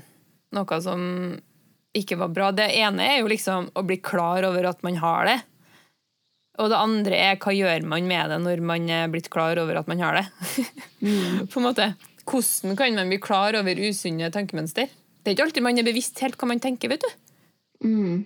noe 0.55 0.81
som 0.81 1.01
ikke 1.97 2.19
var 2.21 2.33
bra. 2.33 2.51
Det 2.55 2.69
ene 2.77 3.05
er 3.05 3.19
jo 3.21 3.31
liksom 3.31 3.71
å 3.75 3.85
bli 3.85 3.97
klar 3.97 4.45
over 4.47 4.69
at 4.69 4.83
man 4.85 4.99
har 5.01 5.25
det. 5.29 5.39
Og 6.59 6.69
det 6.71 6.79
andre 6.79 7.15
er 7.15 7.39
hva 7.39 7.53
gjør 7.55 7.85
man 7.87 8.07
med 8.07 8.33
det 8.33 8.39
når 8.43 8.61
man 8.67 8.87
er 8.91 9.11
blitt 9.11 9.29
klar 9.31 9.59
over 9.61 9.79
at 9.79 9.87
man 9.91 10.03
har 10.03 10.21
det. 10.21 10.27
Mm. 10.99 11.47
på 11.47 11.61
en 11.61 11.63
måte. 11.63 11.85
Hvordan 12.27 12.75
kan 12.75 12.97
man 12.97 13.07
bli 13.07 13.21
klar 13.23 13.55
over 13.55 13.79
usunne 13.79 14.27
tankemønster? 14.35 14.89
Det 15.23 15.31
er 15.31 15.37
ikke 15.37 15.45
alltid 15.45 15.63
man 15.63 15.79
er 15.79 15.85
bevisst 15.87 16.19
helt 16.19 16.35
hva 16.35 16.49
man 16.51 16.59
tenker, 16.59 16.91
vet 16.91 17.05
du. 17.05 17.13
Mm. 17.87 18.25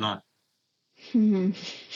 Nei. 0.00 0.14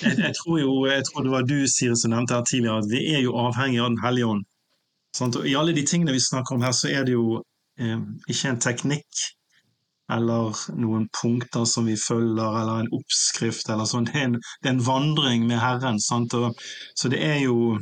Jeg, 0.03 0.19
jeg, 0.19 0.35
tror 0.39 0.59
jo, 0.61 0.73
jeg 0.91 1.05
tror 1.09 1.25
det 1.25 1.33
var 1.33 1.47
du 1.49 1.57
Siri, 1.71 1.97
som 1.97 2.13
nevnte 2.13 2.37
her 2.37 2.45
tidligere, 2.49 2.83
at 2.83 2.91
vi 2.91 3.03
er 3.15 3.23
jo 3.25 3.37
avhengig 3.41 3.81
av 3.81 3.91
Den 3.95 4.03
hellige 4.05 4.31
ånd. 4.35 4.45
Sånn, 5.17 5.33
I 5.49 5.57
alle 5.57 5.73
de 5.77 5.87
tingene 5.89 6.13
vi 6.13 6.21
snakker 6.21 6.57
om 6.57 6.65
her, 6.67 6.75
så 6.77 6.91
er 6.93 7.07
det 7.09 7.17
jo 7.17 7.41
eh, 7.81 8.01
ikke 8.29 8.53
en 8.53 8.61
teknikk 8.61 9.27
eller 10.13 10.55
noen 10.79 11.09
punkter 11.21 11.65
som 11.67 11.89
vi 11.89 11.97
følger, 11.99 12.59
eller 12.61 12.85
en 12.85 12.93
oppskrift 12.95 13.71
eller 13.73 13.89
sånn. 13.91 14.07
Det 14.07 14.21
er 14.21 14.29
en, 14.29 14.37
det 14.63 14.71
er 14.71 14.75
en 14.77 14.85
vandring 14.87 15.47
med 15.49 15.59
Herren. 15.63 15.99
Og, 15.99 16.67
så 16.95 17.11
det 17.11 17.23
er, 17.27 17.41
jo, 17.43 17.79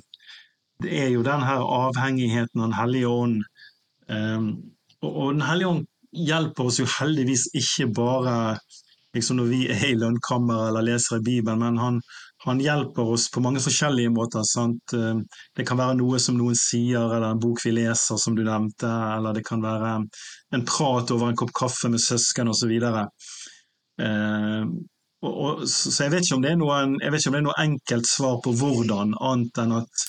det 0.82 0.95
er 1.03 1.11
jo 1.12 1.24
den 1.26 1.45
her 1.45 1.64
avhengigheten 1.64 2.62
av 2.62 2.70
Den 2.70 2.78
hellige 2.78 3.11
ånd. 3.11 3.43
Um, 4.09 4.49
og, 5.03 5.11
og 5.11 5.35
Den 5.35 5.45
hellige 5.49 5.74
ånd 5.74 5.85
hjelper 6.14 6.70
oss 6.70 6.80
jo 6.80 6.89
heldigvis 6.99 7.49
ikke 7.59 7.91
bare 7.93 8.37
liksom 9.14 9.38
når 9.38 9.50
vi 9.50 9.60
er 9.72 9.84
i 9.90 9.96
lønnkammer 9.98 10.68
eller 10.68 10.86
leser 10.86 11.20
i 11.20 11.24
Bibelen, 11.24 11.60
men 11.62 11.78
han, 11.78 12.00
han, 12.44 12.62
hjelper 12.62 13.12
oss 13.14 13.28
på 13.32 13.42
mange 13.44 13.62
forskjellige 13.64 14.12
måter. 14.14 14.44
Sant? 14.48 14.94
Eh, 14.96 15.20
det 15.56 15.66
kan 15.68 15.80
være 15.80 15.98
noe 16.00 16.20
som 16.22 16.38
noen 16.38 16.58
sier, 16.58 17.06
eller 17.06 17.30
en 17.30 17.42
bok 17.42 17.62
vi 17.64 17.74
leser, 17.78 18.18
som 18.20 18.36
du 18.36 18.44
nevnte, 18.46 18.90
eller 18.90 19.36
det 19.36 19.44
kan 19.46 19.62
være 19.64 19.94
en 20.54 20.66
prat 20.68 21.14
over 21.14 21.30
en 21.30 21.38
kopp 21.38 21.54
kaffe 21.56 21.90
med 21.92 22.02
søsken 22.02 22.50
osv. 22.52 22.74
Eh, 22.74 24.62
så 25.24 26.04
jeg 26.04 26.12
vet, 26.12 26.30
noen, 26.60 26.98
jeg 27.00 27.12
vet 27.12 27.22
ikke 27.22 27.30
om 27.30 27.36
det 27.36 27.40
er 27.40 27.48
noe 27.48 27.60
enkelt 27.62 28.08
svar 28.10 28.40
på 28.44 28.52
hvordan, 28.58 29.14
annet 29.24 29.62
enn 29.62 29.78
at 29.80 30.06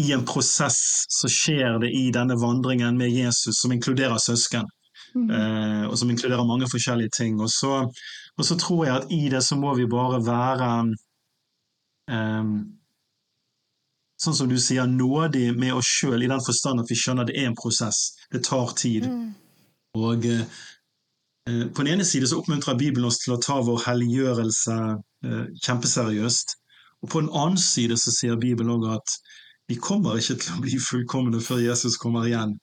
i 0.00 0.12
en 0.12 0.24
prosess 0.24 0.78
så 1.08 1.28
skjer 1.28 1.78
det 1.82 1.90
i 1.96 2.06
denne 2.14 2.36
vandringen 2.40 2.96
med 2.96 3.12
Jesus, 3.12 3.60
som 3.60 3.72
inkluderer 3.72 4.20
søsken. 4.20 4.68
Mm. 5.14 5.30
Eh, 5.30 5.84
og 5.88 5.96
som 5.98 6.10
inkluderer 6.10 6.46
mange 6.48 6.68
forskjellige 6.70 7.14
ting. 7.18 7.40
Og 7.40 7.50
så, 7.52 7.82
og 8.36 8.44
så, 8.44 8.58
tror 8.58 8.84
jeg 8.86 8.94
at 8.96 9.10
i 9.12 9.28
det 9.32 9.42
så 9.44 9.58
må 9.60 9.74
vi 9.78 9.88
bare 9.90 10.22
være 10.26 10.70
eh, 12.12 12.54
Sånn 14.22 14.36
som 14.38 14.46
du 14.46 14.54
sier, 14.62 14.86
nådig 14.86 15.48
med 15.58 15.72
oss 15.74 15.88
sjøl, 15.98 16.22
i 16.22 16.28
den 16.30 16.42
forstand 16.46 16.78
at 16.78 16.90
vi 16.92 16.94
skjønner 16.94 17.24
at 17.24 17.32
det 17.32 17.40
er 17.40 17.48
en 17.48 17.56
prosess. 17.58 18.12
Det 18.30 18.44
tar 18.46 18.70
tid. 18.78 19.08
Mm. 19.10 19.32
Og 19.98 20.26
eh, 20.30 20.44
eh, 21.50 21.64
på 21.74 21.82
den 21.82 21.96
ene 21.96 22.06
side 22.06 22.28
så 22.30 22.38
oppmuntrer 22.38 22.78
Bibelen 22.78 23.08
oss 23.08 23.18
til 23.24 23.34
å 23.34 23.40
ta 23.42 23.58
vår 23.66 23.82
helliggjørelse 23.88 24.76
eh, 25.26 25.42
kjempeseriøst. 25.66 26.54
Og 27.02 27.10
på 27.10 27.24
den 27.24 27.32
annen 27.34 27.58
side 27.58 27.98
så 27.98 28.14
sier 28.14 28.38
Bibelen 28.38 28.76
òg 28.76 28.86
at 28.94 29.16
vi 29.70 29.78
kommer 29.80 30.18
ikke 30.18 30.36
til 30.42 30.56
å 30.56 30.62
bli 30.64 30.78
fullkomne 30.82 31.40
før 31.44 31.62
Jesus 31.62 31.96
kommer 32.00 32.26
igjen, 32.28 32.56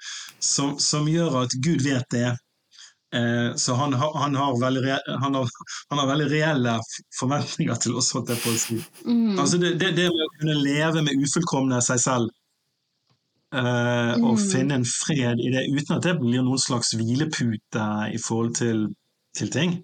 som, 0.44 0.78
som 0.84 1.08
gjør 1.10 1.44
at 1.46 1.56
Gud 1.64 1.84
vet 1.86 2.08
det. 2.14 2.30
Eh, 3.16 3.56
så 3.56 3.74
han, 3.74 3.94
han, 3.94 4.36
har 4.36 4.60
veldig, 4.62 4.84
han, 5.22 5.36
har, 5.36 5.48
han, 5.90 6.00
har 6.00 6.08
veldig, 6.08 6.28
reelle 6.30 6.76
forventninger 7.20 7.80
til 7.82 7.98
oss, 7.98 8.12
holdt 8.14 8.36
jeg 8.36 8.44
på 8.44 8.54
å 8.54 8.60
si. 8.62 8.78
Mm. 9.06 9.40
Altså 9.40 9.58
det, 9.62 9.74
det, 9.82 9.96
det, 9.98 10.10
å 10.12 10.30
kunne 10.38 10.60
leve 10.60 11.04
med 11.08 11.26
ufullkomne 11.26 11.82
seg 11.82 12.04
selv, 12.04 12.30
eh, 13.56 14.14
og 14.20 14.36
mm. 14.38 14.46
finne 14.52 14.78
en 14.78 14.86
fred 14.86 15.42
i 15.42 15.50
det, 15.56 15.66
uten 15.74 15.98
at 15.98 16.06
det 16.06 16.18
blir 16.22 16.46
noen 16.46 16.62
slags 16.62 16.94
hvilepute 17.00 17.88
i 18.14 18.22
forhold 18.22 18.54
til, 18.62 18.86
til 19.38 19.50
ting, 19.56 19.80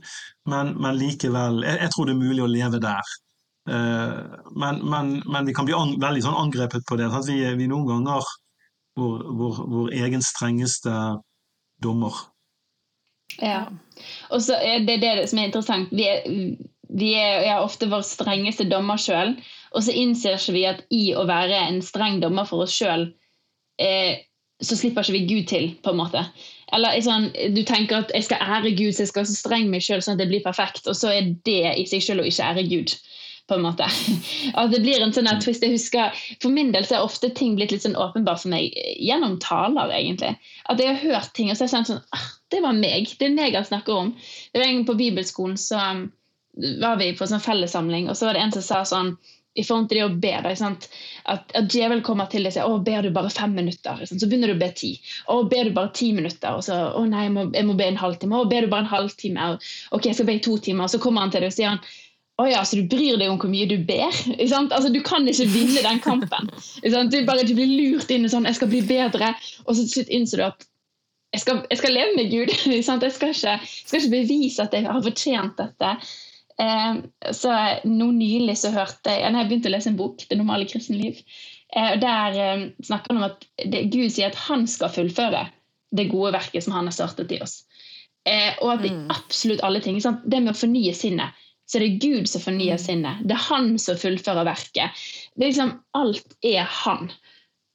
men, 0.51 0.75
men 0.77 0.99
likevel 0.99 1.63
jeg, 1.65 1.79
jeg, 1.81 1.93
tror 1.95 2.09
det 2.11 2.17
er 2.17 2.21
mulig 2.27 2.45
å 2.45 2.51
leve 2.51 2.83
der. 2.83 3.15
Eh, 3.69 4.13
men, 4.51 4.89
men, 4.89 5.23
men, 5.25 5.45
vi 5.45 5.53
kan 5.53 5.65
bli 5.65 5.73
an, 5.73 5.95
veldig 6.01 6.23
sånn 6.25 6.37
angrepet 6.37 6.85
på 6.89 6.99
det. 6.99 7.09
Vi, 7.27 7.39
vi 7.57 7.69
noen 7.71 7.87
ganger 7.89 8.27
vår, 8.99 9.25
vår, 9.39 9.59
vår, 9.73 9.91
egen 10.05 10.23
strengeste 10.23 10.93
dommer. 11.83 12.21
Ja. 13.41 13.65
Og 14.31 14.45
så 14.45 14.59
er 14.61 14.85
det 14.87 15.01
det 15.03 15.17
som 15.29 15.41
er 15.41 15.49
interessant. 15.49 15.91
Vi 15.95 16.05
er, 16.07 16.27
vi 16.95 17.11
er, 17.17 17.41
ja, 17.47 17.59
ofte 17.63 17.89
vår 17.91 18.05
strengeste 18.07 18.67
dommer 18.69 19.01
sjøl. 19.01 19.35
Og 19.75 19.83
så 19.83 19.95
innser 19.97 20.37
ikke 20.37 20.55
vi 20.55 20.67
at 20.69 20.85
i 20.93 21.09
å 21.17 21.25
være 21.27 21.65
en 21.65 21.81
streng 21.83 22.21
dommer 22.23 22.47
for 22.47 22.63
oss 22.67 22.75
sjøl, 22.77 23.09
eh, 23.81 24.21
så 24.63 24.77
slipper 24.79 25.03
ikke 25.03 25.17
vi 25.17 25.25
Gud 25.27 25.49
til, 25.51 25.65
på 25.83 25.91
en 25.91 25.99
måte. 25.99 26.21
Eller 26.73 26.95
sånn, 27.03 27.27
Du 27.53 27.59
tenker 27.67 28.05
at 28.05 28.13
jeg 28.15 28.29
skal 28.29 28.45
ære 28.45 28.71
Gud, 28.77 28.93
så 28.95 29.03
jeg 29.03 29.11
skal 29.11 29.27
så 29.27 29.35
streng 29.35 29.67
meg 29.73 29.83
sjøl 29.83 30.05
sånn 30.05 30.15
at 30.15 30.23
det 30.23 30.29
blir 30.29 30.45
perfekt. 30.45 30.85
Og 30.87 30.95
så 30.95 31.11
er 31.11 31.33
det 31.49 31.75
i 31.75 31.83
seg 31.89 32.05
sjøl 32.05 32.23
å 32.23 32.29
ikke 32.29 32.53
ære 32.53 32.69
Gud 32.69 32.95
på 33.47 33.57
en 33.57 33.65
måte. 33.65 33.87
At 34.59 34.71
det 34.73 34.81
blir 34.83 35.03
en 35.03 35.13
sånn 35.13 35.29
twist. 35.43 35.63
Jeg 35.63 35.75
husker, 35.75 36.25
For 36.41 36.53
min 36.53 36.73
del 36.73 36.87
så 36.87 36.97
er 36.97 37.05
ofte 37.05 37.29
ting 37.37 37.55
blitt 37.59 37.73
litt 37.75 37.85
sånn 37.85 37.97
åpenbar 37.99 38.39
for 38.41 38.53
meg 38.53 38.75
gjennom 39.01 39.37
taler, 39.43 39.93
egentlig. 39.93 40.35
At 40.71 40.81
jeg 40.81 40.93
har 40.93 41.13
hørt 41.13 41.33
ting, 41.37 41.51
og 41.51 41.57
så 41.57 41.67
har 41.67 41.77
jeg 41.77 41.91
sånn 41.91 42.03
ah, 42.15 42.27
Det 42.53 42.61
var 42.65 42.77
meg. 42.77 43.13
Det 43.19 43.29
er 43.29 43.37
meg 43.37 43.57
jeg 43.57 43.69
snakker 43.71 44.03
om. 44.05 44.13
Det 44.51 44.61
var 44.61 44.69
en 44.69 44.85
På 44.87 44.97
bibelskolen 44.97 45.57
så 45.61 45.79
um, 45.81 46.05
var 46.81 46.99
vi 47.01 47.13
på 47.17 47.27
sånn 47.27 47.43
fellessamling, 47.43 48.09
og 48.09 48.17
så 48.17 48.29
var 48.29 48.37
det 48.37 48.45
en 48.45 48.55
som 48.55 48.65
sa 48.65 48.83
sånn 48.87 49.15
i 49.55 49.63
forhold 49.63 49.87
til 49.87 50.01
det 50.01 50.05
å 50.05 50.15
be. 50.19 50.31
Da, 50.43 50.69
at, 51.31 51.53
at 51.55 51.69
djevelen 51.71 52.03
kommer 52.03 52.27
til 52.31 52.43
deg 52.43 52.51
og 52.51 52.55
sier 52.57 52.71
å, 52.71 52.79
ber 52.83 53.05
du 53.05 53.13
bare 53.15 53.31
fem 53.31 53.53
minutter, 53.55 54.01
så 54.03 54.27
begynner 54.27 54.51
du 54.51 54.57
å 54.57 54.59
be 54.59 54.71
ti. 54.75 54.91
Å, 55.31 55.37
ber 55.51 55.69
du 55.69 55.77
bare 55.77 55.93
ti 55.95 56.09
minutter, 56.15 56.57
og 56.57 56.65
så 56.67 56.79
å 56.91 57.05
nei, 57.07 57.27
jeg 57.29 57.35
må, 57.37 57.45
jeg 57.55 57.67
må 57.67 57.77
be 57.79 57.87
en 57.87 58.01
halvtime. 58.01 58.35
Å, 58.35 58.49
ber 58.51 58.67
du 58.67 58.73
bare 58.73 58.83
en 58.83 58.91
halvtime, 58.91 59.53
ok, 59.95 60.09
jeg 60.09 60.19
skal 60.19 60.27
be 60.27 60.35
i 60.39 60.43
to 60.43 60.57
timer. 60.59 60.87
Og 60.87 60.95
så 60.95 60.99
kommer 61.03 61.23
han 61.23 61.31
til 61.31 61.45
deg 61.45 61.53
og 61.53 61.55
sier 61.55 61.71
han, 61.71 61.95
å 62.35 62.45
ja, 62.49 62.61
så 62.67 62.75
du 62.75 62.89
bryr 62.91 63.15
deg 63.15 63.29
om 63.31 63.37
hvor 63.39 63.51
mye 63.51 63.67
du 63.69 63.77
ber? 63.87 64.11
Altså, 64.43 64.89
du 64.91 64.99
kan 65.07 65.27
ikke 65.29 65.47
vinne 65.53 65.83
den 65.85 66.01
kampen. 66.03 66.49
Du, 66.83 67.17
bare, 67.27 67.45
du 67.47 67.53
blir 67.55 67.69
lurt 67.69 68.11
inn 68.11 68.27
i 68.27 68.31
sånn 68.31 68.47
'jeg 68.47 68.57
skal 68.59 68.71
bli 68.73 68.81
bedre', 68.83 69.31
og 69.63 69.77
så 69.77 70.03
innser 70.03 70.41
du 70.41 70.45
at 70.49 70.67
jeg 71.35 71.43
skal, 71.43 71.63
jeg 71.71 71.79
skal 71.79 71.95
leve 71.95 72.15
med 72.15 72.31
Gud. 72.31 72.51
Jeg 72.75 72.83
skal, 72.83 73.01
ikke, 73.03 73.33
skal, 73.35 73.99
ikke, 73.99 74.11
bevise 74.13 74.63
at 74.63 74.75
jeg 74.75 74.85
har 74.87 75.01
fortjent 75.03 75.57
dette. 75.59 75.89
Eh, 76.63 77.01
så 77.35 77.51
nå 77.83 78.07
nylig 78.15 78.55
så 78.61 78.71
hørte 78.71 79.11
jeg 79.11 79.25
Jeg 79.25 79.47
begynte 79.49 79.67
å 79.67 79.73
lese 79.73 79.89
en 79.91 79.97
bok, 79.99 80.23
'Det 80.23 80.37
normale 80.39 80.67
kristne 80.69 80.95
liv'. 80.95 81.19
Eh, 81.75 81.99
der 81.99 82.39
eh, 82.39 82.69
snakker 82.79 83.11
han 83.11 83.19
om 83.19 83.27
at 83.27 83.43
det, 83.65 83.89
Gud 83.91 84.07
sier 84.11 84.31
at 84.31 84.39
han 84.47 84.63
skal 84.67 84.93
fullføre 84.95 85.49
det 85.91 86.07
gode 86.11 86.31
verket 86.37 86.63
som 86.63 86.75
han 86.77 86.87
har 86.87 86.95
startet 86.95 87.31
i 87.35 87.41
oss. 87.43 87.65
Eh, 88.23 88.55
og 88.61 88.77
at 88.77 88.85
i 88.87 88.93
mm. 88.93 89.09
absolutt 89.11 89.63
alle 89.63 89.83
ting. 89.83 89.99
Sant? 90.01 90.23
Det 90.23 90.39
med 90.39 90.55
å 90.55 90.61
fornye 90.61 90.95
sinnet 90.95 91.35
så 91.65 91.81
det 91.81 91.87
er 91.87 92.01
Gud 92.01 92.29
som 92.29 92.43
fornyer 92.43 92.77
mm. 92.77 92.83
sinnet. 92.83 93.21
Det 93.25 93.35
er 93.35 93.47
han 93.47 93.71
som 93.81 93.97
fullfører 93.97 94.45
verket. 94.47 95.05
Det 95.35 95.47
er 95.47 95.53
liksom, 95.53 95.71
Alt 95.97 96.35
er 96.45 96.67
han. 96.83 97.09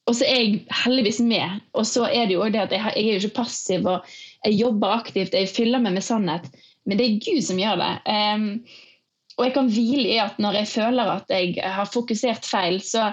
Og 0.08 0.16
så 0.18 0.26
er 0.26 0.38
jeg 0.40 0.60
heldigvis 0.84 1.20
med. 1.26 1.60
Og 1.74 1.86
så 1.86 2.06
er 2.06 2.28
det 2.28 2.36
jo 2.36 2.46
det 2.50 2.62
at 2.64 2.74
jeg, 2.74 2.92
jeg 2.96 3.08
er 3.08 3.18
jo 3.18 3.24
ikke 3.30 3.42
passiv 3.42 3.88
og 3.90 4.06
jeg 4.46 4.56
jobber 4.60 4.94
aktivt, 5.00 5.34
jeg 5.36 5.50
fyller 5.50 5.82
meg 5.82 5.98
med 5.98 6.06
sannhet. 6.06 6.46
Men 6.88 6.98
det 6.98 7.06
er 7.06 7.18
Gud 7.26 7.42
som 7.46 7.60
gjør 7.60 7.82
det. 7.82 7.90
Um, 8.08 8.46
og 9.36 9.46
jeg 9.46 9.54
kan 9.56 9.68
hvile 9.72 10.06
i 10.08 10.16
at 10.22 10.40
når 10.42 10.62
jeg 10.62 10.70
føler 10.72 11.12
at 11.16 11.30
jeg 11.32 11.60
har 11.60 11.90
fokusert 11.90 12.46
feil, 12.46 12.80
så 12.84 13.10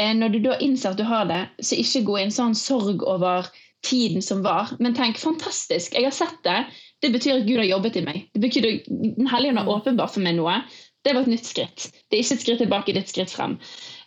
eh, 0.00 0.14
når 0.16 0.32
du 0.34 0.38
da 0.46 0.56
innser 0.64 0.92
at 0.92 0.98
du 0.98 1.04
har 1.06 1.28
det, 1.28 1.42
så 1.62 1.78
ikke 1.78 2.06
gå 2.08 2.16
i 2.18 2.24
en 2.26 2.34
sånn 2.34 2.56
sorg 2.58 3.04
over 3.06 3.46
tiden 3.86 4.22
som 4.22 4.42
var, 4.46 4.72
men 4.82 4.94
tenk 4.94 5.18
fantastisk, 5.18 5.94
jeg 5.94 6.06
har 6.06 6.14
sett 6.14 6.38
det, 6.46 6.58
det 7.02 7.10
betyr 7.12 7.40
at 7.40 7.46
Gud 7.48 7.58
har 7.58 7.68
jobbet 7.68 7.98
i 7.98 8.04
meg. 8.06 8.24
Det 8.34 8.42
betyr 8.44 8.68
at 8.68 8.88
Den 8.88 9.28
hellige 9.30 9.52
ånd 9.52 9.62
har 9.62 9.70
åpenbart 9.74 10.14
for 10.14 10.24
meg 10.24 10.36
noe. 10.38 10.60
Det 11.02 11.16
var 11.16 11.24
et 11.24 11.32
nytt 11.32 11.48
skritt. 11.48 11.88
Det 11.90 12.18
er 12.18 12.22
ikke 12.22 12.36
et 12.36 12.44
skritt 12.44 12.60
tilbake, 12.62 12.92
det 12.94 13.00
er 13.00 13.06
et 13.06 13.10
skritt 13.10 13.32
frem. 13.34 13.56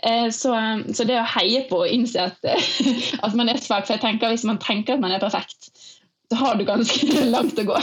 Eh, 0.07 0.29
så, 0.31 0.53
så 0.95 1.07
det 1.07 1.17
å 1.19 1.27
heie 1.35 1.65
på 1.67 1.81
og 1.83 1.91
innse 1.91 2.29
at, 2.29 2.39
at 3.25 3.35
man 3.35 3.51
er 3.51 3.59
svak 3.59 3.87
For 3.87 3.97
jeg 3.97 4.05
tenker 4.05 4.31
hvis 4.31 4.47
man 4.47 4.61
tenker 4.63 4.95
at 4.95 5.03
man 5.03 5.11
er 5.11 5.23
perfekt, 5.23 5.71
så 6.31 6.39
har 6.39 6.55
du 6.55 6.63
ganske 6.67 7.25
langt 7.35 7.59
å 7.59 7.67
gå. 7.67 7.81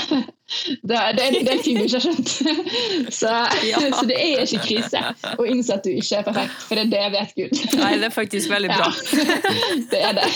Det, 0.82 0.98
det, 1.16 1.24
det 1.46 1.52
er 1.52 1.62
ting 1.62 1.78
du 1.78 1.84
ikke 1.86 1.96
har 1.96 2.04
skjønt. 2.04 2.30
Så, 3.20 3.30
ja. 3.66 3.78
så, 3.98 4.02
det 4.08 4.16
er 4.18 4.42
ikke 4.44 4.60
krise 4.66 5.00
å 5.38 5.46
innse 5.48 5.76
at 5.78 5.86
du 5.86 5.90
ikke 5.94 6.18
er 6.18 6.26
perfekt, 6.26 6.58
for 6.66 6.78
det 6.78 6.84
er 6.84 6.90
det 6.92 7.06
vet 7.14 7.32
Gud. 7.38 7.62
Nei, 7.80 7.92
det 8.00 8.08
er 8.08 8.14
faktisk 8.14 8.50
veldig 8.52 8.70
bra. 8.72 8.88
Ja, 8.90 9.24
det 9.92 10.00
er 10.08 10.18
det. 10.18 10.28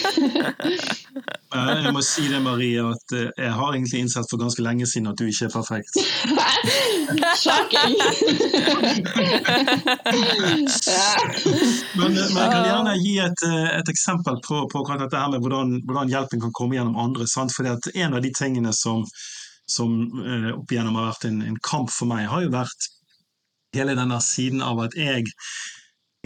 Jeg 1.57 1.93
må 1.95 2.03
si 2.05 2.27
det, 2.31 2.41
Marie, 2.45 2.83
at 2.85 3.15
eh, 3.17 3.29
jeg 3.45 3.53
har 3.59 3.77
egentlig 3.77 4.03
innsett 4.05 4.29
for 4.31 4.41
ganske 4.41 4.65
lenge 4.65 4.89
siden 4.89 5.11
at 5.11 5.21
du 5.21 5.27
ikke 5.29 5.49
er 5.49 5.53
perfekt. 5.55 6.01
Sjokking! 7.43 7.97
men, 11.97 12.13
men, 12.13 12.17
jeg 12.17 12.51
kan 12.53 12.67
gjerne 12.67 12.97
gi 13.03 13.17
et, 13.25 13.47
eh, 13.49 13.71
et 13.81 13.95
eksempel 13.95 14.41
på, 14.47 14.65
på 14.73 14.85
dette 14.93 15.17
her 15.17 15.33
med 15.33 15.43
hvordan, 15.45 15.81
hvordan, 15.85 16.13
hjelpen 16.13 16.45
kan 16.45 16.55
komme 16.57 16.79
gjennom 16.79 16.99
andre. 17.01 17.29
Sant? 17.31 17.55
Fordi 17.57 17.75
at 17.75 17.91
En 17.97 18.15
av 18.15 18.23
de 18.23 18.31
tingene 18.37 18.73
som 18.77 19.05
som 19.71 19.97
eh, 20.23 20.53
opp 20.55 20.73
igjennom 20.73 20.99
har 20.99 21.11
vært 21.11 21.27
en, 21.31 21.41
en, 21.43 21.59
kamp 21.63 21.91
for 21.93 22.09
meg, 22.11 22.29
har 22.31 22.45
jo 22.45 22.53
vært 22.55 22.91
hele 23.77 23.97
denne 23.99 24.21
siden 24.25 24.63
av 24.65 24.81
at 24.87 24.95
jeg 24.99 25.27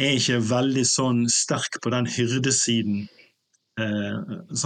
er 0.01 0.19
ikke 0.19 0.43
veldig 0.51 0.85
sånn 0.87 1.25
sterk 1.33 1.81
på 1.83 1.93
den 1.93 2.09
hyrdesiden. 2.09 3.07
Eh, 3.81 4.17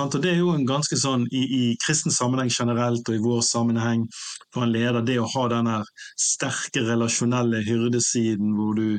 og 0.05 0.19
Det 0.23 0.33
er 0.33 0.41
jo 0.41 0.55
en 0.55 0.67
ganske 0.67 0.99
sånn 0.99 1.27
i, 1.31 1.45
i, 1.45 1.63
kristen 1.85 2.15
sammenheng 2.15 2.51
generelt 2.51 3.09
og 3.09 3.17
i 3.17 3.23
vår 3.23 3.43
sammenheng 3.47 4.07
for 4.53 4.67
en 4.67 4.75
leder, 4.75 5.03
det 5.07 5.21
å 5.23 5.31
ha 5.37 5.47
denne 5.53 5.81
sterke 6.19 6.85
relasjonelle 6.89 7.63
hyrdesiden 7.67 8.55
hvor 8.59 8.75
du 8.79 8.99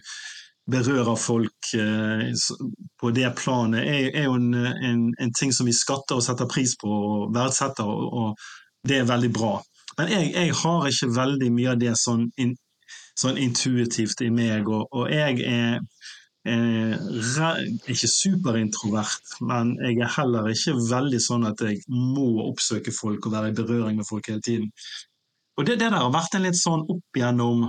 berører 0.71 1.17
folk 1.19 1.73
eh, 1.77 2.31
på 3.01 3.11
det 3.13 3.31
planet, 3.37 3.83
er, 3.85 4.07
er 4.15 4.29
jo 4.29 4.37
en, 4.39 4.53
en, 4.55 5.01
en, 5.21 5.33
ting 5.37 5.51
som 5.53 5.67
vi 5.69 5.75
skatter 5.75 6.17
og 6.17 6.25
setter 6.25 6.49
pris 6.49 6.73
på 6.81 6.89
og 6.89 7.35
verdsetter. 7.35 7.85
og, 7.85 8.13
og 8.13 8.63
det 8.85 9.01
er 9.01 9.09
veldig 9.09 9.31
bra. 9.33 9.55
Men 9.97 10.11
jeg, 10.11 10.31
jeg, 10.35 10.53
har 10.61 10.87
ikke 10.89 11.11
veldig 11.15 11.49
mye 11.55 11.73
av 11.73 11.81
det 11.81 11.95
sånn, 11.99 12.27
in, 12.41 12.53
sånn 13.17 13.39
intuitivt 13.39 14.21
i 14.25 14.31
meg, 14.33 14.67
og, 14.67 14.87
og 14.91 15.11
jeg 15.11 15.41
er 15.45 15.81
er 16.45 17.61
ikke 17.89 18.07
superintrovert, 18.11 19.31
men 19.41 19.71
jeg 19.81 19.97
er 19.97 20.11
heller 20.13 20.51
ikke 20.51 20.75
veldig 20.77 21.21
sånn 21.21 21.47
at 21.49 21.61
jeg 21.65 21.79
må 21.89 22.43
oppsøke 22.43 22.93
folk 22.93 23.25
og 23.25 23.33
være 23.33 23.49
i 23.49 23.55
berøring 23.57 23.97
med 23.97 24.05
folk 24.05 24.29
hele 24.29 24.43
tiden. 24.45 24.69
Og 25.57 25.65
det, 25.65 25.79
det 25.79 25.89
der 25.89 25.97
har 26.03 26.13
vært 26.13 26.35
en 26.37 26.45
litt 26.45 26.59
sånn 26.59 26.83
opp 26.85 27.17
gjennom 27.17 27.65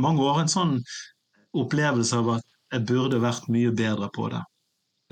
mange 0.00 0.24
år, 0.24 0.40
en 0.40 0.52
sånn 0.52 0.74
opplevelse 1.52 2.16
av 2.22 2.36
at 2.38 2.46
jeg 2.72 2.86
burde 2.88 3.20
vært 3.20 3.50
mye 3.52 3.72
bedre 3.74 4.08
på 4.14 4.30
det. 4.32 4.42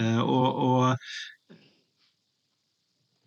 Eh, 0.01 0.20
og, 0.22 0.62
og 0.64 1.09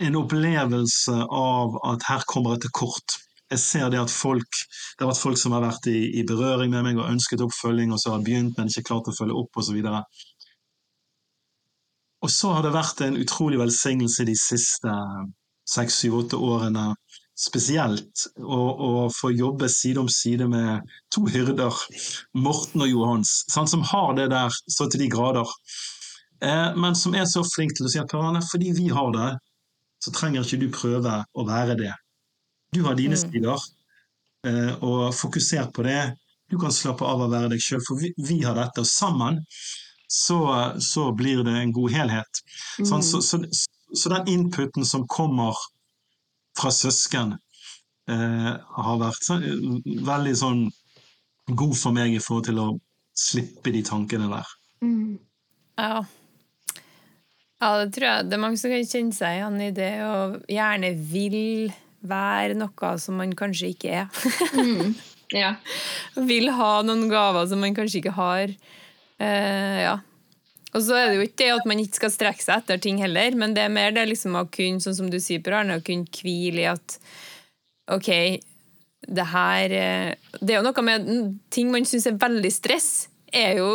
en 0.01 0.17
opplevelse 0.19 1.17
av 1.37 1.77
at 1.93 2.07
her 2.09 2.25
kommer 2.29 2.55
jeg 2.55 2.65
til 2.65 2.73
kort. 2.81 3.17
Jeg 3.51 3.59
ser 3.59 3.89
det 3.91 3.99
at 3.99 4.13
folk, 4.13 4.61
det 4.95 5.03
har 5.03 5.11
vært 5.11 5.25
folk 5.25 5.39
som 5.39 5.55
har 5.55 5.63
vært 5.65 5.89
i, 5.91 5.99
i 6.21 6.25
berøring 6.27 6.71
med 6.71 6.85
meg 6.87 7.01
og 7.01 7.09
ønsket 7.09 7.43
oppfølging, 7.43 7.91
og 7.91 7.99
så 7.99 8.15
har 8.15 8.23
begynt, 8.25 8.55
men 8.57 8.71
ikke 8.71 8.87
klart 8.93 9.11
å 9.11 9.15
følge 9.17 9.35
opp, 9.41 9.59
osv. 9.59 9.77
Og, 9.91 10.23
og 12.23 12.31
så 12.31 12.55
har 12.55 12.65
det 12.65 12.73
vært 12.77 13.03
en 13.05 13.19
utrolig 13.19 13.59
velsignelse 13.59 14.27
de 14.29 14.37
siste 14.39 14.95
seks, 15.67 15.99
syv, 15.99 16.21
åtte 16.23 16.39
årene 16.39 16.91
spesielt 17.41 18.27
å, 18.37 19.07
få 19.13 19.31
jobbe 19.33 19.69
side 19.71 20.01
om 20.01 20.09
side 20.11 20.45
med 20.51 20.91
to 21.13 21.23
hyrder, 21.31 21.75
Morten 22.37 22.83
og 22.85 22.91
Johans, 22.91 23.41
sånn, 23.51 23.69
som 23.69 23.85
har 23.91 24.13
det 24.19 24.29
der 24.33 24.53
så 24.67 24.87
til 24.91 25.05
de 25.05 25.09
grader. 25.11 25.47
Eh, 26.41 26.77
men 26.77 26.97
som 26.97 27.15
er 27.17 27.25
så 27.29 27.43
flink 27.47 27.73
til 27.77 27.87
å 27.87 27.93
si 27.93 28.01
at 28.01 28.13
fordi 28.51 28.73
vi 28.77 28.89
har 28.93 29.09
det, 29.15 29.31
så 30.01 30.13
trenger 30.15 30.45
ikke 30.45 30.61
du 30.61 30.67
prøve 30.73 31.19
å 31.37 31.45
være 31.47 31.77
det. 31.79 31.93
Du 32.73 32.81
har 32.87 32.97
dine 32.97 33.17
mm. 33.17 33.21
sider, 33.21 33.65
eh, 34.47 34.73
og 34.81 35.11
fokuser 35.15 35.69
på 35.75 35.85
det. 35.85 36.01
Du 36.51 36.57
kan 36.59 36.73
slappe 36.73 37.07
av 37.07 37.25
og 37.25 37.31
være 37.31 37.51
deg 37.53 37.63
sjøl, 37.63 37.83
for 37.87 37.99
vi, 38.01 38.11
vi, 38.17 38.41
har 38.43 38.57
dette. 38.57 38.83
Og 38.83 38.89
sammen 38.89 39.39
så, 40.11 40.39
så 40.83 41.09
blir 41.15 41.43
det 41.47 41.55
en 41.59 41.73
god 41.75 41.93
helhet. 41.95 42.41
Sånn, 42.79 43.03
så, 43.05 43.21
så, 43.23 43.39
så, 43.51 44.11
den 44.15 44.31
inputen 44.33 44.87
som 44.87 45.05
kommer 45.07 45.55
fra 46.59 46.71
søsken, 46.75 47.37
eh, 48.11 48.53
har 48.57 48.99
vært 48.99 49.27
så, 49.27 49.37
veldig 50.11 50.35
sånn 50.37 50.65
god 51.51 51.77
for 51.77 51.95
meg 51.95 52.15
i 52.15 52.23
forhold 52.23 52.49
til 52.49 52.59
å 52.63 52.69
slippe 53.17 53.71
de 53.75 53.83
tankene 53.87 54.27
der. 54.31 54.55
Mm. 54.83 55.19
Ja. 55.79 56.01
Ja, 57.61 57.75
det 57.77 57.91
tror 57.93 58.07
jeg. 58.07 58.27
Det 58.27 58.37
er 58.37 58.41
mange 58.41 58.57
som 58.57 58.73
kan 58.73 58.87
kjenne 58.89 59.13
seg 59.13 59.37
igjen 59.37 59.61
i 59.61 59.71
det, 59.77 59.93
og 60.07 60.37
gjerne 60.49 60.91
vil 61.11 61.71
være 62.01 62.55
noe 62.57 62.93
som 62.97 63.19
man 63.21 63.35
kanskje 63.37 63.73
ikke 63.75 63.91
er. 64.01 64.21
Mm. 64.57 64.95
Ja. 65.37 65.55
vil 66.31 66.49
ha 66.57 66.71
noen 66.85 67.05
gaver 67.11 67.45
som 67.47 67.61
man 67.61 67.77
kanskje 67.77 68.01
ikke 68.01 68.15
har. 68.17 68.55
Uh, 69.21 69.77
ja. 69.85 69.99
Og 70.71 70.85
så 70.85 70.95
er 70.97 71.09
det 71.09 71.19
jo 71.19 71.25
ikke 71.27 71.41
det 71.43 71.51
at 71.53 71.67
man 71.69 71.81
ikke 71.83 71.99
skal 71.99 72.13
strekke 72.13 72.43
seg 72.43 72.63
etter 72.63 72.81
ting 72.81 73.01
heller, 73.03 73.35
men 73.37 73.53
det 73.55 73.65
er 73.65 73.73
mer 73.73 73.93
det 73.93 74.07
liksom 74.09 74.37
å 74.39 74.47
kunne, 74.49 74.81
sånn 74.83 74.97
som 74.97 75.09
du 75.11 75.19
sier, 75.21 75.43
Per 75.43 75.59
Arne, 75.59 75.77
å 75.77 75.85
kunne 75.85 76.07
hvile 76.15 76.63
i 76.63 76.69
at 76.71 76.97
OK, 77.91 78.09
det 79.01 79.25
her 79.31 79.73
eh, 79.73 80.11
Det 80.39 80.53
er 80.53 80.59
jo 80.59 80.65
noe 80.67 80.83
med 80.85 81.09
ting 81.51 81.71
man 81.73 81.87
syns 81.89 82.07
er 82.07 82.19
veldig 82.21 82.51
stress, 82.53 82.91
er 83.27 83.59
jo 83.59 83.71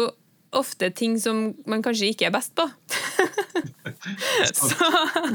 ofte 0.57 0.89
ting 0.97 1.19
som 1.21 1.51
man 1.69 1.83
kanskje 1.85 2.15
ikke 2.15 2.31
er 2.31 2.35
best 2.35 2.57
på. 2.57 2.65
så, 4.55 4.91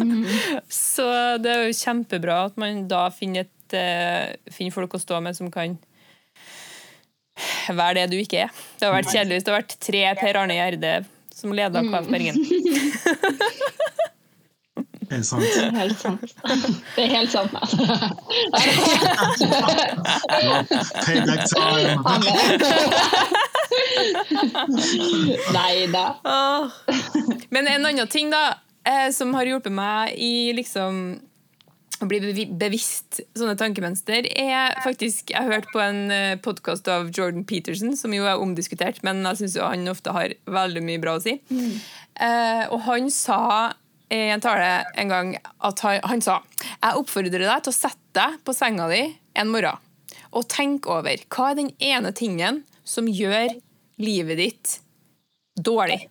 så 0.91 1.07
det 1.41 1.53
er 1.53 1.65
jo 1.67 1.77
kjempebra 1.77 2.43
at 2.49 2.59
man 2.61 2.85
da 2.91 3.05
finner, 3.15 3.47
et, 3.47 3.77
eh, 3.77 4.35
finner 4.53 4.75
folk 4.75 4.97
å 4.97 5.01
stå 5.01 5.21
med 5.23 5.37
som 5.37 5.51
kan 5.53 5.77
være 7.71 8.01
det 8.01 8.11
du 8.11 8.19
ikke 8.21 8.45
er. 8.45 8.61
Det 8.77 8.87
har 8.87 8.95
vært 8.95 9.11
kjedelig 9.13 9.39
hvis 9.39 9.47
det 9.47 9.53
har 9.53 9.61
vært 9.61 9.77
tre 9.81 10.03
Per 10.19 10.41
Arne 10.43 10.57
Gjerde 10.59 10.95
som 11.41 11.53
leder 11.57 11.87
KF 11.89 12.09
Bergen. 12.11 12.35
Det 15.11 15.17
er 15.19 15.23
sant. 15.27 15.43
Det 15.43 15.65
er 15.67 15.73
helt 15.75 15.99
sant. 15.99 16.21
Det 16.95 17.03
er 17.03 17.09
helt 17.11 17.31
sant. 17.33 17.51
Altså. 17.59 17.77
Payback 21.03 21.41
time. 21.51 21.99
Nei 25.51 25.73
da. 25.91 26.05
Men 27.51 27.67
en 27.73 27.89
annen 27.89 28.07
ting 28.11 28.31
da, 28.31 28.55
eh, 28.87 29.09
som 29.11 29.35
har 29.35 29.49
hjulpet 29.49 29.75
meg 29.75 30.15
i 30.15 30.53
liksom 30.55 31.01
å 32.01 32.07
bli 32.09 32.47
bevisst 32.57 33.19
sånne 33.37 33.57
tankemønster, 33.59 34.25
er 34.31 34.79
faktisk 34.81 35.29
Jeg 35.35 35.43
har 35.43 35.51
hørt 35.59 35.67
på 35.75 35.83
en 35.83 36.39
podkast 36.41 36.87
av 36.89 37.11
Jordan 37.11 37.43
Peterson, 37.45 37.97
som 37.99 38.15
jo 38.15 38.23
er 38.25 38.39
omdiskutert, 38.41 39.03
men 39.03 39.21
jeg 39.27 39.43
syns 39.43 39.59
han 39.59 39.91
ofte 39.91 40.15
har 40.15 40.33
veldig 40.47 40.81
mye 40.87 41.03
bra 41.03 41.19
å 41.19 41.21
si. 41.27 41.35
Eh, 42.15 42.63
og 42.71 42.79
han 42.87 43.11
sa 43.11 43.73
i 44.11 44.19
en 44.33 44.43
tale 44.43 44.83
en 44.99 45.11
gang 45.11 45.35
at 45.39 45.83
han, 45.85 46.01
han 46.03 46.23
sa 46.23 46.41
Jeg 46.59 46.99
oppfordrer 46.99 47.45
deg 47.47 47.63
til 47.63 47.71
å 47.71 47.77
sette 47.77 47.99
deg 48.17 48.41
på 48.43 48.55
senga 48.55 48.89
di 48.91 49.05
en 49.39 49.51
morgen 49.53 49.79
og 50.31 50.47
tenk 50.51 50.87
over 50.91 51.23
hva 51.31 51.51
er 51.51 51.57
den 51.59 51.71
ene 51.83 52.11
tingen 52.15 52.61
som 52.87 53.07
gjør 53.07 53.51
livet 54.01 54.39
ditt 54.39 54.75
dårlig. 55.59 56.05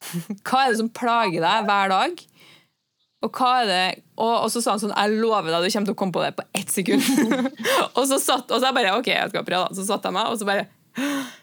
Hva 0.46 0.62
er 0.62 0.70
det 0.70 0.78
som 0.78 0.90
plager 0.94 1.42
deg 1.42 1.66
hver 1.66 1.90
dag? 1.92 2.22
Og 3.20 3.36
hva 3.36 3.50
er 3.60 3.66
det 3.68 3.82
og, 4.14 4.30
og 4.46 4.48
så 4.48 4.62
sa 4.62 4.72
han 4.72 4.80
sånn 4.80 4.94
Jeg 4.94 5.18
lover 5.20 5.50
deg, 5.52 5.66
du 5.66 5.74
kommer 5.74 5.90
til 5.90 5.96
å 5.96 5.98
komme 6.00 6.14
på 6.14 6.22
det 6.24 6.30
på 6.38 6.46
ett 6.56 6.72
sekund. 6.72 7.04
og 7.98 8.06
så 8.08 8.16
satt 8.22 8.48
og 8.48 8.62
så 8.62 8.70
jeg 8.70 8.78
bare 8.78 8.94
OK, 8.96 9.10
jeg 9.12 9.32
skal 9.32 9.44
prøve, 9.44 9.66
da. 9.66 9.76
Så 9.76 9.84
satt 9.88 10.06
jeg 10.08 10.16
meg, 10.16 10.30
og 10.30 10.40
så 10.40 10.48
bare 10.48 10.64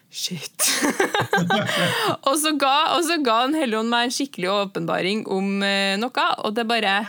Shit. 0.08 0.64
og, 2.28 2.36
så 2.39 2.53
ga, 2.60 2.76
og 2.95 3.03
så 3.05 3.18
ga 3.24 3.41
han 3.43 3.58
Helligånd 3.58 3.91
meg 3.91 4.08
en 4.08 4.14
skikkelig 4.16 4.49
åpenbaring 4.53 5.26
om 5.34 5.58
eh, 5.66 5.97
noe, 5.99 6.28
og 6.47 6.55
det 6.55 6.64
bare 6.70 7.01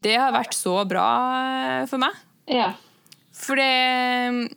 Det 0.00 0.16
har 0.16 0.32
vært 0.32 0.56
så 0.56 0.78
bra 0.88 1.06
eh, 1.36 1.84
for 1.90 2.00
meg. 2.00 2.16
Ja. 2.50 2.72
For 3.36 3.60
det 3.60 4.50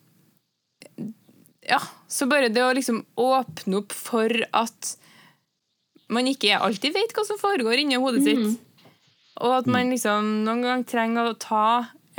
Ja, 1.67 1.79
så 2.07 2.27
bare 2.31 2.51
det 2.51 2.63
å 2.63 2.73
liksom 2.75 3.03
åpne 3.19 3.83
opp 3.83 3.95
for 3.95 4.31
at 4.55 4.95
man 6.13 6.27
ikke 6.29 6.59
alltid 6.61 6.93
vet 6.95 7.13
hva 7.15 7.23
som 7.25 7.39
foregår 7.39 7.81
inni 7.81 7.99
hodet 7.99 8.23
sitt. 8.25 8.59
Og 9.41 9.53
at 9.59 9.69
man 9.71 9.89
liksom 9.89 10.43
noen 10.45 10.61
gang 10.65 10.83
trenger 10.85 11.29
å 11.31 11.37
ta 11.39 11.67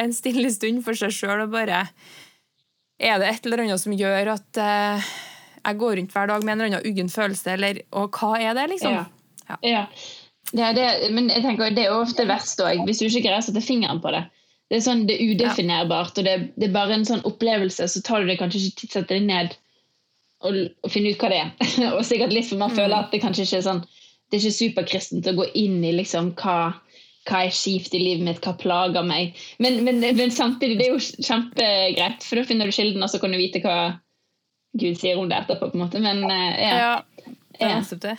en 0.00 0.14
stille 0.16 0.50
stund 0.50 0.82
for 0.86 0.98
seg 0.98 1.12
sjøl 1.14 1.44
og 1.44 1.52
bare 1.52 1.84
Er 2.98 3.20
det 3.20 3.28
et 3.28 3.46
eller 3.46 3.64
annet 3.64 3.82
som 3.82 3.94
gjør 3.94 4.32
at 4.34 4.58
eh, 4.60 5.12
jeg 5.64 5.80
går 5.80 5.96
rundt 5.98 6.14
hver 6.14 6.30
dag 6.30 6.44
med 6.44 6.52
en 6.52 6.60
eller 6.60 6.78
annen 6.78 6.90
uggen 6.90 7.10
følelse, 7.12 7.56
eller 7.56 7.80
Og 7.92 8.18
hva 8.18 8.36
er 8.40 8.54
det, 8.58 8.68
liksom? 8.74 8.92
Ja. 8.92 9.04
Ja. 9.48 9.58
Ja. 9.64 10.70
Det, 10.76 10.86
men 11.10 11.30
jeg 11.32 11.42
tenker, 11.42 11.72
det 11.74 11.86
er 11.86 11.96
ofte 11.96 12.26
verst 12.28 12.60
òg, 12.62 12.84
hvis 12.86 13.00
du 13.00 13.06
ikke 13.08 13.24
greier 13.24 13.40
å 13.40 13.46
sette 13.46 13.64
fingeren 13.64 14.02
på 14.04 14.12
det. 14.14 14.26
Det 14.70 14.78
er 14.78 14.84
sånn, 14.84 15.04
det 15.08 15.16
er 15.16 15.32
udefinerbart, 15.32 16.18
og 16.20 16.26
det, 16.26 16.34
det 16.60 16.68
er 16.68 16.76
bare 16.76 16.96
en 16.96 17.06
sånn 17.08 17.24
opplevelse, 17.28 17.88
så 17.90 18.02
tar 18.04 18.22
du 18.22 18.30
det 18.30 18.38
kanskje 18.40 18.60
ikke 18.60 18.80
tid 18.80 18.90
til 18.90 18.92
å 18.92 19.00
sette 19.00 19.16
deg 19.16 19.26
ned 19.28 19.56
og, 20.44 20.60
og 20.84 20.92
finne 20.92 21.12
ut 21.12 21.20
hva 21.20 21.32
det 21.32 21.40
er. 21.42 21.52
og 21.96 22.04
sikkert 22.06 22.34
litt 22.36 22.48
for 22.48 22.60
man 22.60 22.72
føler 22.76 22.96
at 22.96 23.12
det 23.12 23.22
kanskje 23.24 23.48
ikke 23.48 23.60
er 23.60 23.66
sånn 23.68 23.84
Det 23.84 24.38
er 24.38 24.42
ikke 24.42 24.58
superkristent 24.58 25.28
å 25.30 25.36
gå 25.36 25.48
inn 25.60 25.78
i 25.84 25.92
liksom 25.96 26.32
hva, 26.40 26.58
hva 27.28 27.42
er 27.44 27.54
kjipt 27.54 27.96
i 27.96 28.02
livet 28.02 28.24
mitt, 28.26 28.40
hva 28.44 28.54
plager 28.60 29.04
meg. 29.06 29.36
Men, 29.62 29.82
men, 29.86 30.00
men 30.00 30.32
samtidig, 30.32 30.78
det 30.80 30.88
er 30.88 30.96
jo 30.96 31.28
kjempegreit, 31.28 32.24
for 32.24 32.40
da 32.40 32.48
finner 32.48 32.68
du 32.68 32.74
kilden, 32.74 33.04
og 33.04 33.12
så 33.12 33.20
kan 33.22 33.32
du 33.32 33.40
vite 33.40 33.62
hva 33.64 33.78
Gud 34.74 34.98
sier 34.98 35.18
om 35.20 35.28
det 35.30 35.38
etterpå, 35.44 35.70
på 35.70 35.78
en 35.78 35.84
måte. 35.86 36.02
Men 36.02 36.24
eh, 36.26 36.62
ja. 36.68 36.78
Ja, 36.78 36.94
det 37.58 37.66
Ja. 38.06 38.16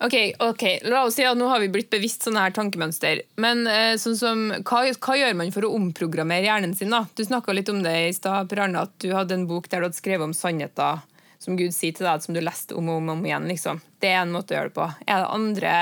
Ok, 0.00 0.14
ok, 0.38 0.62
la 0.88 1.02
oss 1.04 1.18
si 1.18 1.24
at 1.28 1.36
nå 1.36 1.44
har 1.50 1.60
vi 1.60 1.68
blitt 1.68 1.90
bevisst 1.92 2.22
sånne 2.24 2.46
her 2.46 2.54
tankemønster. 2.56 3.18
Men 3.36 3.66
eh, 3.68 3.98
sånn 4.00 4.16
som, 4.16 4.46
hva, 4.64 4.78
hva 4.96 5.16
gjør 5.18 5.34
man 5.36 5.52
for 5.52 5.66
å 5.68 5.74
omprogrammere 5.76 6.46
hjernen 6.46 6.72
sin? 6.78 6.94
da? 6.94 7.02
Du 7.12 7.20
snakka 7.26 7.52
litt 7.52 7.68
om 7.68 7.82
det 7.84 7.92
i 8.06 8.14
stad, 8.16 8.48
Per 8.48 8.62
Arne, 8.64 8.86
at 8.88 8.94
du 9.04 9.10
hadde 9.12 9.36
en 9.36 9.44
bok 9.50 9.68
der 9.68 9.82
du 9.82 9.90
hadde 9.90 9.98
skrevet 10.00 10.24
om 10.24 10.32
sannheter 10.32 11.02
som 11.40 11.58
Gud 11.60 11.76
sier 11.76 11.92
til 11.96 12.08
deg, 12.08 12.24
som 12.24 12.32
du 12.32 12.40
leste 12.40 12.76
om 12.76 12.88
og 12.88 13.02
om, 13.02 13.12
om 13.12 13.28
igjen. 13.28 13.48
liksom. 13.50 13.84
Det 14.00 14.08
er 14.14 14.22
en 14.22 14.32
måte 14.32 14.54
å 14.54 14.58
gjøre 14.58 14.72
det 14.72 14.76
på. 14.78 14.88
Er 15.04 15.20
det 15.20 15.30
andre, 15.36 15.76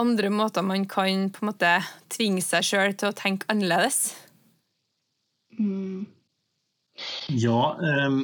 andre 0.00 0.32
måter 0.32 0.64
man 0.64 0.88
kan 0.88 1.28
på 1.36 1.44
en 1.44 1.52
måte 1.52 1.76
tvinge 2.16 2.44
seg 2.48 2.64
sjøl 2.64 2.96
til 2.96 3.12
å 3.12 3.16
tenke 3.16 3.48
annerledes? 3.52 4.06
Mm. 5.60 6.15
Ja, 7.28 7.60
ehm, 7.82 8.22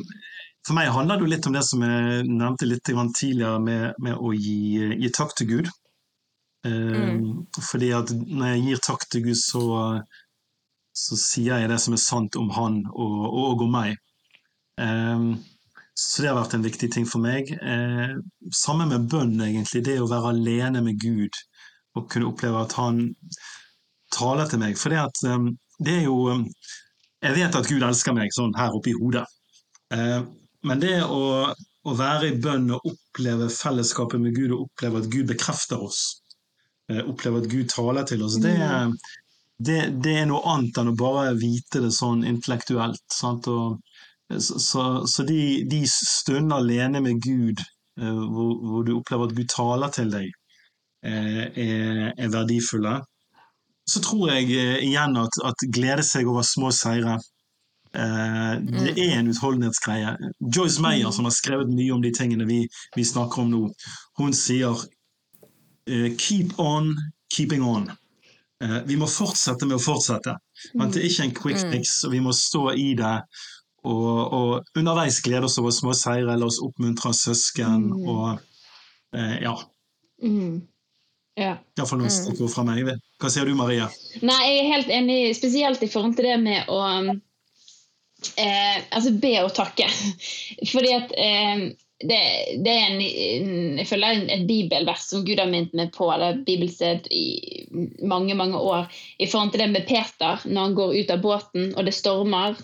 for 0.66 0.78
meg 0.78 0.92
handler 0.94 1.18
det 1.18 1.26
jo 1.26 1.32
litt 1.32 1.46
om 1.50 1.56
det 1.56 1.64
som 1.66 1.82
jeg 1.84 2.26
nevnte 2.28 2.68
litt 2.68 2.84
tidligere, 2.86 3.58
med, 3.60 3.94
med 3.98 4.18
å 4.18 4.32
gi, 4.36 4.92
gi 5.02 5.10
takk 5.14 5.34
til 5.38 5.48
Gud. 5.50 5.70
Mm. 6.62 7.48
Fordi 7.58 7.88
at 7.96 8.12
når 8.14 8.52
jeg 8.52 8.64
gir 8.66 8.82
takk 8.86 9.08
til 9.10 9.24
Gud, 9.26 9.38
så, 9.40 9.62
så 10.94 11.18
sier 11.18 11.58
jeg 11.58 11.72
det 11.72 11.80
som 11.82 11.96
er 11.96 12.02
sant 12.04 12.38
om 12.38 12.52
han 12.54 12.84
og, 12.92 13.24
og 13.26 13.64
om 13.66 13.74
meg. 13.74 13.96
Ehm, 14.80 15.32
så 15.94 16.22
det 16.22 16.30
har 16.30 16.38
vært 16.38 16.54
en 16.56 16.64
viktig 16.64 16.88
ting 16.94 17.08
for 17.08 17.22
meg. 17.24 17.50
Eh, 17.52 18.14
Sammen 18.56 18.92
med 18.92 19.08
bønn, 19.12 19.34
egentlig. 19.44 19.84
Det 19.88 19.98
å 20.00 20.08
være 20.10 20.32
alene 20.32 20.84
med 20.84 21.00
Gud 21.02 21.36
og 21.98 22.06
kunne 22.12 22.30
oppleve 22.30 22.62
at 22.64 22.76
han 22.78 23.02
taler 24.14 24.48
til 24.48 24.62
meg. 24.62 24.78
For 24.80 24.92
det, 24.92 25.02
at, 25.02 25.24
ehm, 25.28 25.50
det 25.82 25.98
er 26.00 26.06
jo 26.06 26.16
ehm, 26.32 26.46
Jeg 27.22 27.36
vet 27.38 27.54
at 27.58 27.68
Gud 27.70 27.84
elsker 27.86 28.14
meg 28.16 28.32
sånn 28.34 28.54
her 28.58 28.74
oppe 28.74 28.90
i 28.90 28.96
hodet. 28.98 29.26
Eh, 29.94 30.22
Men 30.62 30.78
det 30.82 31.00
å, 31.02 31.50
å 31.50 31.92
være 31.98 32.28
i 32.30 32.36
bønn 32.42 32.68
og 32.74 32.84
oppleve 32.86 33.48
fellesskapet 33.50 34.20
med 34.22 34.36
Gud 34.36 34.52
og 34.54 34.68
oppleve 34.68 35.00
at 35.02 35.08
Gud 35.10 35.26
bekrefter 35.30 35.82
oss, 35.82 36.02
eh, 36.90 37.02
oppleve 37.02 37.42
at 37.42 37.48
Gud 37.50 37.70
taler 37.72 38.06
til 38.06 38.22
oss, 38.22 38.36
det, 38.42 38.54
det, 39.58 39.78
det 40.04 40.14
er 40.20 40.28
noe 40.30 40.42
annet 40.54 40.78
enn 40.78 40.92
å 40.92 40.98
bare 40.98 41.32
vite 41.38 41.82
det 41.82 41.90
sånn 41.96 42.22
intellektuelt. 42.28 43.02
Sant? 43.10 43.50
Og, 43.50 43.82
så 44.32 44.60
så, 44.62 44.84
så 45.10 45.26
de, 45.26 45.64
de 45.68 45.82
stunder 45.90 46.62
alene 46.62 47.02
med 47.04 47.18
Gud, 47.26 47.62
eh, 47.98 48.22
hvor, 48.34 48.54
hvor 48.62 48.86
du 48.86 48.94
opplever 49.00 49.30
at 49.30 49.36
Gud 49.38 49.50
taler 49.50 49.94
til 49.98 50.14
deg, 50.14 50.30
er, 51.02 51.48
er 52.14 52.30
verdifulle. 52.30 53.00
Så 53.92 54.00
tror 54.04 54.32
jeg 54.32 54.48
eh, 54.56 54.80
igjen 54.86 55.18
at, 55.20 55.38
at 55.44 55.68
glede 55.74 56.04
seg 56.06 56.30
over 56.30 56.46
små 56.46 56.72
seire 56.72 57.18
Eh, 57.94 58.54
det 58.64 58.92
er 58.96 59.18
en 59.18 59.28
utholdenhetsgreie. 59.28 60.16
Joyce 60.56 60.80
Meyer, 60.80 61.10
som 61.10 61.28
har 61.28 61.34
skrevet 61.36 61.68
mye 61.68 61.92
om 61.92 62.02
de 62.02 62.12
tingene 62.16 62.46
vi, 62.48 62.62
vi 62.96 63.04
snakker 63.04 63.42
om 63.44 63.50
nå, 63.52 63.66
hun 64.20 64.32
sier 64.32 64.78
eh, 65.86 66.08
'keep 66.16 66.56
on 66.58 66.94
keeping 67.34 67.62
on'. 67.62 67.90
Eh, 68.64 68.78
vi 68.86 68.96
må 68.96 69.06
fortsette 69.06 69.66
med 69.66 69.76
å 69.76 69.84
fortsette. 69.84 70.38
Men 70.74 70.90
det 70.90 71.02
er 71.02 71.10
ikke 71.10 71.24
en 71.24 71.36
quick 71.42 71.60
fix, 71.72 72.04
og 72.04 72.12
vi 72.12 72.20
må 72.20 72.32
stå 72.32 72.70
i 72.72 72.94
det. 72.94 73.18
Og, 73.84 74.32
og 74.32 74.78
underveis 74.78 75.20
glede 75.20 75.44
oss 75.44 75.58
over 75.58 75.74
små 75.74 75.92
seire, 75.92 76.36
la 76.38 76.46
oss 76.46 76.62
oppmuntre 76.62 77.12
søsken. 77.12 77.90
Mm. 77.90 78.08
og 78.08 78.40
eh, 79.12 79.42
ja, 79.42 79.56
Mm. 80.22 80.62
Ja. 81.40 81.56
Iallfall 81.78 82.02
noen 82.02 82.12
stikkord 82.12 82.52
fra 82.52 82.64
meg. 82.66 82.88
Hva 83.20 83.30
sier 83.32 83.48
du, 83.48 83.54
Maria? 83.56 83.86
Nei, 84.20 84.40
jeg 84.48 84.58
er 84.58 84.72
helt 84.74 84.90
enig, 84.92 85.20
spesielt 85.38 85.84
i 85.84 85.90
forhold 85.90 86.16
til 86.18 86.28
det 86.28 86.38
med 86.42 86.68
å 86.72 86.80
eh, 88.36 88.82
Altså 88.92 89.14
be 89.22 89.38
og 89.40 89.54
takke. 89.56 89.88
Fordi 90.72 90.92
at 90.98 91.14
eh, 91.16 91.64
det, 92.02 92.20
det 92.64 92.74
er 92.74 92.84
en, 92.90 93.00
en, 93.00 93.78
jeg 93.80 93.88
føler 93.88 94.16
en, 94.16 94.26
et 94.34 94.44
bibelvers 94.48 95.06
som 95.08 95.24
Gud 95.26 95.40
har 95.40 95.50
minnet 95.50 95.74
meg 95.78 95.92
på, 95.94 96.10
eller 96.12 96.42
bibelsted 96.46 97.08
i 97.14 97.24
mange 98.08 98.36
mange 98.36 98.58
år, 98.58 98.90
i 99.22 99.28
forhold 99.30 99.54
til 99.54 99.64
det 99.64 99.70
med 99.72 99.88
Peter, 99.88 100.42
når 100.44 100.68
han 100.68 100.76
går 100.76 100.96
ut 100.98 101.14
av 101.14 101.24
båten 101.24 101.72
og 101.76 101.88
det 101.88 101.96
stormer. 101.96 102.58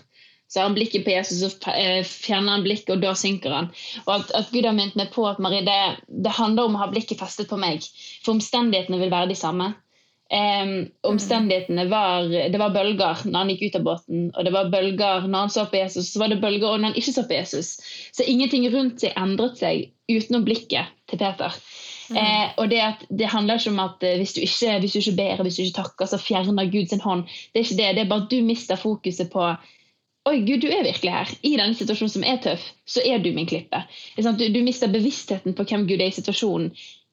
Så 0.49 0.59
har 0.59 0.63
han 0.63 0.77
blikket 0.77 1.05
på 1.05 1.13
Jesus, 1.13 1.43
så 1.43 1.71
eh, 1.71 1.99
fjerner 2.05 2.57
han 2.57 2.63
blikket, 2.65 2.95
og 2.95 3.03
da 3.03 3.13
synker 3.17 3.53
han. 3.53 3.67
Og 4.07 4.15
at, 4.15 4.31
at 4.39 4.49
Gud 4.49 4.65
har 4.65 4.73
minnet 4.73 4.97
meg 4.97 5.11
på 5.13 5.27
at 5.29 5.41
Marie, 5.43 5.61
det, 5.65 5.77
det, 6.09 6.33
handler 6.33 6.65
om 6.65 6.77
å 6.77 6.81
ha 6.81 6.89
blikket 6.89 7.21
festet 7.21 7.51
på 7.51 7.59
meg. 7.61 7.85
For 8.25 8.33
omstendighetene 8.33 8.97
vil 8.97 9.13
være 9.13 9.29
de 9.29 9.37
samme. 9.37 9.75
Um, 10.29 10.91
omstendighetene 11.09 11.87
var 11.89 12.27
Det 12.29 12.59
var 12.61 12.73
bølger 12.75 13.23
når 13.25 13.37
han 13.39 13.49
gikk 13.49 13.63
ut 13.63 13.77
av 13.79 13.85
båten, 13.87 14.27
og 14.37 14.45
det 14.45 14.51
var 14.53 14.67
bølger 14.69 15.23
når 15.25 15.45
han 15.45 15.53
så 15.53 15.63
på 15.69 15.79
Jesus, 15.79 16.11
så 16.11 16.21
var 16.21 16.29
det 16.29 16.41
bølger 16.41 16.75
når 16.77 16.91
han 16.91 16.99
ikke 17.01 17.15
så 17.15 17.23
på 17.29 17.37
Jesus. 17.37 17.71
Så 18.13 18.25
ingenting 18.25 18.67
rundt 18.73 19.01
seg 19.05 19.17
endret 19.17 19.57
seg 19.61 19.87
utenom 20.09 20.45
blikket 20.45 20.93
til 21.09 21.21
Peter. 21.21 21.61
Mm. 22.09 22.17
Eh, 22.17 22.45
og 22.57 22.69
det, 22.69 22.81
at, 22.81 23.03
det, 23.09 23.29
handler 23.29 23.61
ikke 23.61 23.73
om 23.73 23.81
at 23.85 24.05
eh, 24.05 24.17
hvis, 24.17 24.33
du 24.33 24.41
ikke, 24.41 24.79
hvis 24.81 24.95
du 24.97 25.01
ikke 25.03 25.17
ber 25.17 25.43
hvis 25.45 25.57
du 25.59 25.65
ikke 25.67 25.81
takker, 25.83 26.09
så 26.09 26.17
fjerner 26.21 26.71
Gud 26.73 26.89
sin 26.89 27.05
hånd. 27.05 27.27
Det 27.53 27.61
er 27.61 27.67
ikke 27.67 27.81
det. 27.81 27.89
Det 27.97 28.05
er 28.05 28.09
bare 28.09 28.25
at 28.25 28.31
du 28.33 28.39
mister 28.45 28.81
fokuset 28.81 29.29
på 29.29 29.45
Oi, 30.29 30.43
Gud, 30.45 30.61
du 30.61 30.69
er 30.69 30.85
virkelig 30.85 31.11
her. 31.13 31.31
I 31.41 31.55
denne 31.57 31.73
situasjonen 31.77 32.13
som 32.13 32.25
er 32.27 32.37
tøff, 32.43 32.63
så 32.85 33.01
er 33.07 33.21
du 33.23 33.31
min 33.33 33.49
klippe. 33.49 33.81
Du, 34.17 34.29
du 34.29 34.59
mister 34.65 34.91
bevisstheten 34.91 35.55
på 35.57 35.65
hvem 35.65 35.87
Gud 35.89 36.01
er 36.03 36.11
i 36.11 36.15
situasjonen. 36.15 36.69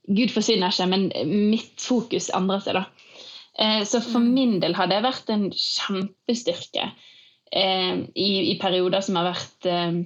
Gud 0.07 0.31
forsvinner 0.35 0.71
ikke, 0.71 0.87
men 0.91 1.09
mitt 1.51 1.81
fokus 1.83 2.29
endrer 2.37 2.61
seg. 2.63 2.77
da. 2.79 3.07
Eh, 3.59 3.83
så 3.89 4.03
for 4.05 4.21
mm. 4.21 4.33
min 4.35 4.59
del 4.61 4.77
har 4.77 4.91
det 4.91 5.01
vært 5.05 5.31
en 5.33 5.49
kjempestyrke 5.51 6.91
eh, 7.53 8.03
i, 8.13 8.29
i, 8.53 8.57
perioder 8.61 9.05
som 9.05 9.17
har 9.17 9.31
vært, 9.31 9.69
eh, 9.71 10.03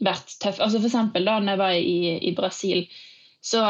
vært 0.00 0.32
tøffe. 0.40 0.62
Altså 0.64 0.80
for 0.80 0.88
eksempel 0.88 1.28
da 1.28 1.36
når 1.42 1.52
jeg 1.52 1.62
var 1.62 1.76
i, 1.76 1.98
i 2.30 2.32
Brasil, 2.36 2.86
så, 3.46 3.60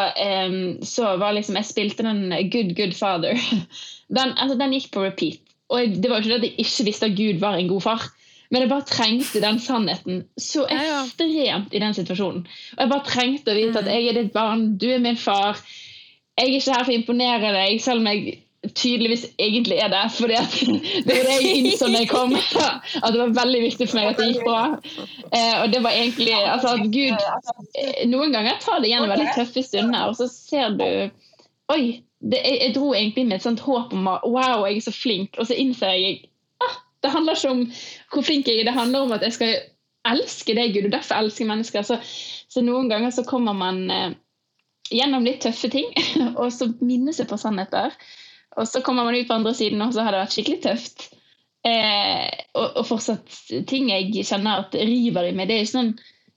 så, 0.89 1.11
var 1.21 1.35
liksom 1.37 1.59
Jeg 1.59 1.69
spilte 1.69 2.05
den 2.07 2.31
Good 2.49 2.71
Good 2.79 2.95
Father. 2.97 3.37
Den, 4.17 4.31
altså, 4.39 4.55
den 4.57 4.73
gikk 4.73 4.87
på 4.95 5.03
repeat. 5.03 5.41
Og 5.75 5.99
det 5.99 6.09
var 6.09 6.23
jo 6.23 6.23
ikke 6.23 6.31
det 6.31 6.37
at 6.39 6.45
jeg 6.47 6.63
ikke 6.63 6.85
visste 6.87 7.09
at 7.11 7.17
Gud 7.19 7.41
var 7.43 7.59
en 7.59 7.69
god 7.69 7.83
far. 7.83 8.05
Men 8.51 8.63
jeg 8.63 8.71
bare 8.71 8.87
trengte 8.89 9.43
den 9.43 9.59
sannheten 9.63 10.25
så 10.41 10.65
ekstremt 10.71 11.75
i 11.75 11.83
den 11.83 11.97
situasjonen. 11.97 12.47
Og 12.77 12.83
jeg 12.85 12.93
bare 12.93 13.09
trengte 13.09 13.53
å 13.53 13.59
vite 13.59 13.83
at 13.83 13.89
mm. 13.89 13.93
jeg 13.95 14.09
er 14.11 14.19
ditt 14.21 14.35
barn, 14.37 14.67
du 14.79 14.89
er 14.93 15.03
min 15.03 15.19
far. 15.19 15.61
Jeg 16.37 16.51
er 16.51 16.59
ikke 16.59 16.77
her 16.77 16.85
for 16.85 16.95
å 16.95 16.99
imponere 17.01 17.55
deg, 17.57 17.81
selv 17.83 18.05
om 18.05 18.11
jeg 18.13 18.37
tydeligvis 18.75 19.27
egentlig 19.39 19.79
er 19.83 19.91
det. 19.93 20.05
For 20.15 20.31
det 20.31 20.41
var 21.11 21.29
det 21.29 21.37
jeg 21.41 21.59
innså 21.61 21.91
da 21.91 22.03
jeg 22.03 22.11
kom, 22.11 22.35
at 23.05 23.13
det 23.13 23.21
var 23.21 23.37
veldig 23.43 23.63
viktig 23.67 23.91
for 23.91 24.01
meg 24.01 24.11
at 24.13 24.23
det 24.23 24.31
gikk 24.33 24.47
bra. 24.47 24.65
Eh, 25.31 25.55
og 25.63 25.71
det 25.75 25.83
var 25.85 25.99
egentlig 25.99 26.35
altså 26.39 26.75
at 26.77 26.89
Gud 26.95 27.15
eh, 27.17 28.03
Noen 28.11 28.35
ganger 28.35 28.59
tar 28.63 28.83
det 28.83 28.93
gjennom 28.93 29.13
veldig 29.13 29.31
tøffe 29.37 29.65
stunder, 29.67 30.11
og 30.11 30.19
så 30.19 30.31
ser 30.31 30.77
du 30.79 30.89
Oi! 31.75 32.03
Det, 32.17 32.39
jeg, 32.41 32.57
jeg, 32.63 32.73
dro 32.73 32.95
egentlig 32.97 33.27
med 33.29 33.37
et 33.37 33.45
sånt 33.45 33.61
håp 33.61 33.91
om 33.95 34.07
at 34.09 34.23
wow, 34.25 34.63
jeg 34.65 34.79
er 34.79 34.85
så 34.87 34.93
flink, 34.95 35.37
og 35.37 35.47
så 35.47 35.55
innser 35.61 35.93
jeg 35.93 36.15
det 37.05 37.13
handler 37.13 37.39
ikke 37.39 37.55
om 37.55 37.65
hvor 38.13 38.25
flink 38.27 38.49
jeg 38.49 38.61
er, 38.61 38.69
det 38.69 38.77
handler 38.77 39.07
om 39.07 39.17
at 39.17 39.25
jeg 39.27 39.37
skal 39.37 39.57
elske 40.07 40.55
deg, 40.57 40.75
Gud, 40.75 40.89
og 40.89 40.95
derfor 40.95 41.21
elsker 41.21 41.49
mennesker. 41.49 41.87
Så, 41.87 41.99
så 42.53 42.63
noen 42.65 42.91
ganger 42.93 43.13
så 43.15 43.27
kommer 43.27 43.57
man 43.57 43.83
eh, 43.93 44.15
gjennom 44.95 45.27
litt 45.27 45.43
tøffe 45.45 45.71
ting, 45.73 45.91
og 46.41 46.49
så 46.55 46.71
minnes 46.81 47.21
jeg 47.21 47.31
på 47.31 47.39
sannheter. 47.41 47.95
Og 48.57 48.69
så 48.71 48.81
kommer 48.85 49.05
man 49.05 49.17
ut 49.19 49.29
på 49.29 49.37
andre 49.37 49.55
siden, 49.57 49.83
og 49.85 49.95
så 49.95 50.07
har 50.07 50.15
det 50.15 50.25
vært 50.25 50.37
skikkelig 50.37 50.61
tøft. 50.65 51.09
Eh, 51.67 52.27
og, 52.55 52.67
og, 52.69 52.85
fortsatt 52.87 53.41
ting 53.69 53.91
jeg 53.91 54.27
kjenner 54.29 54.63
at 54.63 54.77
river 54.79 55.27
i 55.27 55.33
meg. 55.35 55.51
det 55.51 55.61
er 55.61 55.71
sånn, 55.71 55.97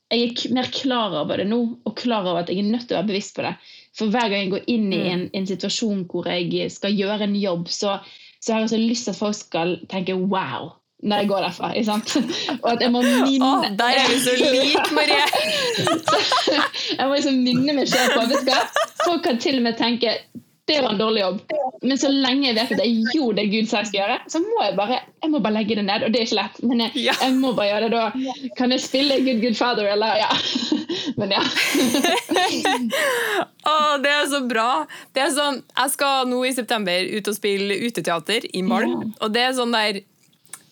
Jeg 0.10 0.32
er 0.32 0.54
mer 0.58 0.66
klar 0.74 1.14
over 1.20 1.38
det 1.38 1.46
nå, 1.52 1.60
og 1.86 1.94
klar 2.00 2.26
over 2.26 2.42
at 2.42 2.50
jeg 2.50 2.64
er 2.64 2.72
nødt 2.72 2.88
til 2.90 2.98
å 2.98 3.04
være 3.04 3.12
bevisst 3.12 3.36
på 3.38 3.46
det. 3.46 3.54
For 3.94 4.10
hver 4.10 4.32
gang 4.32 4.48
jeg 4.48 4.54
går 4.56 4.64
inn 4.74 4.88
i 4.90 5.04
mm. 5.04 5.10
en, 5.12 5.26
en 5.38 5.46
situasjon 5.46 6.08
hvor 6.10 6.26
jeg 6.32 6.72
skal 6.74 6.98
gjøre 6.98 7.28
en 7.28 7.36
jobb, 7.38 7.70
så, 7.70 8.00
så 8.42 8.54
har 8.54 8.60
jeg 8.60 8.70
så 8.70 8.78
lyst 8.78 9.04
til 9.04 9.12
at 9.12 9.20
folk 9.20 9.36
skal 9.36 9.80
tenke 9.90 10.14
'wow' 10.14 10.76
når 11.04 11.18
jeg 11.18 11.28
går 11.28 11.38
derfra. 11.38 11.72
ikke 11.74 11.86
sant? 11.86 12.18
Og 12.64 12.72
at 12.72 12.82
jeg 12.82 12.92
må 12.92 13.02
minne 13.02 13.46
oh, 13.46 13.64
Der 13.80 13.86
er 13.86 14.08
vi 14.12 14.20
så 14.20 14.34
lik, 14.36 14.92
Marie! 14.92 15.26
jeg 17.00 17.08
må 17.08 17.14
liksom 17.14 17.40
minne 17.44 17.74
meg 17.74 17.88
selv 17.88 18.16
på 18.18 18.26
at? 18.28 18.80
Folk 19.06 19.24
kan 19.24 19.40
til 19.40 19.58
og 19.58 19.64
med 19.64 19.80
tenke 19.80 20.18
det 20.70 20.80
var 20.86 20.94
en 20.94 21.02
dårlig 21.02 21.22
jobb. 21.24 21.40
Men 21.82 22.00
så 22.00 22.12
lenge 22.12 22.48
jeg 22.50 22.58
vet 22.58 22.74
at 22.76 22.84
jeg 22.84 23.16
gjorde 23.16 23.38
det 23.40 23.48
Gud 23.54 23.70
sa 23.70 23.82
jeg 23.82 23.90
skulle 23.90 24.04
gjøre, 24.06 24.20
så 24.32 24.42
må 24.44 24.66
jeg 24.66 24.76
bare 24.78 25.00
jeg 25.20 25.32
må 25.34 25.42
bare 25.44 25.56
legge 25.58 25.76
det 25.76 25.86
ned. 25.88 26.06
Og 26.06 26.14
det 26.14 26.22
er 26.22 26.28
ikke 26.28 26.40
lett, 26.40 26.60
men 26.64 26.84
jeg, 26.86 27.06
jeg 27.10 27.34
må 27.36 27.52
bare 27.58 27.70
gjøre 27.72 27.90
det 27.90 27.92
da. 27.98 28.36
Kan 28.60 28.74
jeg 28.76 28.84
spille 28.84 29.20
Good 29.26 29.42
Good 29.44 29.58
Father, 29.60 29.90
eller? 29.92 30.16
Ja. 30.22 30.30
Men 31.20 31.34
ja. 31.34 31.42
Å, 33.70 33.74
det 34.02 34.12
er 34.14 34.28
så 34.32 34.40
bra. 34.48 34.70
Det 35.16 35.24
er 35.26 35.34
sånn, 35.36 35.60
Jeg 35.76 35.94
skal 35.94 36.30
nå 36.30 36.40
i 36.48 36.54
september 36.56 37.10
ut 37.12 37.28
og 37.30 37.36
spille 37.36 37.78
uteteater 37.84 38.48
i 38.56 38.64
Malm. 38.66 39.12
Og 39.20 39.34
det 39.36 39.44
er 39.44 39.58
sånn 39.58 39.76
der 39.76 40.02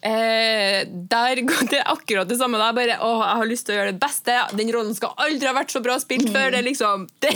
Eh, 0.02 0.88
der 1.10 1.42
går 1.42 1.70
det 1.70 1.82
akkurat 1.84 2.30
det 2.30 2.38
samme. 2.38 2.60
Da. 2.62 2.70
Bare, 2.76 3.00
å, 3.02 3.12
jeg 3.24 3.40
har 3.40 3.50
lyst 3.50 3.66
til 3.68 3.74
å 3.74 3.78
gjøre 3.80 3.94
det 3.96 4.02
beste. 4.02 4.36
Den 4.60 4.70
rollen 4.74 4.94
skal 4.98 5.16
aldri 5.26 5.50
ha 5.50 5.56
vært 5.58 5.74
så 5.74 5.82
bra 5.84 5.98
spilt 6.02 6.30
før. 6.34 6.52
Det 6.54 6.62
liksom 6.68 7.08
det, 7.24 7.34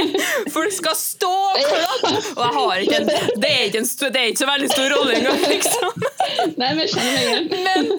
Folk 0.56 0.72
skal 0.74 0.96
stå 0.98 1.34
klart! 1.58 2.08
Og 2.08 2.42
jeg 2.42 2.54
har 2.56 2.86
ikke 2.86 3.02
en, 3.02 3.10
det, 3.10 3.52
er 3.52 3.68
ikke 3.68 3.84
en, 3.84 3.90
det 4.00 4.22
er 4.22 4.32
ikke 4.32 4.42
så 4.44 4.50
veldig 4.54 4.72
stor 4.72 4.90
rolle 4.96 5.18
engang, 5.20 5.44
liksom. 5.52 6.08
Nei, 6.60 6.72
men, 6.78 6.88
men, 7.52 7.92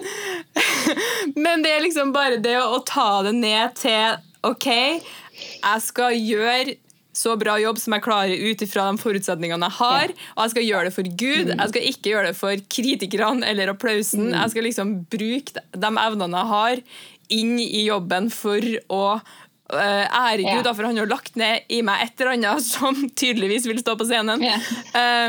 men 1.46 1.64
det 1.64 1.74
er 1.76 1.86
liksom 1.86 2.14
bare 2.16 2.42
det 2.42 2.58
å 2.60 2.82
ta 2.86 3.22
det 3.26 3.36
ned 3.38 3.78
til 3.78 4.18
OK, 4.46 4.68
jeg 4.70 5.82
skal 5.84 6.16
gjøre 6.16 6.78
så 7.12 7.34
bra 7.38 7.56
jobb 7.60 7.78
som 7.80 7.94
jeg 7.96 8.04
klarer 8.04 8.42
ut 8.50 8.62
ifra 8.64 8.86
de 8.90 9.02
forutsetningene 9.02 9.68
jeg 9.68 9.78
har. 9.80 10.14
Og 10.36 10.42
jeg 10.44 10.54
skal 10.54 10.66
gjøre 10.66 10.88
det 10.88 10.94
for 10.94 11.10
Gud. 11.10 11.50
Mm. 11.50 11.54
Jeg 11.56 11.72
skal 11.72 11.88
ikke 11.90 12.12
gjøre 12.12 12.30
det 12.30 12.38
for 12.38 12.64
kritikerne 12.76 13.46
eller 13.50 13.72
applausen. 13.74 14.30
Mm. 14.30 14.36
Jeg 14.38 14.54
skal 14.54 14.68
liksom 14.68 14.96
bruke 15.10 15.64
de 15.74 15.92
evnene 16.06 16.42
jeg 16.42 16.52
har, 16.54 16.82
inn 17.30 17.54
i 17.62 17.84
jobben 17.86 18.30
for 18.34 18.64
å 18.90 19.02
uh, 19.18 19.78
ære 19.78 20.42
Gud, 20.42 20.64
yeah. 20.66 20.72
for 20.74 20.88
han 20.88 20.98
har 20.98 21.10
lagt 21.10 21.36
ned 21.38 21.66
i 21.70 21.78
meg 21.86 22.06
et 22.06 22.22
eller 22.22 22.34
annet 22.34 22.66
som 22.66 22.96
tydeligvis 23.20 23.68
vil 23.70 23.82
stå 23.82 23.94
på 23.98 24.06
scenen. 24.10 24.42
Yeah. 24.42 24.70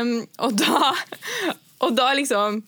Um, 0.02 0.14
og, 0.42 0.56
da, 0.58 0.94
og 1.86 1.94
da 1.98 2.10
liksom 2.18 2.62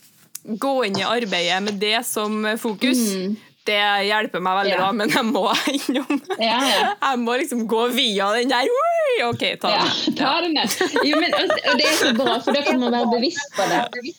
gå 0.60 0.76
inn 0.84 1.00
i 1.00 1.06
arbeidet 1.06 1.62
med 1.64 1.82
det 1.82 1.98
som 2.06 2.42
fokus. 2.60 3.10
Mm 3.14 3.34
det 3.64 3.80
hjelper 4.08 4.42
meg 4.44 4.58
veldig, 4.58 4.74
ja. 4.74 4.80
da, 4.82 4.90
men 4.92 5.12
jeg 5.14 5.24
må 5.28 5.44
innom 5.72 6.18
ja, 6.36 6.58
ja. 6.68 6.82
Jeg 6.92 7.20
må 7.22 7.36
liksom 7.40 7.64
gå 7.70 7.86
via 7.96 8.28
den 8.36 8.52
der 8.52 8.68
OK, 9.24 9.44
ta 9.62 9.70
den. 9.70 9.78
Ja, 9.78 10.14
ta 10.18 10.32
den. 10.42 10.58
Jo, 11.06 11.20
men, 11.22 11.34
og 11.38 11.78
det 11.78 11.86
er 11.86 11.96
så 11.96 12.12
bra, 12.18 12.36
for 12.42 12.56
da 12.56 12.64
kan 12.66 12.80
man 12.82 12.92
være 12.92 13.10
bevisst 13.14 13.54
på 13.56 13.66
det. 13.70 14.14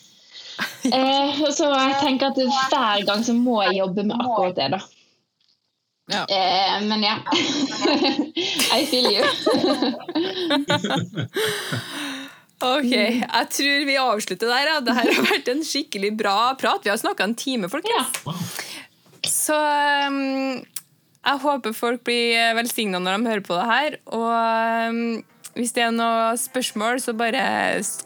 Eh, 0.88 1.40
så 1.52 1.68
jeg 1.68 1.96
tenker 2.00 2.30
at 2.30 2.38
hver 2.70 3.04
gang 3.08 3.24
så 3.26 3.34
må 3.36 3.60
jeg 3.66 3.82
jobbe 3.82 4.06
med 4.08 4.16
akkurat 4.16 4.56
det, 4.56 4.68
da. 4.76 4.80
Ja. 6.06 6.22
Eh, 6.30 6.76
men 6.86 7.02
ja. 7.02 7.18
I 8.72 8.86
feel 8.86 9.10
you. 9.10 9.24
Ok, 12.64 12.88
jeg 12.88 13.48
tror 13.52 13.82
vi 13.84 13.96
avslutter 14.00 14.48
der. 14.48 14.70
Ja. 14.70 14.78
Det 14.80 14.94
har 14.96 15.10
vært 15.28 15.50
en 15.52 15.60
skikkelig 15.66 16.14
bra 16.16 16.54
prat. 16.56 16.80
Vi 16.86 16.88
har 16.88 16.96
snakka 17.00 17.26
en 17.26 17.36
time, 17.36 17.68
folkens. 17.68 18.22
Ja. 18.24 18.32
Så 19.30 19.56
um, 19.56 20.64
jeg 21.26 21.42
håper 21.42 21.74
folk 21.74 22.04
blir 22.06 22.54
velsigna 22.58 23.00
når 23.02 23.16
de 23.16 23.32
hører 23.32 23.46
på 23.46 23.56
det 23.58 23.66
her. 23.70 23.96
Og 24.14 24.92
um, 24.92 25.00
hvis 25.56 25.72
det 25.76 25.86
er 25.86 25.94
noen 25.94 26.36
spørsmål, 26.38 27.00
så 27.02 27.16
bare 27.16 27.42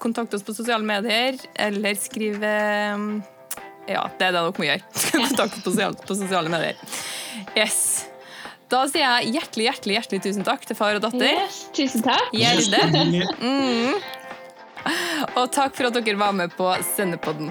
kontakt 0.02 0.34
oss 0.36 0.44
på 0.46 0.54
sosiale 0.56 0.86
medier, 0.86 1.40
eller 1.58 1.98
skriv 1.98 2.38
um, 2.40 3.10
Ja, 3.90 4.06
det 4.18 4.28
er 4.28 4.36
det 4.36 4.38
dere 4.38 4.54
må 4.54 4.68
gjøre. 4.68 4.86
kontakt 5.26 5.66
oss 5.66 5.80
på, 5.80 5.90
på 6.06 6.18
sosiale 6.22 6.52
medier. 6.52 6.78
Yes. 7.58 8.06
Da 8.70 8.84
sier 8.86 9.02
jeg 9.02 9.34
hjertelig 9.34 9.66
hjertelig, 9.66 9.96
hjertelig 9.98 10.22
tusen 10.28 10.46
takk 10.46 10.62
til 10.68 10.78
far 10.78 10.94
og 10.94 11.02
datter. 11.02 11.26
Yes, 11.26 11.64
tusen 11.74 12.06
takk. 12.06 12.30
Gjerde. 12.30 12.84
Mm. 13.42 13.98
Og 15.34 15.50
takk 15.52 15.74
for 15.76 15.90
at 15.90 15.98
dere 15.98 16.20
var 16.20 16.32
med 16.38 16.54
på 16.56 16.70
Sendepodden. 16.94 17.50